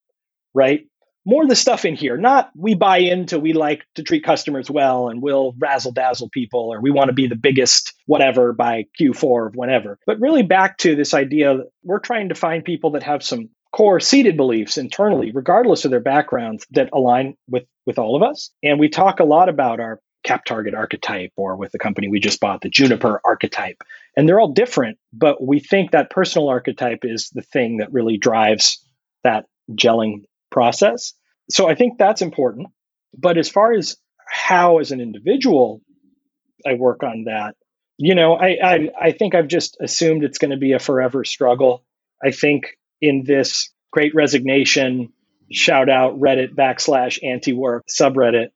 right? 0.54 0.88
More 1.26 1.43
of 1.43 1.50
the 1.50 1.56
stuff 1.56 1.86
in 1.86 1.96
here, 1.96 2.17
not 2.17 2.52
we 2.56 2.76
buy 2.76 2.98
into 2.98 3.39
we 3.39 3.54
like 3.54 3.84
to 3.96 4.04
treat 4.04 4.26
customers 4.26 4.69
well 4.69 5.08
and 5.08 5.22
we'll 5.22 5.54
razzle 5.58 5.93
dazzle 5.93 6.30
people 6.30 6.74
or 6.74 6.82
we 6.82 6.91
want 6.91 7.10
to 7.10 7.13
be 7.13 7.28
the 7.28 7.36
biggest 7.36 7.93
whatever 8.08 8.52
by 8.52 8.86
Q4 9.00 9.48
of 9.48 9.56
whenever. 9.56 10.00
But 10.06 10.19
really 10.19 10.43
back 10.43 10.78
to 10.80 10.96
this 10.96 11.13
idea 11.13 11.60
we're 11.82 12.00
trying 12.00 12.30
to 12.30 12.36
find 12.36 12.63
people 12.63 12.91
that 12.91 13.04
have 13.04 13.24
some 13.24 13.50
core 13.74 14.00
seated 14.00 14.38
beliefs 14.38 14.78
internally, 14.78 15.32
regardless 15.34 15.84
of 15.84 15.92
their 15.92 16.00
backgrounds, 16.00 16.66
that 16.72 16.90
align 16.94 17.36
with 17.50 17.66
with 17.86 18.00
all 18.00 18.16
of 18.16 18.24
us. 18.24 18.52
And 18.64 18.80
we 18.80 18.88
talk 18.88 19.20
a 19.20 19.26
lot 19.26 19.50
about 19.50 19.80
our 19.80 20.00
CapTarget 20.26 20.76
archetype 20.76 21.32
or 21.36 21.58
with 21.58 21.72
the 21.72 21.80
company 21.80 22.08
we 22.08 22.20
just 22.20 22.40
bought, 22.40 22.62
the 22.62 22.70
Juniper 22.70 23.20
archetype. 23.26 23.84
And 24.16 24.28
they're 24.28 24.40
all 24.40 24.54
different, 24.54 24.98
but 25.12 25.46
we 25.46 25.60
think 25.60 25.92
that 25.92 26.10
personal 26.10 26.48
archetype 26.48 27.00
is 27.04 27.30
the 27.34 27.42
thing 27.42 27.78
that 27.78 27.92
really 27.92 28.18
drives 28.18 28.80
that 29.24 29.46
gelling 29.72 30.24
process. 30.50 31.14
So 31.50 31.68
I 31.68 31.76
think 31.76 31.98
that's 31.98 32.22
important. 32.22 32.68
But 33.18 33.38
as 33.38 33.50
far 33.50 33.74
as 33.74 33.98
how, 34.26 34.80
as 34.80 34.92
an 34.92 35.02
individual, 35.02 35.82
I 36.66 36.76
work 36.76 37.04
on 37.04 37.26
that, 37.26 37.56
you 37.98 38.16
know, 38.16 38.36
I, 38.36 38.58
I, 38.64 38.90
I 39.02 39.12
think 39.12 39.36
I've 39.36 39.48
just 39.48 39.78
assumed 39.82 40.24
it's 40.24 40.38
going 40.38 40.52
to 40.52 40.58
be 40.58 40.72
a 40.72 40.80
forever 40.80 41.26
struggle. 41.26 41.84
I 42.24 42.32
think 42.32 42.78
in 43.04 43.24
this 43.26 43.70
great 43.92 44.16
resignation 44.16 45.12
shout 45.52 45.89
out 45.89 46.18
Reddit 46.20 46.56
backslash 46.56 47.20
anti 47.22 47.52
work 47.52 47.84
subreddit, 47.88 48.48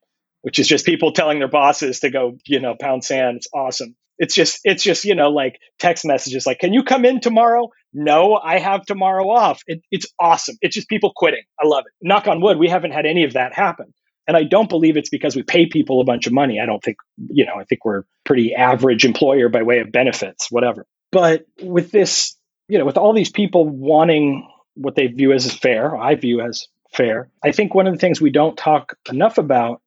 which 0.42 0.58
is 0.58 0.70
just 0.70 0.86
people 0.86 1.12
telling 1.12 1.40
their 1.40 1.50
bosses 1.50 2.00
to 2.00 2.10
go, 2.10 2.38
you 2.46 2.62
know, 2.62 2.76
pound 2.80 3.04
sand. 3.04 3.38
It's 3.38 3.48
awesome. 3.54 3.96
It's 4.18 4.34
just, 4.34 4.62
it's 4.64 4.82
just, 4.82 5.04
you 5.04 5.16
know, 5.16 5.30
like 5.30 5.60
text 5.80 6.06
messages 6.06 6.48
like, 6.48 6.60
can 6.60 6.74
you 6.74 6.84
come 6.84 7.04
in 7.04 7.20
tomorrow? 7.20 7.70
No, 7.94 8.36
I 8.36 8.58
have 8.58 8.86
tomorrow 8.86 9.30
off. 9.30 9.62
It, 9.68 9.82
it's 9.92 10.08
awesome. 10.18 10.56
It's 10.62 10.76
just 10.76 10.88
people 10.88 11.12
quitting. 11.14 11.44
I 11.62 11.68
love 11.68 11.84
it. 11.86 11.94
Knock 12.02 12.28
on 12.28 12.42
wood, 12.42 12.58
we 12.58 12.70
haven't 12.70 12.92
had 12.92 13.06
any 13.06 13.26
of 13.26 13.34
that 13.34 13.54
happen. 13.54 13.94
And 14.28 14.36
I 14.36 14.44
don't 14.44 14.70
believe 14.70 14.96
it's 14.96 15.10
because 15.10 15.36
we 15.36 15.44
pay 15.44 15.68
people 15.68 16.02
a 16.02 16.06
bunch 16.06 16.26
of 16.26 16.34
money. 16.34 16.60
I 16.62 16.66
don't 16.66 16.84
think, 16.84 16.98
you 17.18 17.46
know, 17.46 17.56
I 17.60 17.66
think 17.66 17.84
we're 17.84 18.04
pretty 18.24 18.56
average 18.56 19.04
employer 19.04 19.50
by 19.50 19.64
way 19.64 19.80
of 19.80 19.92
benefits, 19.92 20.48
whatever. 20.50 20.86
But 21.12 21.46
with 21.62 21.92
this 21.92 22.37
you 22.68 22.78
know, 22.78 22.86
with 22.86 22.98
all 22.98 23.14
these 23.14 23.32
people 23.32 23.68
wanting 23.68 24.50
what 24.76 24.96
they 24.96 25.08
view 25.08 25.34
as 25.34 25.52
fair, 25.54 25.96
I 25.96 26.16
view 26.16 26.42
as 26.42 26.68
fair, 26.94 27.30
I 27.44 27.52
think 27.52 27.74
one 27.74 27.88
of 27.88 27.94
the 27.94 28.00
things 28.00 28.22
we 28.22 28.32
don't 28.32 28.58
talk 28.58 28.98
enough 29.10 29.38
about 29.38 29.82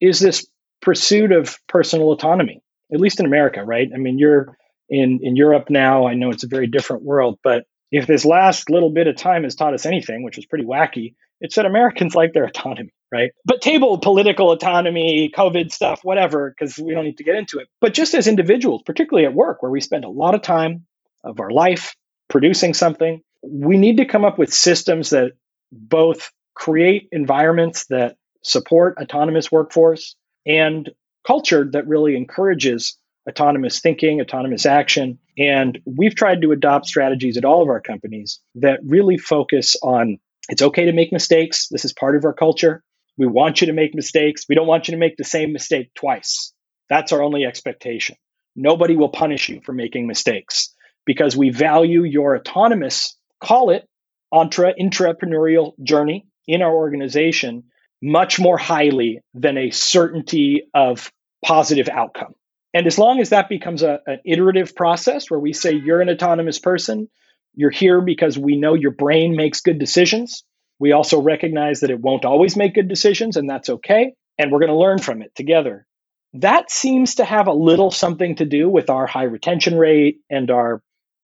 is 0.00 0.20
this 0.20 0.46
pursuit 0.82 1.32
of 1.32 1.58
personal 1.68 2.12
autonomy, 2.12 2.62
at 2.92 3.00
least 3.00 3.20
in 3.20 3.26
America, 3.26 3.64
right? 3.64 3.88
I 3.92 3.98
mean, 3.98 4.18
you're 4.18 4.56
in, 4.88 5.20
in 5.22 5.36
Europe 5.36 5.70
now. 5.70 6.06
I 6.06 6.14
know 6.14 6.30
it's 6.30 6.44
a 6.44 6.48
very 6.48 6.66
different 6.66 7.02
world, 7.02 7.38
but 7.42 7.64
if 7.90 8.06
this 8.06 8.24
last 8.24 8.70
little 8.70 8.90
bit 8.90 9.06
of 9.06 9.16
time 9.16 9.44
has 9.44 9.54
taught 9.54 9.74
us 9.74 9.86
anything, 9.86 10.22
which 10.22 10.38
is 10.38 10.46
pretty 10.46 10.64
wacky, 10.64 11.14
it's 11.40 11.56
that 11.56 11.66
Americans 11.66 12.14
like 12.14 12.32
their 12.32 12.44
autonomy, 12.46 12.92
right? 13.12 13.30
But 13.44 13.62
table 13.62 13.98
political 13.98 14.50
autonomy, 14.50 15.30
COVID 15.34 15.72
stuff, 15.72 16.00
whatever, 16.02 16.50
because 16.50 16.78
we 16.78 16.94
don't 16.94 17.04
need 17.04 17.18
to 17.18 17.24
get 17.24 17.36
into 17.36 17.58
it. 17.58 17.68
But 17.80 17.94
just 17.94 18.14
as 18.14 18.26
individuals, 18.26 18.82
particularly 18.84 19.26
at 19.26 19.34
work, 19.34 19.62
where 19.62 19.72
we 19.72 19.80
spend 19.80 20.04
a 20.04 20.10
lot 20.10 20.34
of 20.34 20.42
time 20.42 20.86
of 21.24 21.40
our 21.40 21.50
life 21.50 21.94
producing 22.28 22.74
something. 22.74 23.22
We 23.42 23.76
need 23.76 23.98
to 23.98 24.04
come 24.04 24.24
up 24.24 24.38
with 24.38 24.52
systems 24.52 25.10
that 25.10 25.32
both 25.72 26.30
create 26.54 27.08
environments 27.12 27.86
that 27.86 28.16
support 28.42 28.96
autonomous 29.00 29.50
workforce 29.50 30.16
and 30.46 30.90
culture 31.26 31.68
that 31.72 31.86
really 31.86 32.16
encourages 32.16 32.98
autonomous 33.28 33.80
thinking, 33.80 34.20
autonomous 34.20 34.64
action. 34.64 35.18
And 35.36 35.78
we've 35.84 36.14
tried 36.14 36.42
to 36.42 36.52
adopt 36.52 36.86
strategies 36.86 37.36
at 37.36 37.44
all 37.44 37.62
of 37.62 37.68
our 37.68 37.80
companies 37.80 38.40
that 38.56 38.80
really 38.84 39.18
focus 39.18 39.76
on 39.82 40.18
it's 40.48 40.62
okay 40.62 40.84
to 40.84 40.92
make 40.92 41.12
mistakes. 41.12 41.66
This 41.68 41.84
is 41.84 41.92
part 41.92 42.16
of 42.16 42.24
our 42.24 42.32
culture. 42.32 42.84
We 43.18 43.26
want 43.26 43.60
you 43.60 43.66
to 43.66 43.72
make 43.72 43.94
mistakes. 43.94 44.44
We 44.48 44.54
don't 44.54 44.68
want 44.68 44.86
you 44.86 44.92
to 44.92 44.98
make 44.98 45.16
the 45.16 45.24
same 45.24 45.52
mistake 45.52 45.90
twice. 45.94 46.52
That's 46.88 47.12
our 47.12 47.22
only 47.22 47.44
expectation. 47.44 48.16
Nobody 48.54 48.96
will 48.96 49.08
punish 49.08 49.48
you 49.48 49.60
for 49.64 49.72
making 49.72 50.06
mistakes 50.06 50.72
because 51.06 51.36
we 51.36 51.50
value 51.50 52.02
your 52.02 52.36
autonomous, 52.36 53.16
call 53.40 53.70
it 53.70 53.88
intra 54.34 54.74
intrapreneurial 54.74 55.72
journey 55.82 56.26
in 56.46 56.60
our 56.62 56.74
organization 56.74 57.64
much 58.02 58.38
more 58.38 58.58
highly 58.58 59.20
than 59.32 59.56
a 59.56 59.70
certainty 59.70 60.68
of 60.74 61.10
positive 61.44 61.88
outcome. 61.88 62.34
And 62.74 62.86
as 62.86 62.98
long 62.98 63.20
as 63.20 63.30
that 63.30 63.48
becomes 63.48 63.82
a, 63.82 64.00
an 64.06 64.20
iterative 64.24 64.76
process 64.76 65.30
where 65.30 65.40
we 65.40 65.54
say 65.54 65.72
you're 65.72 66.02
an 66.02 66.10
autonomous 66.10 66.58
person, 66.58 67.08
you're 67.54 67.70
here 67.70 68.02
because 68.02 68.36
we 68.36 68.56
know 68.56 68.74
your 68.74 68.90
brain 68.90 69.34
makes 69.34 69.62
good 69.62 69.78
decisions. 69.78 70.44
We 70.78 70.92
also 70.92 71.22
recognize 71.22 71.80
that 71.80 71.90
it 71.90 72.00
won't 72.00 72.26
always 72.26 72.54
make 72.54 72.74
good 72.74 72.88
decisions, 72.88 73.38
and 73.38 73.48
that's 73.48 73.70
okay. 73.70 74.12
And 74.38 74.52
we're 74.52 74.58
going 74.58 74.72
to 74.72 74.76
learn 74.76 74.98
from 74.98 75.22
it 75.22 75.34
together. 75.34 75.86
That 76.34 76.70
seems 76.70 77.14
to 77.14 77.24
have 77.24 77.46
a 77.46 77.52
little 77.52 77.90
something 77.90 78.36
to 78.36 78.44
do 78.44 78.68
with 78.68 78.90
our 78.90 79.06
high 79.06 79.22
retention 79.22 79.78
rate 79.78 80.18
and 80.28 80.50
our, 80.50 80.82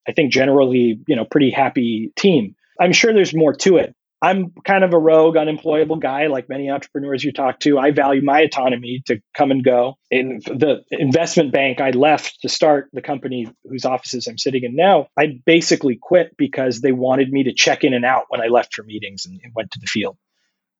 I 0.08 0.12
think, 0.12 0.32
generally, 0.32 1.00
you 1.06 1.16
know, 1.16 1.24
pretty 1.24 1.50
happy 1.50 2.12
team. 2.16 2.54
I'm 2.80 2.92
sure 2.92 3.12
there's 3.12 3.34
more 3.34 3.54
to 3.54 3.76
it. 3.76 3.94
I'm 4.22 4.52
kind 4.64 4.84
of 4.84 4.94
a 4.94 4.98
rogue, 4.98 5.36
unemployable 5.36 5.96
guy, 5.96 6.28
like 6.28 6.48
many 6.48 6.70
entrepreneurs 6.70 7.24
you 7.24 7.32
talk 7.32 7.58
to. 7.60 7.76
I 7.76 7.90
value 7.90 8.22
my 8.22 8.42
autonomy 8.42 9.02
to 9.06 9.20
come 9.36 9.50
and 9.50 9.64
go. 9.64 9.98
In 10.12 10.40
the 10.44 10.84
investment 10.92 11.50
bank 11.50 11.80
I 11.80 11.90
left 11.90 12.42
to 12.42 12.48
start 12.48 12.88
the 12.92 13.02
company 13.02 13.48
whose 13.68 13.84
offices 13.84 14.28
I'm 14.28 14.38
sitting 14.38 14.62
in 14.62 14.76
now, 14.76 15.08
I 15.18 15.40
basically 15.44 15.98
quit 16.00 16.36
because 16.36 16.80
they 16.80 16.92
wanted 16.92 17.32
me 17.32 17.44
to 17.44 17.52
check 17.52 17.82
in 17.82 17.94
and 17.94 18.04
out 18.04 18.26
when 18.28 18.40
I 18.40 18.46
left 18.46 18.74
for 18.74 18.84
meetings 18.84 19.26
and, 19.26 19.40
and 19.42 19.52
went 19.56 19.72
to 19.72 19.80
the 19.80 19.88
field. 19.88 20.16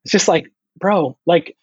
It's 0.05 0.13
just 0.13 0.29
like, 0.29 0.47
bro, 0.79 1.19
like, 1.27 1.57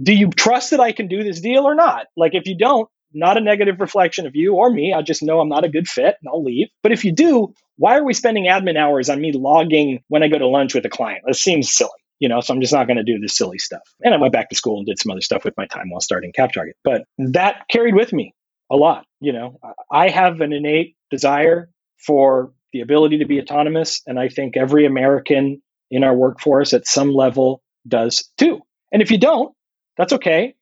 do 0.00 0.12
you 0.12 0.30
trust 0.30 0.70
that 0.70 0.80
I 0.80 0.92
can 0.92 1.08
do 1.08 1.24
this 1.24 1.40
deal 1.40 1.64
or 1.64 1.74
not? 1.74 2.06
Like, 2.16 2.34
if 2.34 2.46
you 2.46 2.56
don't, 2.56 2.88
not 3.14 3.36
a 3.36 3.40
negative 3.40 3.80
reflection 3.80 4.26
of 4.26 4.34
you 4.34 4.54
or 4.54 4.70
me. 4.70 4.92
I 4.92 5.02
just 5.02 5.22
know 5.22 5.40
I'm 5.40 5.48
not 5.48 5.64
a 5.64 5.68
good 5.68 5.88
fit 5.88 6.16
and 6.20 6.28
I'll 6.28 6.42
leave. 6.42 6.68
But 6.82 6.92
if 6.92 7.04
you 7.04 7.12
do, 7.12 7.54
why 7.76 7.96
are 7.96 8.04
we 8.04 8.14
spending 8.14 8.44
admin 8.44 8.76
hours 8.76 9.08
on 9.08 9.20
me 9.20 9.32
logging 9.32 10.02
when 10.08 10.22
I 10.22 10.28
go 10.28 10.38
to 10.38 10.46
lunch 10.46 10.74
with 10.74 10.84
a 10.84 10.90
client? 10.90 11.22
That 11.26 11.34
seems 11.34 11.72
silly, 11.72 11.90
you 12.18 12.28
know, 12.28 12.40
so 12.40 12.54
I'm 12.54 12.60
just 12.60 12.72
not 12.72 12.86
going 12.86 12.96
to 12.96 13.04
do 13.04 13.18
this 13.18 13.36
silly 13.36 13.58
stuff. 13.58 13.82
And 14.02 14.14
I 14.14 14.18
went 14.18 14.32
back 14.32 14.50
to 14.50 14.56
school 14.56 14.78
and 14.78 14.86
did 14.86 14.98
some 14.98 15.12
other 15.12 15.20
stuff 15.20 15.44
with 15.44 15.54
my 15.56 15.66
time 15.66 15.90
while 15.90 16.00
starting 16.00 16.32
CapTarget. 16.38 16.74
But 16.82 17.04
that 17.18 17.64
carried 17.70 17.94
with 17.94 18.12
me 18.12 18.34
a 18.70 18.76
lot. 18.76 19.06
You 19.20 19.32
know, 19.32 19.58
I 19.90 20.08
have 20.08 20.40
an 20.40 20.52
innate 20.52 20.96
desire 21.10 21.70
for 21.98 22.52
the 22.72 22.80
ability 22.80 23.18
to 23.18 23.26
be 23.26 23.40
autonomous. 23.40 24.02
And 24.06 24.18
I 24.18 24.28
think 24.28 24.56
every 24.56 24.84
American 24.84 25.62
in 25.90 26.04
our 26.04 26.14
workforce 26.14 26.74
at 26.74 26.86
some 26.86 27.12
level 27.12 27.62
does 27.86 28.28
too. 28.36 28.60
And 28.92 29.00
if 29.00 29.10
you 29.10 29.18
don't, 29.18 29.54
that's 29.96 30.12
okay 30.14 30.54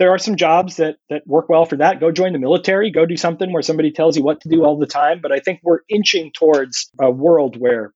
there 0.00 0.10
are 0.10 0.18
some 0.18 0.36
jobs 0.36 0.76
that 0.76 0.96
that 1.10 1.26
work 1.26 1.50
well 1.50 1.66
for 1.66 1.76
that. 1.76 2.00
Go 2.00 2.10
join 2.10 2.32
the 2.32 2.38
military. 2.38 2.90
Go 2.90 3.04
do 3.04 3.18
something 3.18 3.52
where 3.52 3.62
somebody 3.62 3.92
tells 3.92 4.16
you 4.16 4.24
what 4.24 4.40
to 4.40 4.48
do 4.48 4.64
all 4.64 4.78
the 4.78 4.86
time. 4.86 5.20
But 5.20 5.30
I 5.30 5.40
think 5.40 5.60
we're 5.62 5.80
inching 5.90 6.32
towards 6.32 6.90
a 6.98 7.10
world 7.10 7.60
where 7.60 7.92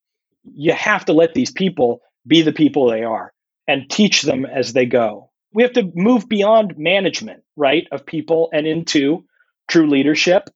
you 0.55 0.73
have 0.75 1.07
to 1.07 1.15
let 1.15 1.33
these 1.33 1.51
people 1.51 2.03
be 2.27 2.43
the 2.43 2.53
people 2.53 2.91
they 2.91 3.05
are 3.05 3.33
and 3.67 3.91
teach 3.91 4.21
them 4.21 4.45
as 4.45 4.75
they 4.75 4.85
go. 4.85 5.31
We 5.55 5.63
have 5.63 5.73
to 5.73 5.91
move 5.95 6.29
beyond 6.29 6.75
management, 6.77 7.43
right, 7.57 7.87
of 7.91 8.05
people 8.05 8.51
and 8.53 8.67
into 8.67 9.25
true 9.67 9.89
leadership 9.89 10.51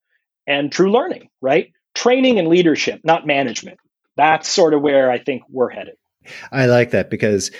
and 0.46 0.70
true 0.70 0.92
learning, 0.92 1.30
right? 1.40 1.72
Training 1.94 2.38
and 2.38 2.48
leadership, 2.48 3.00
not 3.04 3.26
management. 3.26 3.78
That's 4.18 4.50
sort 4.50 4.74
of 4.74 4.82
where 4.82 5.10
I 5.10 5.18
think 5.18 5.44
we're 5.48 5.70
headed. 5.70 5.94
I 6.52 6.66
like 6.66 6.90
that 6.90 7.08
because 7.08 7.50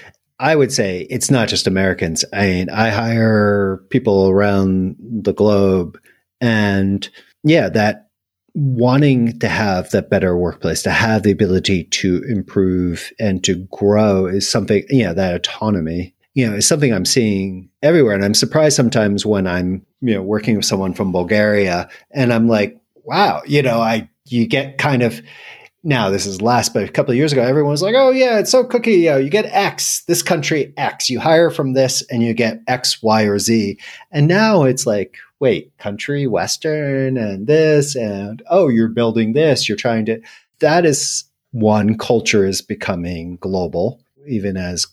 I 0.41 0.55
would 0.55 0.73
say 0.73 1.07
it's 1.11 1.31
not 1.31 1.49
just 1.49 1.67
Americans. 1.67 2.25
I 2.33 2.47
mean, 2.47 2.71
I 2.71 2.91
hire 2.91 3.85
people 3.91 4.29
around 4.29 4.97
the 5.01 5.33
globe 5.33 5.99
and 6.41 7.09
yeah, 7.43 7.69
that 7.71 8.09
wanting 8.55 9.39
to 9.39 9.49
have 9.49 9.91
that 9.91 10.11
better 10.11 10.37
workplace, 10.37 10.83
to 10.83 10.91
have 10.91 11.23
the 11.23 11.31
ability 11.31 11.85
to 11.85 12.23
improve 12.29 13.13
and 13.19 13.43
to 13.45 13.67
grow 13.71 14.27
is 14.27 14.49
something, 14.49 14.85
you 14.89 15.05
know, 15.05 15.15
that 15.15 15.35
autonomy, 15.35 16.15
you 16.35 16.49
know, 16.49 16.57
is 16.57 16.67
something 16.67 16.93
I'm 16.93 17.05
seeing 17.05 17.69
everywhere. 17.83 18.15
And 18.15 18.25
I'm 18.25 18.35
surprised 18.35 18.77
sometimes 18.77 19.25
when 19.25 19.47
I'm, 19.47 19.85
you 20.01 20.15
know, 20.15 20.23
working 20.23 20.57
with 20.57 20.65
someone 20.65 20.95
from 20.95 21.13
Bulgaria 21.13 21.89
and 22.11 22.33
I'm 22.33 22.49
like, 22.49 22.81
wow, 23.05 23.43
you 23.47 23.63
know, 23.63 23.81
I, 23.81 24.09
you 24.27 24.47
get 24.47 24.79
kind 24.79 25.03
of, 25.03 25.21
now 25.83 26.11
this 26.11 26.27
is 26.27 26.43
last, 26.43 26.75
but 26.75 26.85
a 26.85 26.89
couple 26.89 27.13
of 27.13 27.17
years 27.17 27.33
ago, 27.33 27.43
everyone 27.43 27.71
was 27.71 27.83
like, 27.83 27.95
"Oh 27.97 28.11
yeah, 28.11 28.39
it's 28.39 28.51
so 28.51 28.65
cookie. 28.65 28.93
You, 28.93 29.11
know, 29.11 29.17
you 29.17 29.31
get 29.31 29.47
X, 29.47 30.03
this 30.05 30.23
country 30.23 30.73
X. 30.77 31.09
You 31.09 31.21
hire 31.21 31.51
from 31.51 31.73
this, 31.73 32.03
and 32.11 32.23
you 32.23 32.35
get 32.35 32.61
X, 32.67 33.03
Y, 33.03 33.23
or 33.23 33.39
Z." 33.39 33.79
And 34.11 34.27
now 34.27 34.65
it's 34.65 34.87
like, 34.87 35.17
wait, 35.41 35.77
country, 35.79 36.27
Western, 36.27 37.17
and 37.17 37.47
this, 37.47 37.95
and 37.95 38.43
oh, 38.51 38.69
you're 38.69 38.89
building 38.89 39.33
this. 39.33 39.69
You're 39.69 39.77
trying 39.77 40.07
to. 40.07 40.21
That 40.61 40.85
is 40.85 41.25
one 41.53 41.97
culture 41.97 42.45
is 42.45 42.61
becoming 42.61 43.37
global, 43.37 44.01
even 44.27 44.57
as 44.57 44.87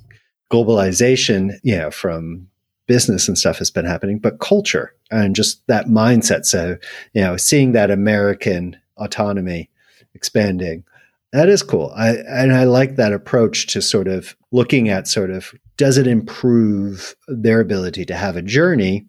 globalization, 0.52 1.60
you 1.64 1.78
know, 1.78 1.92
from 1.92 2.48
business 2.88 3.28
and 3.28 3.38
stuff 3.38 3.58
has 3.58 3.72
been 3.72 3.86
happening, 3.86 4.20
but 4.20 4.40
culture 4.40 4.94
and 5.10 5.36
just 5.36 5.66
that 5.68 5.88
mindset. 5.88 6.46
So, 6.46 6.78
you 7.14 7.22
know, 7.22 7.36
seeing 7.36 7.72
that 7.72 7.90
American 7.90 8.78
autonomy 8.98 9.70
expanding. 10.16 10.84
That 11.32 11.50
is 11.50 11.62
cool. 11.62 11.92
I 11.96 12.16
and 12.28 12.54
I 12.54 12.64
like 12.64 12.96
that 12.96 13.14
approach 13.14 13.68
to 13.68 13.82
sort 13.82 14.08
of 14.08 14.36
looking 14.52 14.90
at 14.90 15.08
sort 15.08 15.30
of 15.30 15.54
does 15.78 15.98
it 15.98 16.08
improve 16.08 17.16
their 17.28 17.60
ability 17.60 18.06
to 18.06 18.16
have 18.16 18.38
a 18.38 18.42
journey 18.42 19.06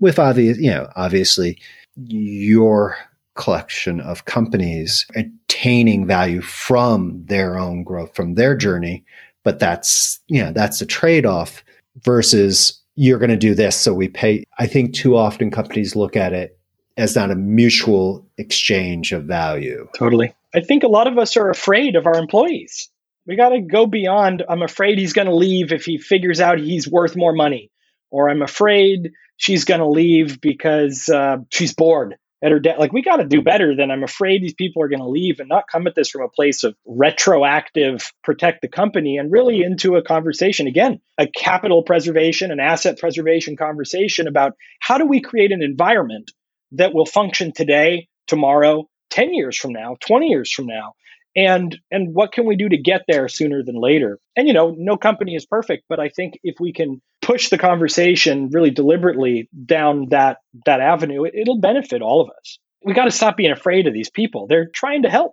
with 0.00 0.18
obvious, 0.18 0.58
you 0.58 0.70
know, 0.70 0.88
obviously 0.96 1.58
your 1.96 2.96
collection 3.34 4.00
of 4.00 4.24
companies 4.24 5.06
attaining 5.14 6.06
value 6.06 6.40
from 6.40 7.22
their 7.26 7.58
own 7.58 7.84
growth, 7.84 8.14
from 8.14 8.34
their 8.34 8.56
journey. 8.56 9.04
But 9.44 9.58
that's, 9.58 10.18
you 10.28 10.42
know, 10.42 10.52
that's 10.52 10.78
the 10.78 10.86
trade 10.86 11.26
off 11.26 11.62
versus 12.02 12.80
you're 12.96 13.18
going 13.18 13.30
to 13.30 13.36
do 13.36 13.54
this. 13.54 13.76
So 13.76 13.94
we 13.94 14.08
pay. 14.08 14.44
I 14.58 14.66
think 14.66 14.94
too 14.94 15.16
often 15.16 15.50
companies 15.50 15.94
look 15.94 16.16
at 16.16 16.32
it 16.32 16.58
as 16.96 17.14
not 17.14 17.30
a 17.30 17.36
mutual 17.36 18.26
exchange 18.38 19.12
of 19.12 19.24
value. 19.24 19.86
Totally. 19.96 20.34
I 20.56 20.62
think 20.62 20.84
a 20.84 20.88
lot 20.88 21.06
of 21.06 21.18
us 21.18 21.36
are 21.36 21.50
afraid 21.50 21.96
of 21.96 22.06
our 22.06 22.16
employees. 22.16 22.88
We 23.26 23.36
got 23.36 23.50
to 23.50 23.60
go 23.60 23.86
beyond, 23.86 24.42
I'm 24.48 24.62
afraid 24.62 24.98
he's 24.98 25.12
going 25.12 25.26
to 25.26 25.34
leave 25.34 25.70
if 25.70 25.84
he 25.84 25.98
figures 25.98 26.40
out 26.40 26.58
he's 26.58 26.88
worth 26.88 27.14
more 27.14 27.34
money. 27.34 27.70
Or 28.10 28.30
I'm 28.30 28.40
afraid 28.40 29.10
she's 29.36 29.64
going 29.64 29.80
to 29.80 29.88
leave 29.88 30.40
because 30.40 31.10
uh, 31.10 31.38
she's 31.50 31.74
bored 31.74 32.14
at 32.42 32.52
her 32.52 32.58
debt. 32.58 32.78
Like, 32.78 32.94
we 32.94 33.02
got 33.02 33.16
to 33.16 33.26
do 33.26 33.42
better 33.42 33.76
than 33.76 33.90
I'm 33.90 34.02
afraid 34.02 34.42
these 34.42 34.54
people 34.54 34.82
are 34.82 34.88
going 34.88 35.00
to 35.00 35.08
leave 35.08 35.40
and 35.40 35.48
not 35.48 35.64
come 35.70 35.86
at 35.86 35.94
this 35.94 36.08
from 36.08 36.22
a 36.22 36.28
place 36.28 36.64
of 36.64 36.74
retroactive 36.86 38.10
protect 38.24 38.62
the 38.62 38.68
company 38.68 39.18
and 39.18 39.30
really 39.30 39.62
into 39.62 39.96
a 39.96 40.02
conversation. 40.02 40.68
Again, 40.68 41.00
a 41.18 41.26
capital 41.26 41.82
preservation, 41.82 42.50
an 42.50 42.60
asset 42.60 42.98
preservation 42.98 43.56
conversation 43.56 44.26
about 44.26 44.52
how 44.80 44.96
do 44.96 45.04
we 45.04 45.20
create 45.20 45.52
an 45.52 45.62
environment 45.62 46.30
that 46.72 46.94
will 46.94 47.06
function 47.06 47.52
today, 47.52 48.08
tomorrow, 48.26 48.88
10 49.10 49.34
years 49.34 49.56
from 49.56 49.72
now 49.72 49.96
20 50.00 50.26
years 50.28 50.50
from 50.52 50.66
now 50.66 50.94
and 51.36 51.78
and 51.90 52.14
what 52.14 52.32
can 52.32 52.46
we 52.46 52.56
do 52.56 52.68
to 52.68 52.78
get 52.78 53.02
there 53.06 53.28
sooner 53.28 53.62
than 53.62 53.78
later? 53.78 54.18
And 54.34 54.48
you 54.48 54.54
know 54.54 54.74
no 54.76 54.96
company 54.96 55.34
is 55.34 55.44
perfect 55.44 55.84
but 55.88 56.00
i 56.00 56.08
think 56.08 56.40
if 56.42 56.56
we 56.58 56.72
can 56.72 57.02
push 57.20 57.50
the 57.50 57.58
conversation 57.58 58.48
really 58.50 58.70
deliberately 58.70 59.48
down 59.64 60.08
that 60.10 60.38
that 60.64 60.80
avenue 60.80 61.24
it, 61.24 61.34
it'll 61.34 61.60
benefit 61.60 62.02
all 62.02 62.22
of 62.22 62.30
us. 62.30 62.58
We 62.84 62.94
got 62.94 63.04
to 63.04 63.10
stop 63.10 63.36
being 63.36 63.52
afraid 63.52 63.86
of 63.86 63.94
these 63.94 64.10
people. 64.10 64.46
They're 64.46 64.70
trying 64.72 65.02
to 65.02 65.10
help. 65.10 65.32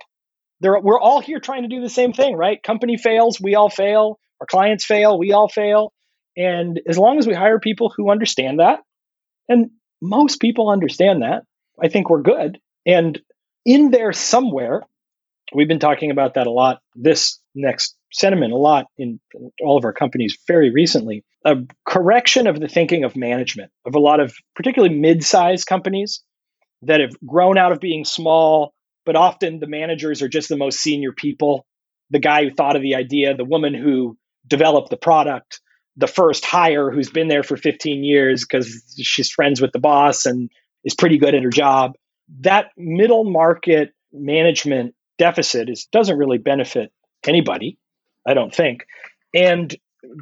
They're, 0.60 0.80
we're 0.80 1.00
all 1.00 1.20
here 1.20 1.40
trying 1.40 1.64
to 1.64 1.70
do 1.70 1.82
the 1.82 1.90
same 1.90 2.14
thing 2.14 2.36
right? 2.36 2.62
Company 2.62 2.98
fails 2.98 3.40
we 3.40 3.56
all 3.56 3.70
fail. 3.70 4.20
Our 4.42 4.48
clients 4.48 4.84
fail 4.84 5.18
we 5.18 5.32
all 5.32 5.48
fail. 5.48 5.94
And 6.36 6.82
as 6.88 6.98
long 6.98 7.20
as 7.20 7.28
we 7.28 7.34
hire 7.34 7.60
people 7.60 7.94
who 7.96 8.12
understand 8.12 8.60
that 8.60 8.80
and 9.48 9.70
most 10.02 10.42
people 10.42 10.70
understand 10.70 11.22
that 11.22 11.44
i 11.82 11.88
think 11.88 12.10
we're 12.10 12.22
good. 12.24 12.60
And 12.86 13.22
in 13.66 13.92
there 13.92 14.14
somewhere, 14.14 14.84
we've 15.54 15.68
been 15.68 15.80
talking 15.80 16.12
about 16.12 16.36
that 16.36 16.48
a 16.48 16.52
lot 16.52 16.82
this 16.96 17.40
next 17.56 17.96
sentiment 18.12 18.54
a 18.54 18.58
lot 18.58 18.86
in 18.98 19.20
all 19.62 19.78
of 19.78 19.86
our 19.86 19.94
companies 19.94 20.38
very 20.48 20.72
recently. 20.72 21.24
A 21.46 21.58
correction 21.86 22.48
of 22.48 22.60
the 22.60 22.68
thinking 22.68 23.04
of 23.04 23.16
management 23.16 23.72
of 23.86 23.96
a 23.96 24.00
lot 24.00 24.20
of 24.20 24.34
particularly 24.56 24.96
mid-sized 24.96 25.68
companies 25.68 26.22
that 26.84 27.02
have 27.02 27.16
grown 27.26 27.58
out 27.58 27.72
of 27.72 27.80
being 27.80 28.06
small 28.06 28.74
but 29.06 29.16
often 29.18 29.60
the 29.60 29.68
managers 29.68 30.22
are 30.22 30.30
just 30.30 30.48
the 30.48 30.56
most 30.56 30.80
senior 30.80 31.12
people. 31.12 31.66
The 32.10 32.20
guy 32.20 32.46
who 32.46 32.52
thought 32.52 32.78
of 32.78 32.82
the 32.82 32.96
idea 32.96 33.36
the 33.36 33.46
woman 33.46 33.74
who 33.74 34.18
developed 34.48 34.90
the 34.90 34.98
product 34.98 35.60
the 35.96 36.08
first 36.08 36.44
hire 36.44 36.90
who's 36.90 37.12
been 37.12 37.28
there 37.28 37.44
for 37.44 37.56
15 37.56 38.04
years 38.04 38.44
because 38.44 38.84
she's 38.98 39.30
friends 39.30 39.62
with 39.62 39.72
the 39.72 39.80
boss 39.80 40.26
and 40.26 40.50
is 40.84 40.96
pretty 40.96 41.18
good 41.18 41.36
at 41.36 41.44
her 41.44 41.50
job 41.50 41.94
that 42.42 42.72
middle 42.78 43.24
market 43.24 43.94
management 44.12 44.96
deficit 45.18 45.70
is 45.70 45.86
doesn't 45.92 46.18
really 46.18 46.38
benefit 46.38 46.92
anybody, 47.28 47.78
I 48.28 48.34
don't 48.34 48.54
think. 48.54 48.86
And 49.34 49.76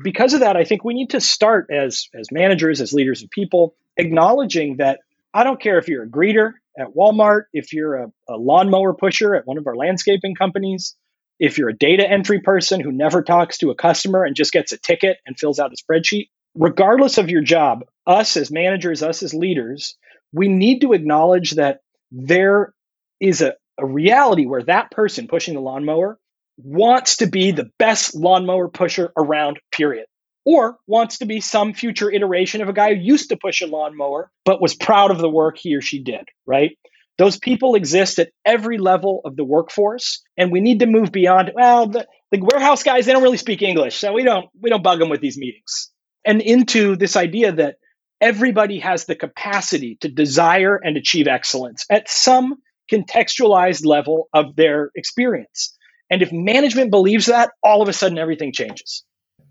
because 0.04 0.34
of 0.34 0.41
that, 0.41 0.56
I 0.56 0.64
think 0.64 0.84
we 0.84 0.93
need 0.93 1.12
to 1.12 1.22
start 1.22 1.70
as 1.72 2.08
as 2.14 2.32
managers, 2.32 2.82
as 2.82 2.93
leaders 2.93 3.24
of 3.24 3.30
people, 3.30 3.76
acknowledging 3.97 4.78
that 4.78 4.99
I 5.34 5.43
don't 5.43 5.62
care 5.62 5.78
if 5.78 5.88
you're 5.88 6.04
a 6.04 6.10
greeter 6.10 6.54
at 6.78 6.93
Walmart, 6.95 7.43
if 7.54 7.74
you're 7.74 7.95
a, 7.95 8.12
a 8.30 8.38
lawnmower 8.38 8.93
pusher 8.93 9.36
at 9.36 9.45
one 9.45 9.58
of 9.58 9.68
our 9.68 9.76
landscaping 9.76 10.36
companies, 10.36 10.95
if 11.39 11.58
you're 11.58 11.70
a 11.70 11.78
data 11.78 12.10
entry 12.10 12.39
person 12.39 12.80
who 12.80 12.91
never 12.91 13.24
talks 13.24 13.58
to 13.60 13.72
a 13.72 13.76
customer 13.76 14.24
and 14.24 14.36
just 14.36 14.54
gets 14.54 14.72
a 14.72 14.78
ticket 14.78 15.18
and 15.26 15.38
fills 15.38 15.60
out 15.60 15.74
a 15.74 15.76
spreadsheet, 15.76 16.30
regardless 16.56 17.18
of 17.18 17.30
your 17.30 17.41
job, 17.41 17.84
us 18.06 18.38
as 18.38 18.52
managers, 18.52 19.04
us 19.04 19.24
as 19.24 19.34
leaders, 19.34 19.97
we 20.34 20.47
need 20.47 20.82
to 20.82 20.93
acknowledge 20.93 21.52
that 21.52 21.82
there 22.12 22.74
is 23.20 23.41
a, 23.41 23.53
a 23.78 23.86
reality 23.86 24.45
where 24.45 24.64
that 24.64 24.91
person 24.91 25.28
pushing 25.28 25.53
the 25.53 25.62
lawnmower 25.62 26.20
wants 26.57 27.18
to 27.18 27.28
be 27.28 27.51
the 27.51 27.70
best 27.80 28.16
lawnmower 28.16 28.68
pusher 28.68 29.12
around, 29.18 29.59
period. 29.72 30.05
Or 30.43 30.78
wants 30.88 31.20
to 31.20 31.26
be 31.26 31.39
some 31.39 31.74
future 31.74 32.12
iteration 32.12 32.62
of 32.62 32.70
a 32.70 32.74
guy 32.74 32.95
who 32.95 33.01
used 33.01 33.30
to 33.30 33.38
push 33.38 33.62
a 33.62 33.68
lawnmower, 33.68 34.32
but 34.43 34.62
was 34.62 34.74
proud 34.74 35.12
of 35.12 35.20
the 35.20 35.30
work 35.30 35.57
he 35.57 35.76
or 35.76 35.82
she 35.82 36.01
did, 36.01 36.28
right? 36.47 36.78
Those 37.20 37.38
people 37.38 37.76
exist 37.76 38.18
at 38.18 38.32
every 38.43 38.80
level 38.80 39.22
of 39.24 39.36
the 39.36 39.43
workforce, 39.43 40.24
and 40.38 40.51
we 40.51 40.59
need 40.59 40.80
to 40.80 40.88
move 40.88 41.12
beyond. 41.12 41.51
Well, 41.53 41.88
the, 41.88 42.07
the 42.32 42.39
warehouse 42.41 42.82
guys 42.82 43.05
they 43.05 43.14
don't 43.14 43.22
really 43.22 43.38
speak 43.38 43.62
English, 43.62 43.97
so 43.97 44.14
we 44.14 44.24
don't 44.24 44.49
we 44.59 44.72
don't 44.72 44.82
bug 44.82 44.97
them 44.97 45.09
with 45.09 45.22
these 45.22 45.38
meetings, 45.38 45.91
and 46.26 46.41
into 46.41 46.95
this 46.95 47.16
idea 47.16 47.51
that 47.51 47.76
everybody 48.22 48.80
has 48.80 49.05
the 49.05 49.15
capacity 49.15 49.97
to 50.01 50.07
desire 50.07 50.78
and 50.78 50.95
achieve 50.95 51.28
excellence 51.28 51.86
at 51.89 52.09
some 52.09 52.55
contextualized 52.91 53.86
level 53.86 54.30
of 54.34 54.55
their 54.55 54.91
experience. 54.95 55.76
And 56.09 56.22
if 56.22 56.32
management 56.32 56.91
believes 56.91 57.26
that, 57.26 57.51
all 57.63 57.82
of 57.82 57.89
a 57.89 57.93
sudden 57.93 58.17
everything 58.17 58.53
changes. 58.53 59.03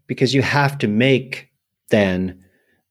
Because 0.07 0.35
you 0.35 0.43
have 0.43 0.79
to 0.79 0.89
make 0.89 1.49
then 1.91 2.45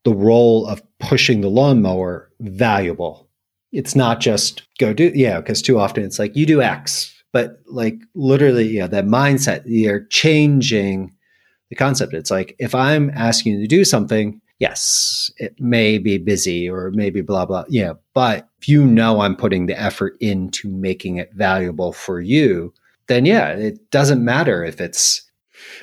the 0.04 0.14
role 0.14 0.66
of 0.66 0.82
pushing 1.00 1.42
the 1.42 1.50
lawnmower 1.50 2.32
valuable. 2.40 3.30
It's 3.72 3.96
not 3.96 4.20
just 4.20 4.64
go 4.80 4.94
do, 4.94 5.12
yeah, 5.14 5.40
because 5.40 5.62
too 5.62 5.80
often 5.80 6.04
it's 6.04 6.20
like 6.20 6.36
you 6.36 6.46
do 6.46 6.62
X, 6.62 7.14
but 7.32 7.60
like 7.68 7.96
literally, 8.16 8.68
yeah, 8.68 8.88
that 8.88 9.06
mindset, 9.06 9.64
you're 9.66 10.06
changing 10.06 11.16
the 11.70 11.76
concept. 11.76 12.14
It's 12.14 12.32
like 12.32 12.56
if 12.58 12.74
I'm 12.74 13.12
asking 13.12 13.54
you 13.54 13.62
to 13.62 13.68
do 13.68 13.86
something, 13.86 14.42
yes, 14.60 15.32
it 15.38 15.60
may 15.60 15.98
be 15.98 16.18
busy 16.18 16.70
or 16.70 16.92
maybe 16.92 17.22
blah, 17.22 17.46
blah. 17.46 17.64
Yeah. 17.70 17.94
But 18.14 18.50
if 18.62 18.68
you 18.68 18.86
know 18.86 19.22
I'm 19.22 19.36
putting 19.36 19.66
the 19.66 19.80
effort 19.80 20.18
into 20.20 20.70
making 20.70 21.18
it 21.18 21.34
valuable 21.34 21.94
for 21.94 22.20
you, 22.20 22.74
then 23.08 23.26
yeah, 23.26 23.50
it 23.50 23.90
doesn't 23.90 24.24
matter 24.24 24.64
if 24.64 24.80
it's, 24.80 25.22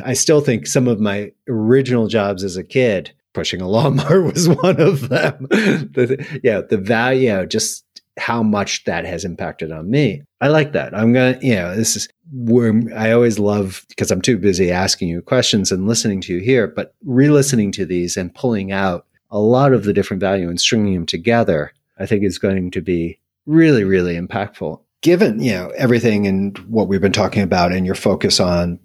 I 0.05 0.13
still 0.13 0.41
think 0.41 0.67
some 0.67 0.87
of 0.87 1.01
my 1.01 1.33
original 1.49 2.07
jobs 2.07 2.45
as 2.45 2.57
a 2.57 2.65
kid, 2.65 3.13
pushing 3.33 3.61
a 3.61 3.69
lawnmower 3.69 4.23
was 4.33 4.49
one 4.49 4.81
of 4.81 5.09
them. 5.09 5.47
the, 5.51 6.41
yeah. 6.45 6.61
The 6.61 6.79
value, 6.79 7.47
just 7.47 7.86
how 8.19 8.43
much 8.43 8.85
that 8.85 9.05
has 9.05 9.25
impacted 9.25 9.71
on 9.71 9.91
me. 9.91 10.23
I 10.41 10.49
like 10.49 10.73
that. 10.73 10.95
I'm 10.95 11.13
going 11.13 11.39
to, 11.39 11.47
you 11.47 11.55
know, 11.55 11.77
this 11.77 11.97
is 11.97 12.09
where 12.33 12.81
I 12.95 13.13
always 13.13 13.39
love 13.39 13.85
because 13.89 14.11
I'm 14.11 14.23
too 14.23 14.39
busy 14.39 14.71
asking 14.71 15.09
you 15.09 15.23
questions 15.23 15.71
and 15.71 15.87
listening 15.87 16.21
to 16.23 16.35
you 16.35 16.41
here, 16.41 16.67
but 16.67 16.95
re 17.05 17.29
listening 17.29 17.73
to 17.73 17.87
these 17.87 18.17
and 18.17 18.35
pulling 18.35 18.73
out 18.73 19.07
a 19.31 19.39
lot 19.39 19.73
of 19.73 19.85
the 19.85 19.93
different 19.93 20.21
value 20.21 20.49
and 20.49 20.61
stringing 20.61 20.95
them 20.95 21.07
together, 21.07 21.73
I 21.99 22.07
think 22.07 22.25
is 22.25 22.39
going 22.39 22.71
to 22.71 22.81
be 22.81 23.19
really, 23.45 23.85
really 23.85 24.17
impactful. 24.17 24.81
Given, 25.03 25.41
you 25.41 25.53
know, 25.53 25.73
everything 25.77 26.27
and 26.27 26.57
what 26.71 26.89
we've 26.89 27.01
been 27.01 27.13
talking 27.13 27.43
about 27.43 27.73
and 27.73 27.85
your 27.85 27.95
focus 27.95 28.41
on 28.41 28.81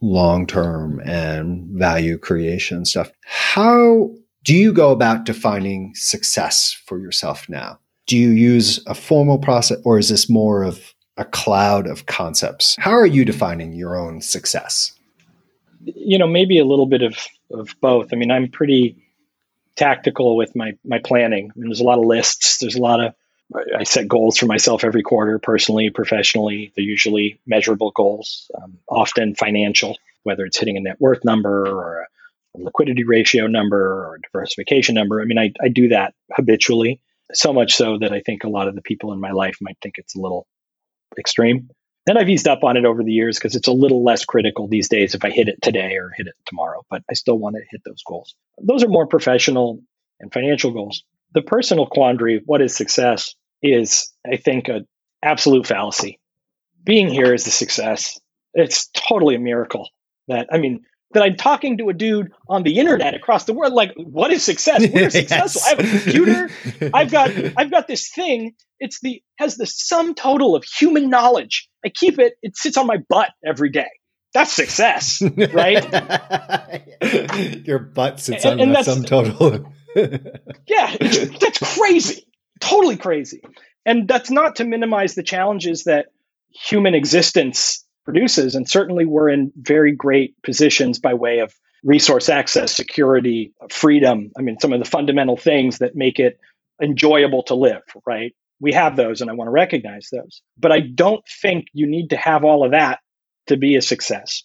long 0.00 0.46
term 0.46 1.00
and 1.00 1.66
value 1.70 2.18
creation 2.18 2.84
stuff, 2.84 3.10
how 3.24 4.10
do 4.44 4.54
you 4.54 4.72
go 4.72 4.92
about 4.92 5.24
defining 5.24 5.92
success 5.94 6.72
for 6.86 6.98
yourself 6.98 7.48
now? 7.48 7.80
Do 8.06 8.16
you 8.16 8.30
use 8.30 8.80
a 8.86 8.94
formal 8.94 9.38
process 9.38 9.78
or 9.84 9.98
is 9.98 10.08
this 10.08 10.28
more 10.28 10.62
of 10.62 10.94
a 11.16 11.24
cloud 11.24 11.86
of 11.86 12.06
concepts? 12.06 12.76
How 12.78 12.92
are 12.92 13.06
you 13.06 13.24
defining 13.24 13.72
your 13.72 13.96
own 13.96 14.20
success? 14.20 14.92
You 15.84 16.18
know, 16.18 16.26
maybe 16.26 16.58
a 16.58 16.64
little 16.64 16.86
bit 16.86 17.02
of, 17.02 17.16
of 17.52 17.74
both. 17.80 18.12
I 18.12 18.16
mean, 18.16 18.30
I'm 18.30 18.48
pretty 18.48 18.96
tactical 19.76 20.36
with 20.36 20.54
my 20.56 20.72
my 20.84 20.98
planning. 20.98 21.50
I 21.54 21.58
mean, 21.58 21.68
there's 21.68 21.80
a 21.80 21.84
lot 21.84 21.98
of 21.98 22.04
lists. 22.04 22.58
There's 22.58 22.76
a 22.76 22.82
lot 22.82 23.00
of 23.00 23.14
I 23.76 23.84
set 23.84 24.08
goals 24.08 24.36
for 24.38 24.46
myself 24.46 24.82
every 24.82 25.02
quarter, 25.02 25.38
personally, 25.38 25.90
professionally. 25.90 26.72
They're 26.74 26.84
usually 26.84 27.38
measurable 27.46 27.92
goals, 27.92 28.50
um, 28.60 28.78
often 28.88 29.36
financial, 29.36 29.96
whether 30.24 30.44
it's 30.44 30.58
hitting 30.58 30.76
a 30.76 30.80
net 30.80 31.00
worth 31.00 31.24
number 31.24 31.66
or 31.68 32.00
a 32.00 32.58
liquidity 32.58 33.04
ratio 33.04 33.46
number 33.46 33.78
or 33.78 34.18
diversification 34.32 34.96
number. 34.96 35.20
I 35.20 35.26
mean, 35.26 35.38
I, 35.38 35.52
I 35.62 35.68
do 35.68 35.88
that 35.88 36.14
habitually 36.32 37.00
so 37.32 37.52
much 37.52 37.74
so 37.74 37.98
that 37.98 38.12
I 38.12 38.20
think 38.20 38.44
a 38.44 38.48
lot 38.48 38.68
of 38.68 38.74
the 38.74 38.82
people 38.82 39.12
in 39.12 39.20
my 39.20 39.32
life 39.32 39.58
might 39.60 39.78
think 39.82 39.94
it's 39.98 40.14
a 40.14 40.20
little 40.20 40.46
extreme. 41.18 41.70
And 42.08 42.18
I've 42.18 42.28
eased 42.28 42.46
up 42.46 42.62
on 42.62 42.76
it 42.76 42.84
over 42.84 43.02
the 43.02 43.12
years 43.12 43.36
because 43.36 43.56
it's 43.56 43.66
a 43.66 43.72
little 43.72 44.04
less 44.04 44.24
critical 44.24 44.68
these 44.68 44.88
days 44.88 45.14
if 45.14 45.24
I 45.24 45.30
hit 45.30 45.48
it 45.48 45.60
today 45.60 45.96
or 45.96 46.12
hit 46.16 46.28
it 46.28 46.34
tomorrow, 46.46 46.84
but 46.88 47.02
I 47.10 47.14
still 47.14 47.36
want 47.36 47.56
to 47.56 47.62
hit 47.68 47.82
those 47.84 48.02
goals. 48.06 48.34
Those 48.62 48.84
are 48.84 48.88
more 48.88 49.08
professional 49.08 49.80
and 50.20 50.32
financial 50.32 50.70
goals. 50.70 51.02
The 51.34 51.42
personal 51.42 51.86
quandary, 51.86 52.42
what 52.46 52.62
is 52.62 52.76
success, 52.76 53.34
is, 53.60 54.12
I 54.24 54.36
think, 54.36 54.68
an 54.68 54.86
absolute 55.22 55.66
fallacy. 55.66 56.20
Being 56.84 57.08
here 57.08 57.34
is 57.34 57.46
a 57.48 57.50
success. 57.50 58.20
It's 58.54 58.88
totally 58.94 59.34
a 59.34 59.40
miracle 59.40 59.88
that, 60.28 60.46
I 60.52 60.58
mean, 60.58 60.84
that 61.16 61.22
I'm 61.22 61.36
talking 61.36 61.78
to 61.78 61.88
a 61.88 61.94
dude 61.94 62.30
on 62.46 62.62
the 62.62 62.78
internet 62.78 63.14
across 63.14 63.44
the 63.44 63.54
world. 63.54 63.72
Like, 63.72 63.94
what 63.96 64.30
is 64.30 64.44
success? 64.44 64.86
We're 64.92 65.08
successful. 65.10 65.62
I 65.64 65.68
have 65.70 65.78
a 65.78 65.98
computer. 65.98 66.50
I've 66.94 67.10
got 67.10 67.30
I've 67.56 67.70
got 67.70 67.88
this 67.88 68.10
thing. 68.10 68.52
It's 68.80 69.00
the 69.00 69.22
has 69.38 69.56
the 69.56 69.64
sum 69.64 70.14
total 70.14 70.54
of 70.54 70.64
human 70.64 71.08
knowledge. 71.08 71.70
I 71.82 71.88
keep 71.88 72.18
it. 72.18 72.34
It 72.42 72.54
sits 72.54 72.76
on 72.76 72.86
my 72.86 72.98
butt 73.08 73.30
every 73.42 73.70
day. 73.70 73.88
That's 74.34 74.52
success, 74.52 75.22
right? 75.54 75.82
Your 77.66 77.78
butt 77.78 78.20
sits 78.20 78.44
and, 78.44 78.60
on 78.60 78.72
the 78.74 78.82
sum 78.82 79.04
total. 79.04 79.72
yeah, 80.66 80.96
that's 81.40 81.78
crazy. 81.78 82.26
Totally 82.60 82.98
crazy. 82.98 83.40
And 83.86 84.06
that's 84.06 84.30
not 84.30 84.56
to 84.56 84.64
minimize 84.64 85.14
the 85.14 85.22
challenges 85.22 85.84
that 85.84 86.08
human 86.52 86.94
existence 86.94 87.85
produces. 88.06 88.54
And 88.54 88.66
certainly 88.66 89.04
we're 89.04 89.28
in 89.28 89.52
very 89.56 89.92
great 89.92 90.40
positions 90.42 90.98
by 90.98 91.12
way 91.12 91.40
of 91.40 91.54
resource 91.82 92.30
access, 92.30 92.74
security, 92.74 93.52
freedom. 93.68 94.30
I 94.38 94.42
mean, 94.42 94.58
some 94.58 94.72
of 94.72 94.78
the 94.78 94.88
fundamental 94.88 95.36
things 95.36 95.78
that 95.78 95.94
make 95.94 96.18
it 96.18 96.38
enjoyable 96.80 97.42
to 97.44 97.54
live, 97.54 97.82
right? 98.06 98.34
We 98.60 98.72
have 98.72 98.96
those 98.96 99.20
and 99.20 99.28
I 99.28 99.34
want 99.34 99.48
to 99.48 99.52
recognize 99.52 100.08
those. 100.10 100.40
But 100.56 100.72
I 100.72 100.80
don't 100.80 101.22
think 101.42 101.66
you 101.74 101.86
need 101.86 102.10
to 102.10 102.16
have 102.16 102.44
all 102.44 102.64
of 102.64 102.70
that 102.70 103.00
to 103.48 103.58
be 103.58 103.76
a 103.76 103.82
success. 103.82 104.44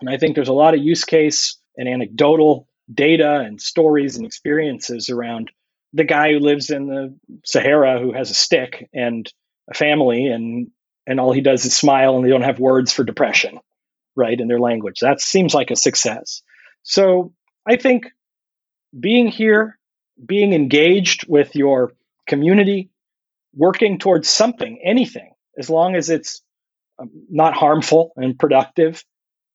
And 0.00 0.10
I 0.10 0.16
think 0.16 0.34
there's 0.34 0.48
a 0.48 0.52
lot 0.52 0.74
of 0.74 0.80
use 0.82 1.04
case 1.04 1.56
and 1.76 1.88
anecdotal 1.88 2.68
data 2.92 3.36
and 3.40 3.60
stories 3.60 4.16
and 4.16 4.26
experiences 4.26 5.08
around 5.10 5.50
the 5.92 6.04
guy 6.04 6.32
who 6.32 6.40
lives 6.40 6.70
in 6.70 6.86
the 6.86 7.16
Sahara 7.44 8.00
who 8.00 8.12
has 8.12 8.30
a 8.30 8.34
stick 8.34 8.88
and 8.92 9.30
a 9.70 9.74
family 9.74 10.26
and 10.26 10.70
and 11.06 11.20
all 11.20 11.32
he 11.32 11.40
does 11.40 11.64
is 11.64 11.76
smile 11.76 12.16
and 12.16 12.24
they 12.24 12.30
don't 12.30 12.42
have 12.42 12.58
words 12.58 12.92
for 12.92 13.04
depression, 13.04 13.60
right, 14.16 14.38
in 14.38 14.48
their 14.48 14.60
language. 14.60 15.00
That 15.00 15.20
seems 15.20 15.54
like 15.54 15.70
a 15.70 15.76
success. 15.76 16.42
So 16.82 17.32
I 17.66 17.76
think 17.76 18.06
being 18.98 19.28
here, 19.28 19.78
being 20.24 20.52
engaged 20.52 21.26
with 21.28 21.56
your 21.56 21.92
community, 22.26 22.90
working 23.54 23.98
towards 23.98 24.28
something, 24.28 24.80
anything, 24.84 25.32
as 25.58 25.70
long 25.70 25.96
as 25.96 26.10
it's 26.10 26.42
um, 26.98 27.10
not 27.28 27.54
harmful 27.54 28.12
and 28.16 28.38
productive, 28.38 29.04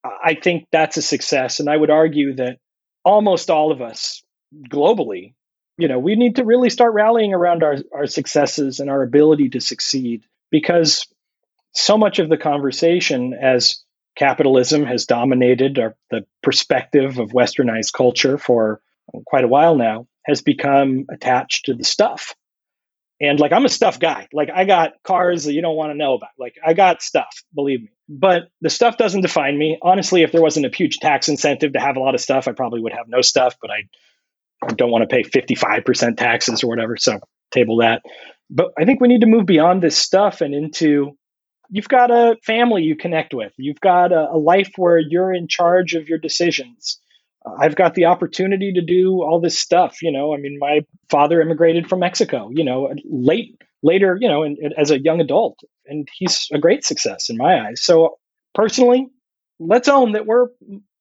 I 0.04 0.34
think 0.34 0.66
that's 0.72 0.96
a 0.96 1.02
success. 1.02 1.60
And 1.60 1.68
I 1.68 1.76
would 1.76 1.90
argue 1.90 2.34
that 2.36 2.58
almost 3.04 3.50
all 3.50 3.72
of 3.72 3.82
us 3.82 4.22
globally, 4.68 5.34
you 5.78 5.88
know, 5.88 5.98
we 5.98 6.16
need 6.16 6.36
to 6.36 6.44
really 6.44 6.70
start 6.70 6.94
rallying 6.94 7.34
around 7.34 7.62
our, 7.62 7.76
our 7.94 8.06
successes 8.06 8.80
and 8.80 8.90
our 8.90 9.02
ability 9.02 9.50
to 9.50 9.60
succeed 9.60 10.24
because 10.50 11.06
so 11.74 11.96
much 11.96 12.18
of 12.18 12.28
the 12.28 12.36
conversation 12.36 13.34
as 13.34 13.82
capitalism 14.16 14.84
has 14.84 15.06
dominated 15.06 15.78
our, 15.78 15.96
the 16.10 16.26
perspective 16.42 17.18
of 17.18 17.30
westernized 17.30 17.92
culture 17.92 18.38
for 18.38 18.80
quite 19.26 19.44
a 19.44 19.48
while 19.48 19.76
now 19.76 20.06
has 20.26 20.42
become 20.42 21.06
attached 21.10 21.66
to 21.66 21.74
the 21.74 21.84
stuff. 21.84 22.34
And 23.20 23.38
like 23.38 23.52
i'm 23.52 23.64
a 23.64 23.70
stuff 23.70 23.98
guy. 23.98 24.28
Like 24.32 24.50
i 24.54 24.64
got 24.64 24.92
cars 25.04 25.44
that 25.44 25.52
you 25.52 25.62
don't 25.62 25.76
want 25.76 25.90
to 25.90 25.96
know 25.96 26.14
about. 26.14 26.30
Like 26.38 26.54
i 26.64 26.74
got 26.74 27.02
stuff 27.02 27.44
believe 27.54 27.82
me. 27.82 27.90
But 28.08 28.48
the 28.60 28.70
stuff 28.70 28.96
doesn't 28.96 29.20
define 29.20 29.56
me. 29.56 29.78
Honestly 29.82 30.22
if 30.22 30.32
there 30.32 30.42
wasn't 30.42 30.66
a 30.66 30.76
huge 30.76 30.98
tax 30.98 31.28
incentive 31.28 31.74
to 31.74 31.80
have 31.80 31.96
a 31.96 32.00
lot 32.00 32.14
of 32.14 32.20
stuff 32.20 32.48
i 32.48 32.52
probably 32.52 32.80
would 32.80 32.92
have 32.92 33.08
no 33.08 33.20
stuff 33.20 33.56
but 33.60 33.70
i, 33.70 33.88
I 34.62 34.72
don't 34.72 34.90
want 34.90 35.08
to 35.08 35.14
pay 35.14 35.22
55% 35.22 36.16
taxes 36.16 36.62
or 36.62 36.68
whatever 36.68 36.96
so 36.96 37.20
table 37.50 37.78
that. 37.78 38.02
But 38.48 38.72
I 38.78 38.84
think 38.84 39.00
we 39.00 39.08
need 39.08 39.20
to 39.20 39.26
move 39.26 39.46
beyond 39.46 39.82
this 39.82 39.96
stuff 39.96 40.40
and 40.40 40.54
into 40.54 41.16
you've 41.70 41.88
got 41.88 42.10
a 42.10 42.36
family 42.44 42.82
you 42.82 42.96
connect 42.96 43.32
with, 43.32 43.52
you've 43.56 43.80
got 43.80 44.12
a, 44.12 44.32
a 44.32 44.36
life 44.36 44.70
where 44.76 44.98
you're 44.98 45.32
in 45.32 45.48
charge 45.48 45.94
of 45.94 46.08
your 46.08 46.18
decisions. 46.18 47.00
Uh, 47.46 47.54
I've 47.58 47.76
got 47.76 47.94
the 47.94 48.06
opportunity 48.06 48.72
to 48.74 48.82
do 48.82 49.22
all 49.22 49.40
this 49.40 49.58
stuff. 49.58 50.02
You 50.02 50.12
know, 50.12 50.34
I 50.34 50.36
mean, 50.36 50.58
my 50.60 50.80
father 51.08 51.40
immigrated 51.40 51.88
from 51.88 52.00
Mexico, 52.00 52.50
you 52.52 52.64
know, 52.64 52.92
late, 53.04 53.56
later, 53.82 54.18
you 54.20 54.28
know, 54.28 54.42
and, 54.42 54.58
and 54.58 54.74
as 54.76 54.90
a 54.90 55.00
young 55.00 55.20
adult, 55.20 55.60
and 55.86 56.08
he's 56.12 56.48
a 56.52 56.58
great 56.58 56.84
success 56.84 57.30
in 57.30 57.36
my 57.36 57.68
eyes. 57.68 57.82
So 57.82 58.18
personally, 58.54 59.06
let's 59.58 59.88
own 59.88 60.12
that 60.12 60.26
we're 60.26 60.48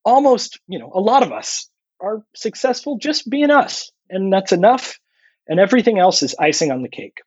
almost, 0.05 0.59
you 0.67 0.79
know, 0.79 0.91
a 0.93 1.01
lot 1.01 1.23
of 1.23 1.31
us 1.31 1.69
are 1.99 2.23
successful 2.35 2.97
just 2.97 3.29
being 3.29 3.51
us, 3.51 3.91
and 4.09 4.31
that's 4.31 4.51
enough. 4.51 4.99
And 5.47 5.59
everything 5.59 5.97
else 5.97 6.21
is 6.21 6.35
icing 6.39 6.71
on 6.71 6.83
the 6.83 6.89
cake. 6.89 7.17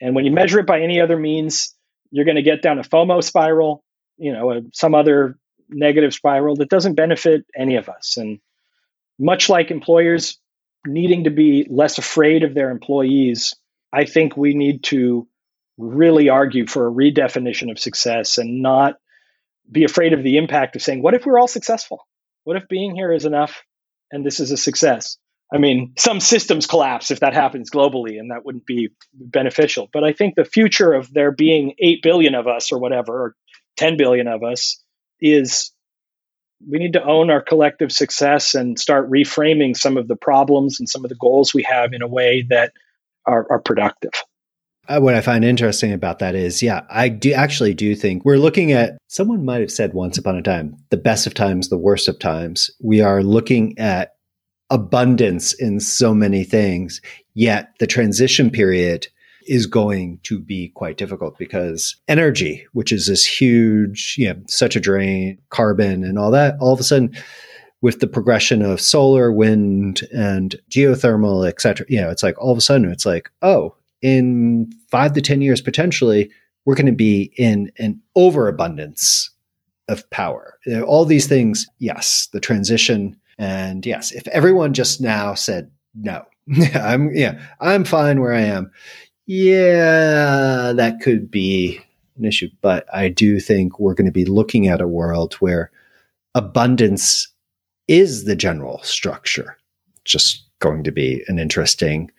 And 0.00 0.14
when 0.14 0.24
you 0.24 0.32
measure 0.32 0.60
it 0.60 0.66
by 0.66 0.80
any 0.80 1.00
other 1.02 1.18
means, 1.18 1.74
you're 2.10 2.24
going 2.24 2.36
to 2.36 2.42
get 2.42 2.62
down 2.62 2.78
a 2.78 2.82
FOMO 2.82 3.22
spiral, 3.22 3.84
you 4.16 4.32
know, 4.32 4.52
a, 4.52 4.60
some 4.72 4.94
other 4.94 5.38
negative 5.68 6.12
spiral 6.12 6.56
that 6.56 6.68
doesn't 6.68 6.94
benefit 6.94 7.44
any 7.56 7.76
of 7.76 7.88
us. 7.88 8.16
And 8.16 8.40
much 9.18 9.48
like 9.48 9.70
employers 9.70 10.38
needing 10.86 11.24
to 11.24 11.30
be 11.30 11.66
less 11.70 11.98
afraid 11.98 12.42
of 12.42 12.54
their 12.54 12.70
employees, 12.70 13.54
I 13.92 14.04
think 14.04 14.36
we 14.36 14.54
need 14.54 14.84
to 14.84 15.28
really 15.78 16.28
argue 16.28 16.66
for 16.66 16.86
a 16.86 16.92
redefinition 16.92 17.70
of 17.70 17.78
success 17.78 18.38
and 18.38 18.62
not 18.62 18.96
be 19.70 19.84
afraid 19.84 20.12
of 20.12 20.22
the 20.22 20.36
impact 20.36 20.76
of 20.76 20.82
saying, 20.82 21.02
what 21.02 21.14
if 21.14 21.24
we're 21.24 21.38
all 21.38 21.48
successful? 21.48 22.06
What 22.44 22.56
if 22.56 22.68
being 22.68 22.94
here 22.94 23.12
is 23.12 23.24
enough 23.24 23.62
and 24.10 24.24
this 24.24 24.40
is 24.40 24.50
a 24.50 24.56
success? 24.56 25.16
I 25.52 25.58
mean, 25.58 25.92
some 25.98 26.20
systems 26.20 26.66
collapse 26.66 27.10
if 27.10 27.20
that 27.20 27.34
happens 27.34 27.70
globally, 27.70 28.18
and 28.20 28.30
that 28.30 28.44
wouldn't 28.44 28.66
be 28.66 28.90
beneficial. 29.12 29.88
But 29.92 30.04
I 30.04 30.12
think 30.12 30.34
the 30.36 30.44
future 30.44 30.92
of 30.92 31.12
there 31.12 31.32
being 31.32 31.74
8 31.78 32.02
billion 32.02 32.34
of 32.34 32.46
us 32.46 32.70
or 32.70 32.78
whatever, 32.78 33.12
or 33.12 33.36
10 33.76 33.96
billion 33.96 34.28
of 34.28 34.44
us, 34.44 34.80
is 35.20 35.72
we 36.68 36.78
need 36.78 36.92
to 36.92 37.02
own 37.02 37.30
our 37.30 37.40
collective 37.40 37.90
success 37.90 38.54
and 38.54 38.78
start 38.78 39.10
reframing 39.10 39.76
some 39.76 39.96
of 39.96 40.08
the 40.08 40.16
problems 40.16 40.78
and 40.78 40.88
some 40.88 41.04
of 41.04 41.08
the 41.08 41.16
goals 41.16 41.54
we 41.54 41.62
have 41.62 41.92
in 41.92 42.02
a 42.02 42.08
way 42.08 42.46
that 42.50 42.72
are, 43.26 43.46
are 43.50 43.60
productive. 43.60 44.12
Uh, 44.88 44.98
what 44.98 45.14
I 45.14 45.20
find 45.20 45.44
interesting 45.44 45.92
about 45.92 46.18
that 46.18 46.34
is, 46.34 46.62
yeah, 46.62 46.82
I 46.90 47.08
do 47.08 47.32
actually 47.32 47.74
do 47.74 47.94
think 47.94 48.24
we're 48.24 48.38
looking 48.38 48.72
at 48.72 48.98
someone 49.08 49.44
might 49.44 49.60
have 49.60 49.70
said 49.70 49.94
once 49.94 50.18
upon 50.18 50.36
a 50.36 50.42
time, 50.42 50.76
the 50.90 50.96
best 50.96 51.26
of 51.26 51.34
times, 51.34 51.68
the 51.68 51.78
worst 51.78 52.08
of 52.08 52.18
times. 52.18 52.70
We 52.82 53.00
are 53.00 53.22
looking 53.22 53.78
at 53.78 54.14
abundance 54.70 55.52
in 55.52 55.80
so 55.80 56.14
many 56.14 56.44
things, 56.44 57.00
yet 57.34 57.72
the 57.78 57.86
transition 57.86 58.50
period 58.50 59.08
is 59.46 59.66
going 59.66 60.18
to 60.22 60.38
be 60.38 60.68
quite 60.68 60.96
difficult 60.96 61.36
because 61.38 61.96
energy, 62.08 62.64
which 62.72 62.92
is 62.92 63.06
this 63.06 63.26
huge, 63.26 64.14
you 64.16 64.28
know, 64.28 64.40
such 64.48 64.76
a 64.76 64.80
drain, 64.80 65.38
carbon 65.48 66.04
and 66.04 66.18
all 66.18 66.30
that, 66.30 66.56
all 66.60 66.72
of 66.72 66.80
a 66.80 66.84
sudden, 66.84 67.14
with 67.82 68.00
the 68.00 68.06
progression 68.06 68.62
of 68.62 68.80
solar, 68.80 69.32
wind, 69.32 70.02
and 70.12 70.56
geothermal, 70.70 71.48
et 71.48 71.60
cetera, 71.60 71.86
you 71.88 72.00
know, 72.00 72.10
it's 72.10 72.22
like 72.22 72.38
all 72.38 72.52
of 72.52 72.58
a 72.58 72.60
sudden 72.60 72.90
it's 72.92 73.06
like, 73.06 73.30
oh, 73.42 73.74
in 74.02 74.70
five 74.88 75.14
to 75.14 75.20
10 75.20 75.40
years, 75.40 75.60
potentially, 75.60 76.30
we're 76.64 76.74
going 76.74 76.86
to 76.86 76.92
be 76.92 77.32
in 77.36 77.72
an 77.78 78.00
overabundance 78.14 79.30
of 79.88 80.08
power. 80.10 80.58
All 80.86 81.04
these 81.04 81.26
things, 81.26 81.66
yes, 81.78 82.28
the 82.32 82.40
transition 82.40 83.16
and 83.40 83.86
yes, 83.86 84.12
if 84.12 84.28
everyone 84.28 84.74
just 84.74 85.00
now 85.00 85.32
said 85.32 85.70
no, 85.94 86.26
I'm 86.74 87.10
yeah, 87.16 87.40
I'm 87.58 87.84
fine 87.84 88.20
where 88.20 88.34
I 88.34 88.42
am. 88.42 88.70
Yeah, 89.26 90.74
that 90.76 91.00
could 91.00 91.30
be 91.30 91.80
an 92.18 92.26
issue, 92.26 92.48
but 92.60 92.86
I 92.92 93.08
do 93.08 93.40
think 93.40 93.80
we're 93.80 93.94
going 93.94 94.06
to 94.06 94.12
be 94.12 94.26
looking 94.26 94.68
at 94.68 94.82
a 94.82 94.86
world 94.86 95.34
where 95.34 95.70
abundance 96.34 97.32
is 97.88 98.24
the 98.24 98.36
general 98.36 98.82
structure. 98.82 99.56
Just 100.04 100.44
going 100.58 100.84
to 100.84 100.92
be 100.92 101.24
an 101.28 101.38
interesting 101.38 102.10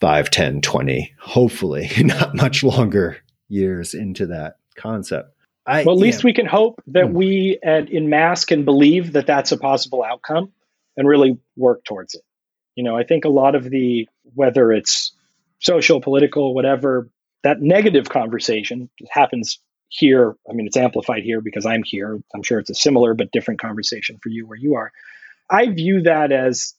5, 0.00 0.30
10, 0.30 0.60
20, 0.60 1.12
hopefully 1.18 1.90
not 1.98 2.36
much 2.36 2.62
longer 2.62 3.16
years 3.48 3.94
into 3.94 4.26
that 4.26 4.58
concept. 4.76 5.34
I, 5.66 5.82
well, 5.82 5.96
at 5.96 6.00
least 6.00 6.22
we 6.22 6.32
can 6.32 6.46
hope 6.46 6.80
that 6.86 7.06
mm. 7.06 7.14
we 7.14 7.58
at, 7.64 7.90
in 7.90 8.08
mass 8.08 8.44
can 8.44 8.64
believe 8.64 9.12
that 9.14 9.26
that's 9.26 9.50
a 9.50 9.58
possible 9.58 10.04
outcome 10.04 10.52
and 10.98 11.08
really 11.08 11.38
work 11.56 11.84
towards 11.84 12.14
it. 12.14 12.22
You 12.74 12.84
know, 12.84 12.96
I 12.96 13.04
think 13.04 13.24
a 13.24 13.30
lot 13.30 13.54
of 13.54 13.70
the, 13.70 14.06
whether 14.34 14.72
it's 14.72 15.12
social, 15.60 16.00
political, 16.00 16.54
whatever, 16.54 17.08
that 17.44 17.62
negative 17.62 18.08
conversation 18.08 18.90
happens 19.10 19.60
here. 19.88 20.36
I 20.50 20.52
mean, 20.52 20.66
it's 20.66 20.76
amplified 20.76 21.22
here 21.22 21.40
because 21.40 21.64
I'm 21.64 21.82
here. 21.84 22.20
I'm 22.34 22.42
sure 22.42 22.58
it's 22.58 22.70
a 22.70 22.74
similar 22.74 23.14
but 23.14 23.30
different 23.32 23.60
conversation 23.60 24.18
for 24.22 24.28
you 24.28 24.46
where 24.46 24.58
you 24.58 24.74
are. 24.74 24.92
I 25.50 25.70
view 25.70 26.02
that 26.02 26.32
as 26.32 26.74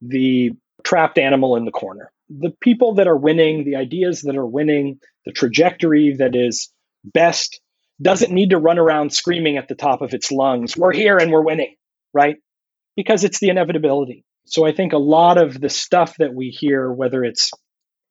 the 0.00 0.52
trapped 0.84 1.18
animal 1.18 1.56
in 1.56 1.64
the 1.64 1.70
corner. 1.70 2.10
The 2.30 2.54
people 2.60 2.94
that 2.94 3.06
are 3.08 3.16
winning, 3.16 3.64
the 3.64 3.76
ideas 3.76 4.22
that 4.22 4.36
are 4.36 4.46
winning, 4.46 5.00
the 5.26 5.32
trajectory 5.32 6.16
that 6.18 6.34
is 6.34 6.70
best 7.04 7.60
doesn't 8.00 8.32
need 8.32 8.50
to 8.50 8.58
run 8.58 8.78
around 8.78 9.12
screaming 9.12 9.56
at 9.56 9.68
the 9.68 9.74
top 9.74 10.00
of 10.00 10.14
its 10.14 10.32
lungs, 10.32 10.76
we're 10.76 10.92
here 10.92 11.18
and 11.18 11.30
we're 11.30 11.44
winning, 11.44 11.74
right? 12.12 12.36
Because 12.96 13.24
it's 13.24 13.40
the 13.40 13.48
inevitability. 13.48 14.24
So 14.46 14.66
I 14.66 14.72
think 14.72 14.92
a 14.92 14.98
lot 14.98 15.38
of 15.38 15.60
the 15.60 15.70
stuff 15.70 16.16
that 16.18 16.34
we 16.34 16.50
hear, 16.50 16.90
whether 16.90 17.24
it's 17.24 17.50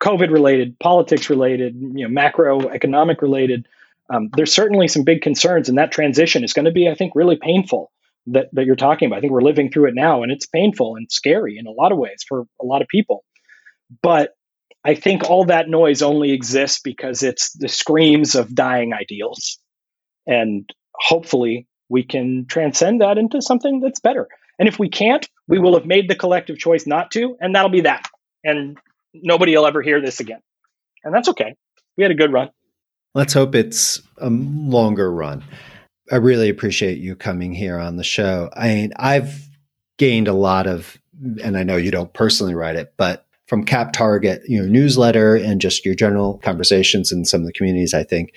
COVID 0.01 0.31
related, 0.31 0.77
politics 0.79 1.29
related, 1.29 1.75
you 1.75 2.07
know, 2.07 2.21
macroeconomic 2.21 3.21
related, 3.21 3.67
um, 4.13 4.29
there's 4.36 4.53
certainly 4.53 4.88
some 4.88 5.03
big 5.03 5.21
concerns, 5.21 5.69
and 5.69 5.77
that 5.77 5.91
transition 5.91 6.43
is 6.43 6.53
going 6.53 6.65
to 6.65 6.71
be, 6.71 6.89
I 6.89 6.95
think, 6.95 7.13
really 7.15 7.38
painful. 7.38 7.91
That 8.27 8.47
that 8.53 8.65
you're 8.65 8.77
talking 8.77 9.07
about. 9.07 9.17
I 9.17 9.21
think 9.21 9.34
we're 9.34 9.41
living 9.41 9.69
through 9.69 9.89
it 9.89 9.95
now, 9.95 10.23
and 10.23 10.31
it's 10.31 10.45
painful 10.45 10.95
and 10.95 11.11
scary 11.11 11.57
in 11.57 11.67
a 11.67 11.71
lot 11.71 11.91
of 11.91 11.97
ways 11.97 12.23
for 12.25 12.45
a 12.61 12.65
lot 12.65 12.81
of 12.81 12.88
people. 12.88 13.25
But 14.01 14.31
I 14.86 14.95
think 14.95 15.29
all 15.29 15.45
that 15.45 15.67
noise 15.67 16.01
only 16.01 16.31
exists 16.31 16.79
because 16.81 17.21
it's 17.21 17.51
the 17.51 17.67
screams 17.67 18.36
of 18.36 18.55
dying 18.55 18.93
ideals, 18.93 19.59
and 20.25 20.69
hopefully 20.95 21.67
we 21.89 22.03
can 22.03 22.45
transcend 22.47 23.01
that 23.01 23.17
into 23.17 23.41
something 23.41 23.81
that's 23.81 23.99
better. 23.99 24.29
And 24.60 24.68
if 24.68 24.80
we 24.80 24.89
can't, 24.89 25.28
we 25.47 25.60
will 25.60 25.74
have 25.74 25.86
made 25.86 26.10
the 26.10 26.16
collective 26.16 26.58
choice 26.58 26.86
not 26.86 27.12
to, 27.12 27.36
and 27.39 27.56
that'll 27.56 27.70
be 27.70 27.82
that. 27.82 28.04
And 28.43 28.78
nobody 29.14 29.56
will 29.56 29.66
ever 29.66 29.82
hear 29.82 30.01
this 30.01 30.20
again. 30.20 30.41
And 31.04 31.14
that's 31.14 31.30
okay. 31.30 31.56
We 31.97 32.04
had 32.04 32.12
a 32.12 32.16
good 32.16 32.32
run. 32.32 32.49
Let's 33.14 33.34
hope 33.34 33.56
it's 33.56 34.01
a 34.18 34.30
longer 34.30 35.12
run. 35.12 35.43
I 36.12 36.16
really 36.18 36.49
appreciate 36.49 36.97
you 36.97 37.16
coming 37.16 37.54
here 37.54 37.78
on 37.78 37.97
the 37.97 38.04
show. 38.04 38.49
I 38.56 38.68
mean, 38.70 38.93
I've 38.95 39.47
gained 39.97 40.28
a 40.28 40.34
lot 40.34 40.68
of, 40.68 40.97
and 41.43 41.58
I 41.58 41.64
know 41.64 41.78
you 41.78 41.91
don't 41.91 42.14
personally 42.14 42.56
write 42.56 42.76
it, 42.76 42.93
but 42.97 43.26
from 43.47 43.66
CapTarget, 43.66 44.41
you 44.47 44.62
know, 44.62 44.68
newsletter 44.68 45.36
and 45.36 45.62
just 45.62 45.86
your 45.86 45.95
general 45.95 46.39
conversations 46.39 47.12
in 47.12 47.26
some 47.26 47.41
of 47.41 47.47
the 47.47 47.54
communities, 47.54 47.93
I 47.93 48.04
think, 48.04 48.34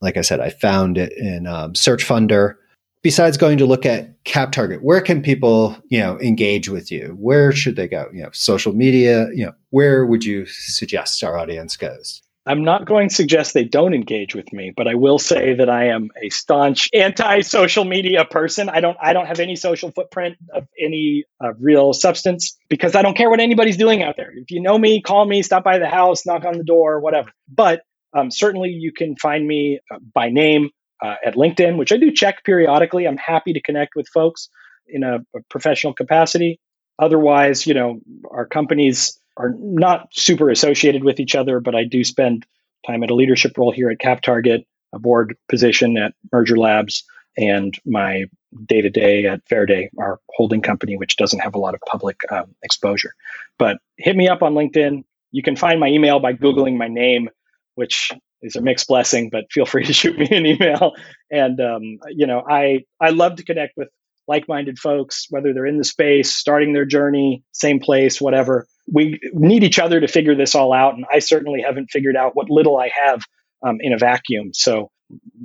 like 0.00 0.16
I 0.16 0.20
said, 0.20 0.40
I 0.40 0.50
found 0.50 0.98
it 0.98 1.12
in 1.16 1.46
um, 1.46 1.74
Search 1.74 2.06
Funder 2.06 2.54
besides 3.02 3.36
going 3.36 3.58
to 3.58 3.66
look 3.66 3.86
at 3.86 4.22
CapTarget 4.24 4.80
where 4.82 5.00
can 5.00 5.22
people 5.22 5.76
you 5.88 5.98
know 5.98 6.18
engage 6.20 6.68
with 6.68 6.90
you? 6.90 7.16
Where 7.18 7.52
should 7.52 7.76
they 7.76 7.88
go? 7.88 8.08
You 8.12 8.22
know 8.22 8.30
social 8.32 8.74
media 8.74 9.28
you 9.34 9.46
know 9.46 9.52
where 9.70 10.04
would 10.06 10.24
you 10.24 10.46
suggest 10.46 11.22
our 11.24 11.38
audience 11.38 11.76
goes? 11.76 12.22
I'm 12.46 12.64
not 12.64 12.86
going 12.86 13.10
to 13.10 13.14
suggest 13.14 13.52
they 13.52 13.64
don't 13.64 13.92
engage 13.92 14.34
with 14.34 14.52
me 14.54 14.72
but 14.74 14.88
i 14.88 14.94
will 14.94 15.18
say 15.18 15.54
that 15.54 15.68
i 15.68 15.88
am 15.88 16.08
a 16.22 16.30
staunch 16.30 16.88
anti-social 16.94 17.84
media 17.84 18.24
person. 18.24 18.68
I 18.70 18.80
don't 18.80 18.96
i 19.02 19.12
don't 19.12 19.26
have 19.26 19.40
any 19.40 19.56
social 19.56 19.90
footprint 19.90 20.36
of 20.54 20.66
any 20.80 21.24
uh, 21.44 21.52
real 21.60 21.92
substance 21.92 22.56
because 22.68 22.94
i 22.94 23.02
don't 23.02 23.16
care 23.16 23.30
what 23.30 23.40
anybody's 23.40 23.76
doing 23.76 24.02
out 24.02 24.16
there. 24.16 24.32
If 24.34 24.50
you 24.50 24.62
know 24.62 24.78
me 24.78 25.02
call 25.02 25.26
me 25.26 25.42
stop 25.42 25.62
by 25.64 25.78
the 25.78 25.88
house 25.88 26.24
knock 26.26 26.44
on 26.44 26.56
the 26.56 26.64
door 26.64 27.00
whatever. 27.00 27.30
But 27.48 27.82
um, 28.14 28.30
certainly 28.30 28.70
you 28.70 28.92
can 28.92 29.16
find 29.16 29.46
me 29.46 29.80
uh, 29.92 29.98
by 30.14 30.30
name 30.30 30.70
uh, 31.02 31.14
at 31.24 31.34
LinkedIn, 31.34 31.76
which 31.76 31.92
I 31.92 31.96
do 31.96 32.10
check 32.10 32.44
periodically. 32.44 33.06
I'm 33.06 33.16
happy 33.16 33.52
to 33.52 33.60
connect 33.60 33.94
with 33.94 34.08
folks 34.08 34.48
in 34.86 35.02
a, 35.02 35.16
a 35.36 35.40
professional 35.48 35.92
capacity. 35.92 36.60
Otherwise, 36.98 37.66
you 37.66 37.74
know, 37.74 38.00
our 38.30 38.46
companies 38.46 39.18
are 39.36 39.54
not 39.58 40.08
super 40.12 40.50
associated 40.50 41.04
with 41.04 41.20
each 41.20 41.34
other, 41.34 41.60
but 41.60 41.74
I 41.74 41.84
do 41.84 42.02
spend 42.02 42.44
time 42.86 43.02
at 43.04 43.10
a 43.10 43.14
leadership 43.14 43.56
role 43.56 43.70
here 43.70 43.90
at 43.90 43.98
CapTarget, 43.98 44.64
a 44.92 44.98
board 44.98 45.36
position 45.48 45.96
at 45.96 46.14
Merger 46.32 46.56
Labs, 46.56 47.04
and 47.36 47.78
my 47.84 48.24
day 48.66 48.80
to 48.80 48.90
day 48.90 49.26
at 49.26 49.46
Verde, 49.48 49.90
our 49.98 50.18
holding 50.30 50.62
company, 50.62 50.96
which 50.96 51.16
doesn't 51.16 51.40
have 51.40 51.54
a 51.54 51.58
lot 51.58 51.74
of 51.74 51.80
public 51.86 52.20
um, 52.32 52.54
exposure. 52.62 53.14
But 53.58 53.78
hit 53.96 54.16
me 54.16 54.28
up 54.28 54.42
on 54.42 54.54
LinkedIn. 54.54 55.04
You 55.30 55.42
can 55.42 55.54
find 55.54 55.78
my 55.78 55.88
email 55.88 56.18
by 56.18 56.32
Googling 56.32 56.76
my 56.76 56.88
name, 56.88 57.28
which 57.74 58.12
is 58.42 58.56
a 58.56 58.60
mixed 58.60 58.88
blessing, 58.88 59.28
but 59.30 59.44
feel 59.50 59.66
free 59.66 59.84
to 59.84 59.92
shoot 60.00 60.18
me 60.18 60.28
an 60.30 60.46
email. 60.46 60.94
And 61.30 61.60
um, 61.60 61.98
you 62.10 62.26
know, 62.26 62.42
I 62.48 62.84
I 63.00 63.10
love 63.10 63.36
to 63.36 63.44
connect 63.44 63.74
with 63.76 63.88
like 64.28 64.46
minded 64.46 64.78
folks, 64.78 65.26
whether 65.30 65.52
they're 65.54 65.66
in 65.66 65.78
the 65.78 65.84
space, 65.84 66.34
starting 66.34 66.74
their 66.74 66.84
journey, 66.84 67.42
same 67.52 67.80
place, 67.80 68.20
whatever. 68.20 68.66
We 68.92 69.18
need 69.32 69.64
each 69.64 69.78
other 69.78 70.00
to 70.00 70.06
figure 70.06 70.34
this 70.34 70.54
all 70.54 70.72
out. 70.72 70.94
And 70.94 71.06
I 71.12 71.18
certainly 71.18 71.62
haven't 71.62 71.90
figured 71.90 72.14
out 72.14 72.36
what 72.36 72.50
little 72.50 72.78
I 72.78 72.90
have 73.04 73.22
um, 73.66 73.78
in 73.80 73.92
a 73.92 73.98
vacuum. 73.98 74.50
So 74.52 74.90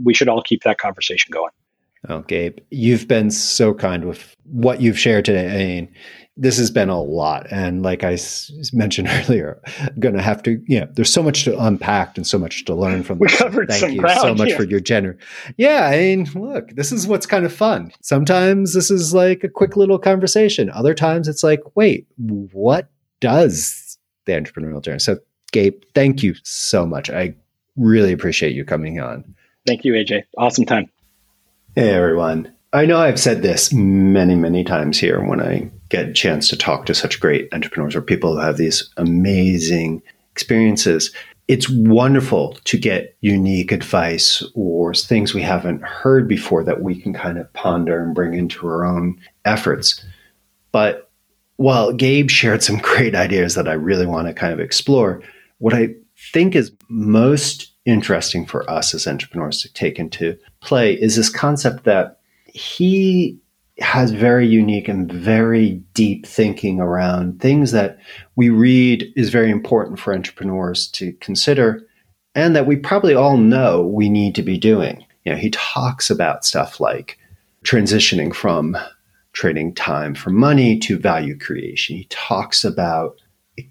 we 0.04 0.14
should 0.14 0.28
all 0.28 0.44
keep 0.44 0.64
that 0.64 0.78
conversation 0.78 1.32
going. 1.32 1.52
Oh, 2.10 2.20
Gabe, 2.20 2.58
you've 2.70 3.08
been 3.08 3.32
so 3.32 3.74
kind 3.74 4.04
with 4.04 4.36
what 4.44 4.82
you've 4.82 5.00
shared 5.00 5.24
today. 5.24 5.48
I 5.50 5.58
mean, 5.66 5.94
this 6.36 6.58
has 6.58 6.72
been 6.72 6.90
a 6.90 7.02
lot. 7.02 7.46
And 7.52 7.84
like 7.84 8.04
I 8.04 8.14
s- 8.14 8.72
mentioned 8.74 9.08
earlier, 9.12 9.62
I'm 9.80 10.00
going 10.00 10.16
to 10.16 10.22
have 10.22 10.42
to, 10.44 10.62
you 10.66 10.80
know, 10.80 10.88
there's 10.94 11.14
so 11.14 11.22
much 11.22 11.44
to 11.44 11.60
unpack 11.64 12.18
and 12.18 12.26
so 12.26 12.40
much 12.40 12.66
to 12.66 12.74
learn 12.74 13.04
from 13.04 13.20
we 13.20 13.28
this. 13.28 13.38
covered 13.38 13.70
Thank 13.70 13.80
some 13.82 13.92
you 13.92 14.00
ground, 14.00 14.20
so 14.22 14.34
much 14.36 14.50
yeah. 14.50 14.58
for 14.58 14.64
your 14.64 14.80
gener. 14.80 15.18
Yeah. 15.58 15.86
I 15.86 15.98
mean, 15.98 16.28
look, 16.36 16.70
this 16.70 16.92
is 16.92 17.06
what's 17.06 17.26
kind 17.28 17.46
of 17.46 17.54
fun. 17.54 17.92
Sometimes 18.02 18.74
this 18.74 18.90
is 18.90 19.14
like 19.14 19.44
a 19.44 19.50
quick 19.50 19.78
little 19.78 20.00
conversation. 20.00 20.70
Other 20.72 20.94
times 20.96 21.28
it's 21.28 21.44
like, 21.44 21.62
wait, 21.76 22.08
what 22.18 22.90
does 23.20 23.98
the 24.26 24.34
entrepreneurial 24.34 24.82
journey? 24.82 25.00
So, 25.00 25.20
Gabe, 25.52 25.82
thank 25.94 26.24
you 26.24 26.34
so 26.44 26.86
much. 26.86 27.12
I 27.12 27.36
really 27.76 28.12
appreciate 28.12 28.54
you 28.56 28.66
coming 28.66 29.00
on. 29.00 29.36
Thank 29.68 29.86
you, 29.86 29.94
AJ. 29.94 30.24
Awesome 30.38 30.66
time. 30.66 30.90
Hey 31.76 31.90
everyone. 31.90 32.54
I 32.74 32.88
know 32.88 32.98
I've 32.98 33.20
said 33.20 33.44
this 33.44 33.72
many, 33.72 34.34
many 34.34 34.64
times 34.64 35.00
here 35.00 35.24
when 35.24 35.40
I 35.40 35.70
get 35.90 36.10
a 36.10 36.14
chance 36.14 36.50
to 36.50 36.58
talk 36.58 36.88
to 36.88 36.96
such 36.96 37.20
great 37.20 37.48
entrepreneurs 37.54 37.96
or 37.96 38.02
people 38.02 38.34
who 38.34 38.42
have 38.42 38.58
these 38.58 38.90
amazing 38.98 40.02
experiences. 40.32 41.14
It's 41.48 41.70
wonderful 41.70 42.58
to 42.64 42.78
get 42.80 43.16
unique 43.22 43.72
advice 43.72 44.44
or 44.56 44.96
things 44.96 45.36
we 45.36 45.44
haven't 45.44 45.84
heard 45.84 46.28
before 46.28 46.64
that 46.64 46.82
we 46.82 47.00
can 47.00 47.14
kind 47.14 47.38
of 47.38 47.52
ponder 47.54 48.02
and 48.04 48.16
bring 48.16 48.34
into 48.34 48.66
our 48.66 48.84
own 48.84 49.22
efforts. 49.46 50.04
But 50.72 51.12
while 51.58 51.94
Gabe 51.94 52.32
shared 52.32 52.64
some 52.64 52.78
great 52.82 53.14
ideas 53.14 53.54
that 53.54 53.68
I 53.68 53.74
really 53.74 54.08
want 54.08 54.28
to 54.30 54.34
kind 54.34 54.52
of 54.52 54.60
explore, 54.60 55.22
what 55.60 55.76
I 55.76 55.90
think 56.18 56.56
is 56.56 56.72
most 56.90 57.72
interesting 57.86 58.48
for 58.48 58.68
us 58.68 58.96
as 58.96 59.06
entrepreneurs 59.06 59.62
to 59.62 59.72
take 59.74 60.00
into 60.00 60.40
play 60.60 60.94
is 60.94 61.16
this 61.16 61.30
concept 61.30 61.84
that 61.84 62.20
he 62.54 63.40
has 63.80 64.12
very 64.12 64.48
unique 64.48 64.88
and 64.88 65.12
very 65.12 65.82
deep 65.94 66.26
thinking 66.28 66.80
around 66.80 67.42
things 67.42 67.72
that 67.72 67.98
we 68.36 68.50
read 68.50 69.12
is 69.16 69.32
very 69.32 69.50
important 69.50 70.00
for 70.00 70.14
entrepreneurs 70.14 70.88
to 70.88 71.12
consider 71.14 71.82
and 72.36 72.56
that 72.56 72.68
we 72.68 72.76
probably 72.76 73.16
all 73.16 73.38
know 73.38 73.82
we 73.82 74.10
need 74.10 74.36
to 74.36 74.44
be 74.44 74.58
doing. 74.58 75.04
You 75.26 75.32
know, 75.32 75.38
he 75.38 75.50
talks 75.50 76.10
about 76.10 76.46
stuff 76.46 76.80
like 76.80 77.18
transitioning 77.66 78.34
from 78.34 78.78
trading 79.34 79.74
time 79.74 80.14
for 80.14 80.30
money 80.30 80.78
to 80.80 80.98
value 80.98 81.38
creation. 81.38 81.96
He 81.96 82.06
talks 82.10 82.64
about 82.64 83.20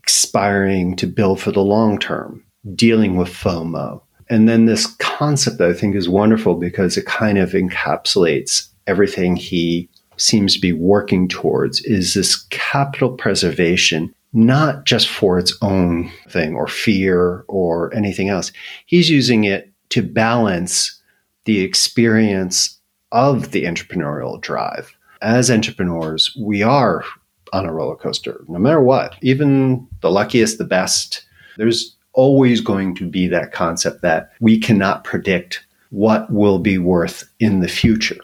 aspiring 0.05 0.97
to 0.97 1.07
build 1.07 1.41
for 1.41 1.53
the 1.53 1.63
long 1.63 1.99
term, 1.99 2.45
dealing 2.75 3.17
with 3.17 3.29
FOMO. 3.29 4.03
And 4.29 4.49
then 4.49 4.67
this 4.67 4.87
concept 4.97 5.59
that 5.59 5.69
I 5.69 5.75
think 5.75 5.95
is 5.95 6.09
wonderful 6.09 6.55
because 6.55 6.97
it 6.97 7.07
kind 7.07 7.39
of 7.39 7.51
encapsulates 7.51 8.72
everything 8.87 9.37
he 9.37 9.89
seems 10.17 10.55
to 10.55 10.61
be 10.61 10.73
working 10.73 11.29
towards 11.29 11.81
is 11.83 12.15
this 12.15 12.37
capital 12.51 13.11
preservation, 13.11 14.15
not 14.33 14.85
just 14.85 15.09
for 15.09 15.39
its 15.39 15.57
own 15.63 16.11
thing 16.29 16.55
or 16.55 16.67
fear 16.67 17.45
or 17.49 17.95
anything 17.95 18.29
else. 18.29 18.53
He's 18.87 19.11
using 19.11 19.45
it 19.45 19.73
to 19.91 20.03
balance 20.03 21.01
the 21.45 21.61
experience 21.61 22.79
of 23.11 23.51
the 23.51 23.65
entrepreneurial 23.65 24.41
drive. 24.41 24.95
As 25.21 25.51
entrepreneurs, 25.51 26.37
we 26.41 26.63
are 26.63 27.05
on 27.53 27.67
a 27.67 27.73
roller 27.73 27.97
coaster, 27.97 28.45
no 28.49 28.59
matter 28.59 28.81
what, 28.81 29.15
even 29.23 29.87
the 30.01 30.11
luckiest, 30.11 30.59
the 30.59 30.65
best. 30.65 31.25
There's 31.59 31.95
always 32.15 32.61
going 32.61 32.95
to 32.97 33.09
be 33.09 33.29
that 33.29 33.53
concept 33.53 34.03
that 34.03 34.33
we 34.41 34.59
cannot 34.59 35.05
predict 35.05 35.65
what 35.91 36.33
will 36.33 36.59
be 36.59 36.79
worth 36.79 37.31
in 37.39 37.61
the 37.61 37.69
future. 37.69 38.19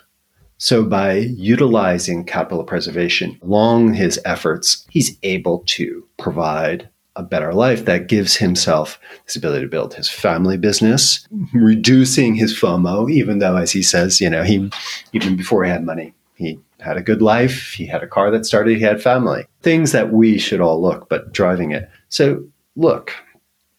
So, 0.59 0.85
by 0.85 1.15
utilizing 1.15 2.25
capital 2.25 2.65
preservation 2.65 3.39
along 3.43 3.95
his 3.95 4.21
efforts, 4.25 4.85
he's 4.91 5.17
able 5.23 5.63
to 5.67 6.05
provide 6.19 6.89
a 7.15 7.23
better 7.23 7.53
life 7.53 7.85
that 7.85 8.09
gives 8.09 8.37
himself 8.37 8.99
this 9.25 9.37
ability 9.37 9.65
to 9.65 9.71
build 9.71 9.95
his 9.95 10.09
family 10.09 10.57
business, 10.57 11.27
reducing 11.53 12.35
his 12.35 12.53
FOMO, 12.59 13.11
even 13.11 13.39
though, 13.39 13.57
as 13.57 13.73
he 13.73 13.83
says, 13.83 14.21
you 14.21 14.31
know, 14.31 14.43
he, 14.43 14.71
even 15.13 15.37
before 15.37 15.65
he 15.65 15.71
had 15.71 15.85
money, 15.85 16.15
he 16.35 16.59
had 16.81 16.97
a 16.97 17.03
good 17.03 17.23
life, 17.23 17.73
he 17.73 17.87
had 17.87 18.03
a 18.03 18.09
car 18.09 18.31
that 18.31 18.47
started, 18.47 18.77
he 18.77 18.83
had 18.83 19.03
family. 19.03 19.45
Things 19.63 19.93
that 19.93 20.13
we 20.13 20.39
should 20.39 20.61
all 20.61 20.81
look, 20.81 21.09
but 21.09 21.33
driving 21.33 21.73
it. 21.73 21.91
So, 22.09 22.45
look, 22.77 23.13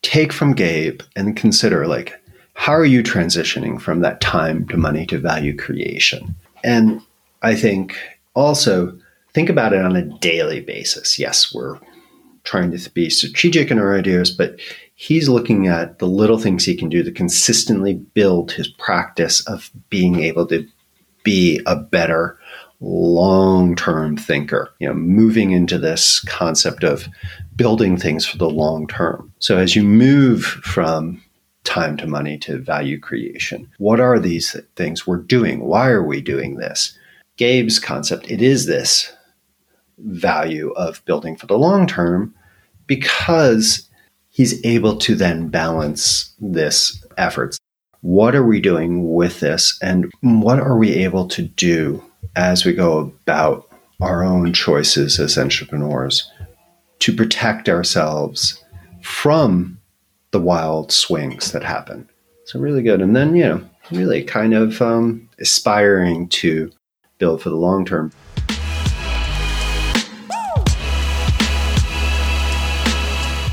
take 0.01 0.33
from 0.33 0.53
Gabe 0.53 1.01
and 1.15 1.37
consider 1.37 1.87
like, 1.87 2.13
how 2.53 2.73
are 2.73 2.85
you 2.85 3.01
transitioning 3.01 3.79
from 3.79 4.01
that 4.01 4.19
time 4.19 4.67
to 4.67 4.75
money 4.75 5.05
to 5.07 5.17
value 5.17 5.55
creation? 5.55 6.35
And 6.63 7.01
I 7.41 7.55
think 7.55 7.97
also 8.35 8.97
think 9.33 9.49
about 9.49 9.73
it 9.73 9.83
on 9.83 9.95
a 9.95 10.05
daily 10.19 10.59
basis. 10.59 11.19
Yes, 11.19 11.53
we're 11.53 11.79
trying 12.43 12.71
to 12.75 12.89
be 12.91 13.09
strategic 13.09 13.71
in 13.71 13.79
our 13.79 13.97
ideas, 13.97 14.31
but 14.31 14.59
he's 14.95 15.29
looking 15.29 15.67
at 15.67 15.99
the 15.99 16.07
little 16.07 16.37
things 16.37 16.65
he 16.65 16.75
can 16.75 16.89
do 16.89 17.03
to 17.03 17.11
consistently 17.11 17.93
build 17.93 18.51
his 18.51 18.67
practice 18.67 19.45
of 19.47 19.71
being 19.89 20.19
able 20.19 20.45
to 20.47 20.67
be 21.23 21.61
a 21.65 21.75
better 21.75 22.37
long-term 22.81 24.15
thinker 24.15 24.73
you 24.79 24.87
know 24.87 24.93
moving 24.93 25.51
into 25.51 25.77
this 25.77 26.21
concept 26.21 26.83
of 26.85 27.09
building 27.57 27.97
things 27.97 28.25
for 28.25 28.37
the 28.37 28.49
long 28.49 28.87
term 28.87 29.31
so 29.39 29.57
as 29.57 29.75
you 29.75 29.83
move 29.83 30.45
from 30.45 31.21
time 31.69 31.95
to 31.97 32.07
money 32.07 32.37
to 32.39 32.57
value 32.57 32.99
creation. 32.99 33.69
What 33.77 33.99
are 33.99 34.19
these 34.19 34.55
things 34.75 35.05
we're 35.05 35.17
doing? 35.17 35.59
Why 35.61 35.89
are 35.89 36.03
we 36.03 36.19
doing 36.19 36.55
this? 36.55 36.97
Gabe's 37.37 37.79
concept 37.79 38.29
it 38.29 38.41
is 38.41 38.65
this 38.65 39.13
value 39.99 40.71
of 40.71 41.05
building 41.05 41.37
for 41.37 41.45
the 41.45 41.57
long 41.57 41.85
term 41.85 42.33
because 42.87 43.87
he's 44.29 44.65
able 44.65 44.97
to 44.97 45.13
then 45.13 45.49
balance 45.49 46.33
this 46.39 47.05
efforts. 47.17 47.59
What 48.01 48.33
are 48.33 48.45
we 48.45 48.59
doing 48.59 49.13
with 49.13 49.39
this 49.39 49.77
and 49.81 50.11
what 50.21 50.59
are 50.59 50.77
we 50.77 50.91
able 50.93 51.27
to 51.29 51.43
do 51.43 52.03
as 52.35 52.65
we 52.65 52.73
go 52.73 52.97
about 52.97 53.69
our 54.01 54.23
own 54.23 54.53
choices 54.53 55.19
as 55.19 55.37
entrepreneurs 55.37 56.31
to 56.99 57.15
protect 57.15 57.69
ourselves 57.69 58.63
from 59.01 59.78
the 60.31 60.39
wild 60.39 60.91
swings 60.91 61.51
that 61.51 61.63
happen. 61.63 62.07
So, 62.45 62.59
really 62.59 62.83
good. 62.83 63.01
And 63.01 63.15
then, 63.15 63.35
you 63.35 63.43
know, 63.43 63.61
really 63.91 64.23
kind 64.23 64.53
of 64.53 64.81
um, 64.81 65.27
aspiring 65.39 66.27
to 66.29 66.71
build 67.17 67.41
for 67.41 67.49
the 67.49 67.55
long 67.55 67.85
term. 67.85 68.11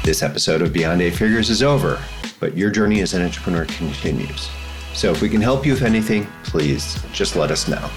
This 0.05 0.23
episode 0.23 0.63
of 0.63 0.73
Beyond 0.73 1.03
Eight 1.03 1.15
Figures 1.15 1.51
is 1.51 1.63
over, 1.63 2.01
but 2.39 2.57
your 2.57 2.71
journey 2.71 3.01
as 3.01 3.13
an 3.15 3.23
entrepreneur 3.23 3.65
continues. 3.65 4.49
So, 4.95 5.11
if 5.11 5.21
we 5.21 5.29
can 5.29 5.41
help 5.41 5.67
you 5.67 5.73
with 5.73 5.83
anything, 5.83 6.27
please 6.45 7.03
just 7.13 7.37
let 7.37 7.51
us 7.51 7.69
know. 7.69 7.91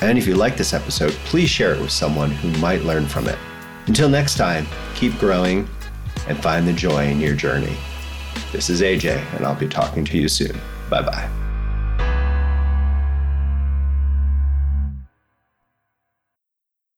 And 0.00 0.18
if 0.18 0.26
you 0.26 0.34
like 0.34 0.56
this 0.56 0.74
episode, 0.74 1.12
please 1.24 1.48
share 1.48 1.72
it 1.74 1.80
with 1.80 1.90
someone 1.90 2.30
who 2.30 2.50
might 2.60 2.82
learn 2.82 3.06
from 3.06 3.28
it. 3.28 3.38
Until 3.86 4.08
next 4.08 4.36
time, 4.36 4.66
keep 4.94 5.16
growing 5.18 5.68
and 6.28 6.36
find 6.38 6.66
the 6.66 6.72
joy 6.72 7.06
in 7.06 7.20
your 7.20 7.34
journey. 7.34 7.76
This 8.54 8.70
is 8.70 8.82
AJ, 8.82 9.16
and 9.34 9.44
I'll 9.44 9.56
be 9.56 9.66
talking 9.66 10.04
to 10.04 10.16
you 10.16 10.28
soon. 10.28 10.56
Bye 10.88 11.02
bye. 11.02 11.43